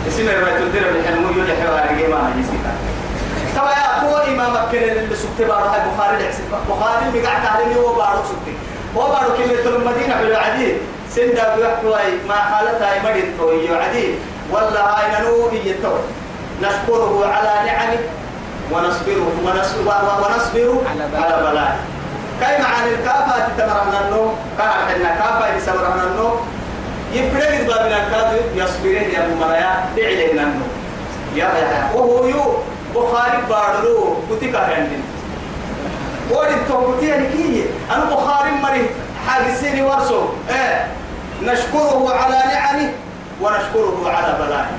اسم 0.08 0.28
الرايت 0.28 0.60
الدرب 0.60 0.96
الحلمو 0.96 1.28
يلي 1.30 1.54
حواري 1.62 2.06
ما 2.12 2.30
يسيتا 2.40 2.72
توا 3.56 3.70
يا 3.70 4.34
إمام 4.34 4.52
كنا 4.72 4.92
اللي 4.92 5.16
سكت 5.16 5.38
بارو 5.48 5.66
هاي 5.72 5.80
بخاري 5.88 6.16
لحسب 6.22 6.44
بخاري 6.70 7.04
بقعت 7.14 7.46
عليه 7.46 7.76
هو 7.76 7.92
بارو 7.94 8.22
سكت. 8.30 8.56
هو 8.96 9.02
بارو 9.08 9.30
كلمة 9.36 9.76
المدينة 9.76 10.14
حلو 10.14 10.36
عديد 10.36 10.76
سندا 11.10 11.56
بيحكوا 11.56 11.96
ما 12.28 12.34
حالتها 12.34 13.10
مدين 13.10 13.38
توي 13.38 13.76
عديد 13.76 14.14
ولا 14.52 14.80
هاي 14.94 15.06
ننو 15.20 15.48
يتو 15.64 15.94
نشكره 16.62 17.26
على 17.34 17.52
نعمه 17.66 17.98
ونصبره 18.72 19.26
ونصبر 19.44 19.92
على 21.14 21.36
بلائه. 21.42 21.76
كاي 22.40 22.62
معاني 22.62 22.90
الكافة 22.94 23.48
تتمرنا 23.48 24.00
النو 24.08 24.30
كان 24.58 24.68
حنا 24.68 25.10
كافة 25.18 25.56
يسمرنا 25.56 26.04
النو 26.04 26.30
يبرد 27.12 27.66
بابنا 27.66 27.98
كاد 28.10 28.40
يصبرين 28.54 29.10
يا 29.10 29.28
مرايا 29.40 29.84
دعي 29.96 30.30
النو 30.30 30.66
يا 31.34 31.44
يا. 31.44 31.90
وهو 31.94 32.26
يو 32.26 32.42
بخاري 32.96 33.38
بارلو 33.48 34.14
كتك 34.30 34.54
هندين 34.56 35.02
ورد 36.30 36.56
توقتي 36.68 37.08
كي 37.32 37.64
أنا 37.90 38.04
بخاري 38.04 38.50
مري 38.50 38.86
حاجسيني 39.26 39.82
ورسو. 39.82 40.22
إيه. 40.50 40.86
نشكره 41.42 42.14
على 42.14 42.42
نعمه 42.54 42.90
ونشكره 43.40 44.12
على 44.16 44.38
بلائه. 44.38 44.76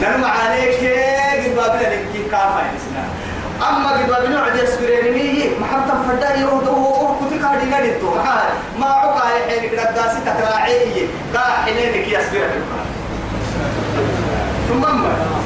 نعم 0.00 0.24
عليك 0.24 0.78
قد 1.32 1.56
بابنا 1.56 1.88
لك 1.88 2.30
كافة 2.30 2.60
إنسنا 2.60 3.04
أما 3.68 3.92
قد 3.92 4.08
بابنا 4.08 4.40
عد 4.40 4.56
يسبرين 4.56 5.14
مية. 5.14 5.58
محمد 5.60 6.02
فدا 6.08 6.34
يوم 6.34 6.60
دو 6.60 6.70
هو 6.70 7.14
كنت 7.14 7.42
قاعد 7.44 7.62
ينادي 7.62 7.90
تو. 7.90 8.14
ما 8.80 8.86
عقا 8.86 9.20
حين 9.48 9.70
قد 9.70 9.94
داسي 9.94 10.18
تكراعيه 10.26 11.06
كا 11.34 11.40
حينك 11.64 12.08
يسبرك 12.08 12.62
ثم 14.68 14.80
ما 14.80 15.37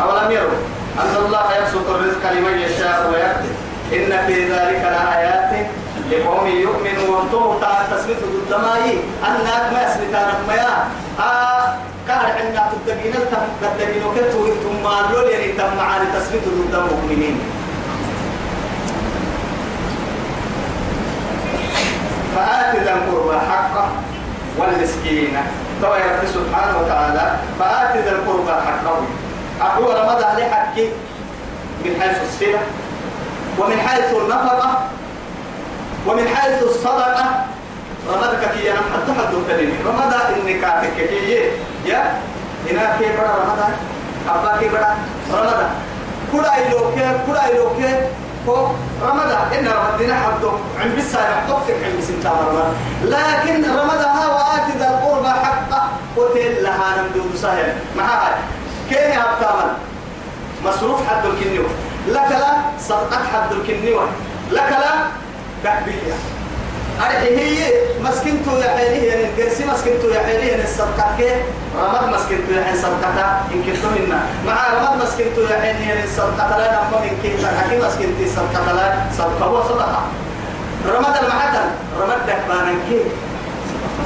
أولم 0.00 0.30
يروا 0.30 0.60
أن 0.98 1.16
الله 1.26 1.46
يبسط 1.58 1.86
الرزق 1.90 2.32
لمن 2.32 2.58
يشاء 2.58 3.10
ويقدر 3.12 3.54
إن 3.92 4.26
في 4.26 4.52
ذلك 4.52 4.82
لآيات 4.82 5.66
لقوم 6.10 6.46
يؤمنون. 6.46 7.22
تعالى 7.60 7.86
تثبت 7.96 8.16
الدمائي 8.22 8.98
أنك 9.26 9.72
ما 9.72 9.82
يثبت 9.82 10.14
أنا 10.14 10.86
آه 11.20 11.74
كان 12.08 12.18
عندنا 12.18 12.72
تدقين 12.72 13.14
التم 13.14 13.44
تدقين 13.62 14.02
وكتو 14.04 14.46
ثم 14.46 14.84
لول 15.12 15.30
يعني 15.30 15.52
تم 15.52 15.76
معاني 15.76 16.06
تثبت 16.14 16.42
ضد 16.46 16.74
المؤمنين 16.74 17.40
فآت 22.36 22.76
ذا 22.76 22.94
القربى 22.94 23.38
حقه 23.50 23.88
والمسكين. 24.58 25.36
طبعا 25.82 25.98
رب 25.98 26.28
سبحانه 26.34 26.78
وتعالى 26.80 27.36
فآت 27.58 27.96
ذا 27.96 28.12
القربى 28.12 28.52
حقه. 28.52 28.98
رمضان 29.78 30.24
عليه 30.24 30.44
حقي؟ 30.50 30.86
من 31.84 31.92
حيث 32.00 32.16
الصلة 32.22 32.60
ومن 33.58 33.78
حيث 33.86 34.10
النفقة 34.12 34.78
ومن 36.06 36.28
حيث 36.28 36.62
الصدقة. 36.62 37.24
رمضان 38.08 38.36
كي 38.54 38.70
أنا 38.70 38.80
حتى 38.80 39.12
حد 39.18 39.32
تدري 39.48 39.74
رمضان 39.86 40.20
إني 40.40 40.54
كاتك 40.58 40.96
كي 40.96 41.50
يا 41.86 42.18
هنا 42.70 42.96
كي 42.98 43.06
بڑا 43.16 43.32
رمضان؟ 43.42 43.72
أبا 44.28 44.58
كي 44.58 44.68
بڑا 44.68 44.90
رمضان؟ 45.30 45.70
كلا 46.32 46.52
إلوك 46.66 46.94
كلا 47.26 47.42
إلوك 47.50 47.78
هو 48.48 48.66
رمضان. 49.02 49.42
إن 49.58 49.66
رمضان 49.68 50.14
حده 50.14 50.52
عن 50.80 50.96
بس 50.98 51.14
يحطك 51.14 51.76
عن 51.84 51.92
بس 51.98 52.10
انت 52.10 52.26
رمضان. 52.26 52.72
لكن 53.04 53.64
رمضان 53.70 54.18
وآت 54.34 54.76
ذا 54.78 54.88
القربى 54.90 55.28
حقه. 55.28 55.82
قتل 56.16 56.62
لها 56.62 56.88
نمدود 56.98 57.36
سهل. 57.36 57.74
معها 57.96 58.38
كين 58.94 59.12
أبتامن 59.20 59.72
مصروف 60.64 61.00
حد 61.08 61.24
الكنيوة 61.26 61.68
لك 62.08 62.30
لا 62.30 62.52
صدقة 62.80 63.16
حد 63.32 63.52
الكنيوة 63.52 64.04
لك 64.52 64.70
لا 64.70 64.92
تحبية 65.64 66.14
أرحي 67.00 67.36
هي 67.38 67.72
مسكنتو 68.04 68.50
يا 68.56 68.68
حيلي 68.76 69.06
يعني 69.06 69.24
الجرسي 69.30 69.64
مسكنتو 69.64 70.08
يا 70.08 70.20
حيلي 70.26 70.46
يعني 70.48 70.64
الصدقة 70.64 71.06
كي 71.18 71.30
رمض 71.78 72.04
مسكنتو 72.14 72.52
يا 72.52 72.64
حيلي 72.64 72.78
صدقة 72.82 73.40
إن 73.54 73.62
كنتو 73.66 73.88
منا. 73.96 74.20
مع 74.46 74.56
رمض 74.76 75.02
مسكنتو 75.02 75.40
يا 75.40 75.60
حيلي 75.60 75.88
يعني 75.88 76.04
الصدقة 76.04 76.58
لا 76.58 76.66
نما 76.72 77.00
من 77.00 77.18
كي 77.22 77.46
حكي 77.46 77.76
مسكنتي 77.86 78.24
صدقة 78.36 78.72
لا 78.72 78.94
صدقة 79.18 79.44
هو 79.46 79.62
صدقة. 79.62 80.02
رمض 80.88 81.16
المحتل 81.22 81.66
رمض 82.00 82.18
دكبانا 82.28 82.72
كي. 82.88 83.00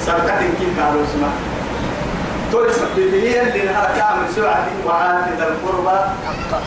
صدقة 0.06 0.38
كي 0.58 0.66
قالوا 0.80 1.02
اسمه 1.10 1.28
تقول 2.56 2.72
سبتيه 2.74 3.42
اللي 3.42 3.62
نهار 3.64 4.16
من 4.16 4.32
سوعة 4.36 4.66
وعاد 4.86 5.24
ذا 5.38 5.48
القربى 5.48 5.98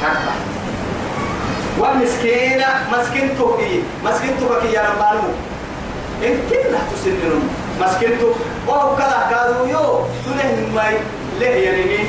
حقه 0.01 0.33
والمسكينة 1.79 2.65
مسكنتو 2.93 3.57
كي 3.57 3.83
مسكنتو 4.05 4.45
كي 4.61 4.73
يا 4.73 4.81
رمانو 4.81 5.29
إن 6.23 6.37
كنا 6.49 6.79
تسنن 6.93 7.41
مسكنتو 7.81 8.29
وهو 8.67 8.95
كلا 8.95 9.29
كادو 9.29 9.65
يو. 9.65 10.05
تله 10.25 10.67
ماي 10.75 10.97
له 11.39 11.45
يعني 11.65 11.99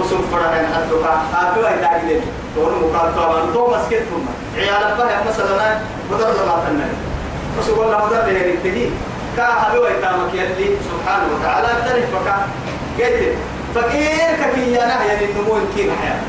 وسوف 0.00 0.20
فرحان 0.32 0.66
حدك 0.74 1.04
أبوا 1.34 1.68
يدعي 1.70 2.20
تقول 2.56 2.72
مقال 2.72 3.16
طبعا 3.16 3.52
تو 3.54 3.66
مسكنتو 3.70 4.16
عيال 4.56 4.96
بها 4.98 5.24
مثلا 5.28 5.78
بدر 6.10 6.26
ما 6.26 6.64
تنن 6.66 6.92
وسوف 7.58 7.80
الله 7.80 7.98
بدر 8.06 8.26
له 8.26 8.38
يرتدي 8.38 8.90
كا 9.36 9.46
هبوا 9.60 9.88
يتامك 9.88 10.34
يلي 10.34 10.76
سبحانه 10.90 11.26
وتعالى. 11.34 11.68
تري 11.88 12.02
فكا 12.12 12.36
قلت 12.98 13.34
فقير 13.74 14.28
كفي 14.40 14.72
يا 14.72 14.86
نهي 14.86 15.24
النمو 15.24 15.54
كين 15.76 15.90
حياة. 16.02 16.20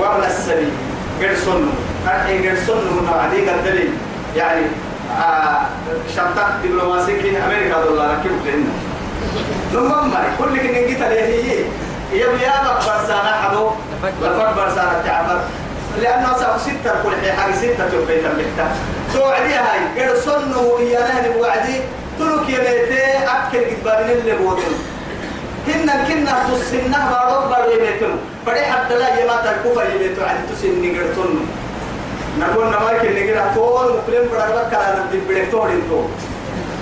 وابن 0.00 0.24
السبيل. 0.24 0.70
قرصن 1.22 1.68
أرحي 2.06 2.48
قرصن 2.48 2.76
من 2.76 3.08
عديك 3.08 3.48
الدليل. 3.48 3.90
يعني 4.36 4.66
آه 5.20 5.66
شنطة 6.16 6.48
كين 7.22 7.36
أمريكا 7.36 7.84
دولار. 7.84 8.18
كيف 8.22 8.32
تهنا 8.44 8.72
نمم 9.74 10.14
كل 10.38 10.58
كن 10.58 10.82
نجيت 10.82 11.02
عليه 11.02 11.22
هي. 11.22 11.58
يبي 12.12 12.42
يا 12.42 12.52
برسانة 12.86 13.32
حدو 13.42 13.70
لفرد 14.22 14.56
برسانة 14.56 15.02
تعبر. 15.06 15.40
لأنه 16.02 16.32
ستة 16.58 17.02
كل 17.02 17.10
حي 17.22 17.32
حاجة 17.32 17.54
ستة 17.54 17.88
تبيت 17.88 18.24
المحتاج 18.24 18.72
توعدي 19.14 19.54
هاي. 19.54 19.80
قرصن 19.96 20.54
ويا 20.56 21.00
نهني 21.00 21.40
وعدي 21.40 21.80
تلوك 22.18 22.48
يا 22.48 22.58
بيتي 22.58 23.02
أكل 23.18 23.58
قد 23.58 23.84
بابين 23.84 24.18
اللي 24.18 24.32
بوتن. 24.32 24.74
هن 25.68 25.90
كنا 26.08 26.32
تسنه 26.48 27.10
بارو 27.10 27.48
بارو 27.48 27.70
يبيتن 27.70 28.16
فدي 28.46 28.60
حتى 28.60 28.94
لا 28.98 29.08
يما 29.20 29.36
تكوفا 29.44 29.82
يبيتو 29.94 30.22
عدي 30.22 30.42
تسني 30.50 30.98
قرصن 30.98 31.34
نقول 32.40 32.66
نمايك 32.66 33.02
اللي 33.04 33.32
قرأ 33.32 33.52
طول 33.54 33.86
مقلم 33.96 34.28
فرق 34.32 34.48
بكرا 34.56 34.96
نبدي 34.98 35.18
بدكتور 35.28 35.68
انتو. 35.68 36.00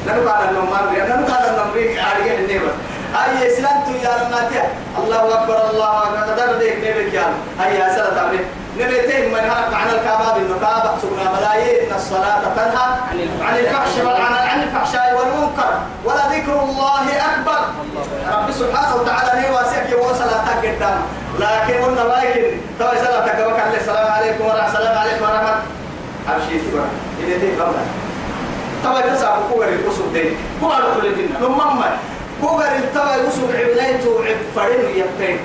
ننو 0.07 0.29
قال 0.29 0.49
النمار 0.49 0.85
ننو 1.11 1.27
قال 1.27 1.45
النمري 1.51 2.01
عاريه 2.01 2.39
النيبة 2.39 2.73
أي 3.17 3.53
إسلام 3.53 3.85
تو 3.85 3.93
يا 4.05 4.13
رماتيا 4.23 4.65
الله 4.99 5.35
أكبر 5.35 5.71
الله 5.71 6.03
أكبر. 6.03 6.35
تدر 6.35 6.59
ديك 6.59 6.77
نبيك 6.77 7.15
يا 7.15 7.27
أي 7.65 7.87
أسألة 7.87 8.15
تعمل 8.15 8.45
نبيتين 8.79 9.33
من 9.33 9.41
هرق 9.51 9.75
عن 9.75 9.89
الكعبة 9.89 10.35
بالنقابة 10.35 10.91
سبنا 11.03 11.33
ملايين 11.37 11.93
الصلاة 11.95 12.43
تنهى 12.57 12.89
عن 13.41 13.57
الفحش 13.59 13.99
عن 13.99 14.33
عن 14.49 14.63
الفحشاء 14.63 15.19
والمنكر 15.19 15.73
ولذكر 16.05 16.63
الله 16.63 17.07
أكبر. 17.31 17.61
رب 18.33 18.51
سبحانه 18.51 18.97
وتعالى 18.97 19.41
ني 19.41 19.55
واسعك 19.55 19.89
وصلاة 19.99 20.49
قدام. 20.63 20.99
لكن 21.39 21.85
قلنا 21.85 22.01
لكن 22.01 22.61
تو 22.79 22.85
صلاة 23.05 23.27
تقبك 23.27 23.61
عليه 23.61 23.79
السلام 23.79 24.13
عليكم 24.13 24.45
ورحمة 24.45 24.67
السلام 24.69 24.99
عليكم 24.99 25.23
ورحمة 25.23 25.55
أبشي 26.29 26.59
تبا 26.59 26.85
إذا 27.21 27.39
تي 27.39 27.61
قبل. 27.61 27.75
تو 28.85 29.15
تسعب 29.15 29.39
كوغر 29.53 29.69
الأسود 29.69 30.13
دي 30.13 30.37
كوغر 30.61 30.83
كل 31.01 31.07
الدنيا 31.07 31.39
نمم 31.41 31.83
كوغر 32.41 32.77
التوى 32.77 33.15
الأسود 33.15 33.51
عبنيته 33.55 34.25
عب 34.27 34.37
فرين 34.57 34.81
يبتين. 34.97 35.39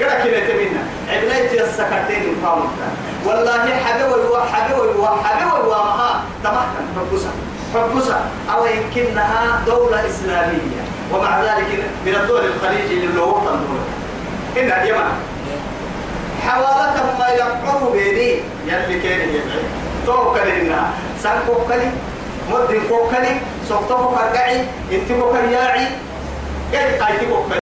كده 0.00 0.24
كده 0.24 0.40
تمنا 0.40 0.82
عبنيت 1.08 1.52
السكرتين 1.52 2.36
قامتا 2.44 2.88
والله 3.26 3.74
حبيبي 3.84 4.28
وحبيبي 4.32 4.98
وحبيبي 4.98 5.68
وما 5.68 6.24
تمحكم 6.44 6.84
حبسا 6.96 7.30
حبسا 7.74 8.20
أو 8.54 8.66
يمكنها 8.66 9.62
دولة 9.66 10.06
إسلامية. 10.08 10.82
ومع 11.12 11.40
ذلك 11.40 11.84
من 12.06 12.14
الدول 12.14 12.44
الخليج 12.44 13.04
اللي 13.04 13.20
هو 13.20 13.38
تنظر 13.38 13.80
إن 14.56 14.82
اليمن. 14.82 15.10
حوالة 16.46 17.18
ما 17.18 17.28
يقعوا 17.28 17.92
بيني. 17.92 18.40
يلي 18.66 19.00
كان 19.00 19.28
يدعي 19.28 19.62
توكل 20.06 20.48
إنها. 20.48 20.90
سنكوكلي 21.22 21.90
مدن 22.52 22.80
كوكلي 22.88 23.36
سوفتو 23.68 24.08
كرقعي 24.08 24.60
انت 24.92 25.12
كوكرياعي 25.12 25.86
قد 26.72 27.02
قايتي 27.02 27.26
كوكلي 27.26 27.59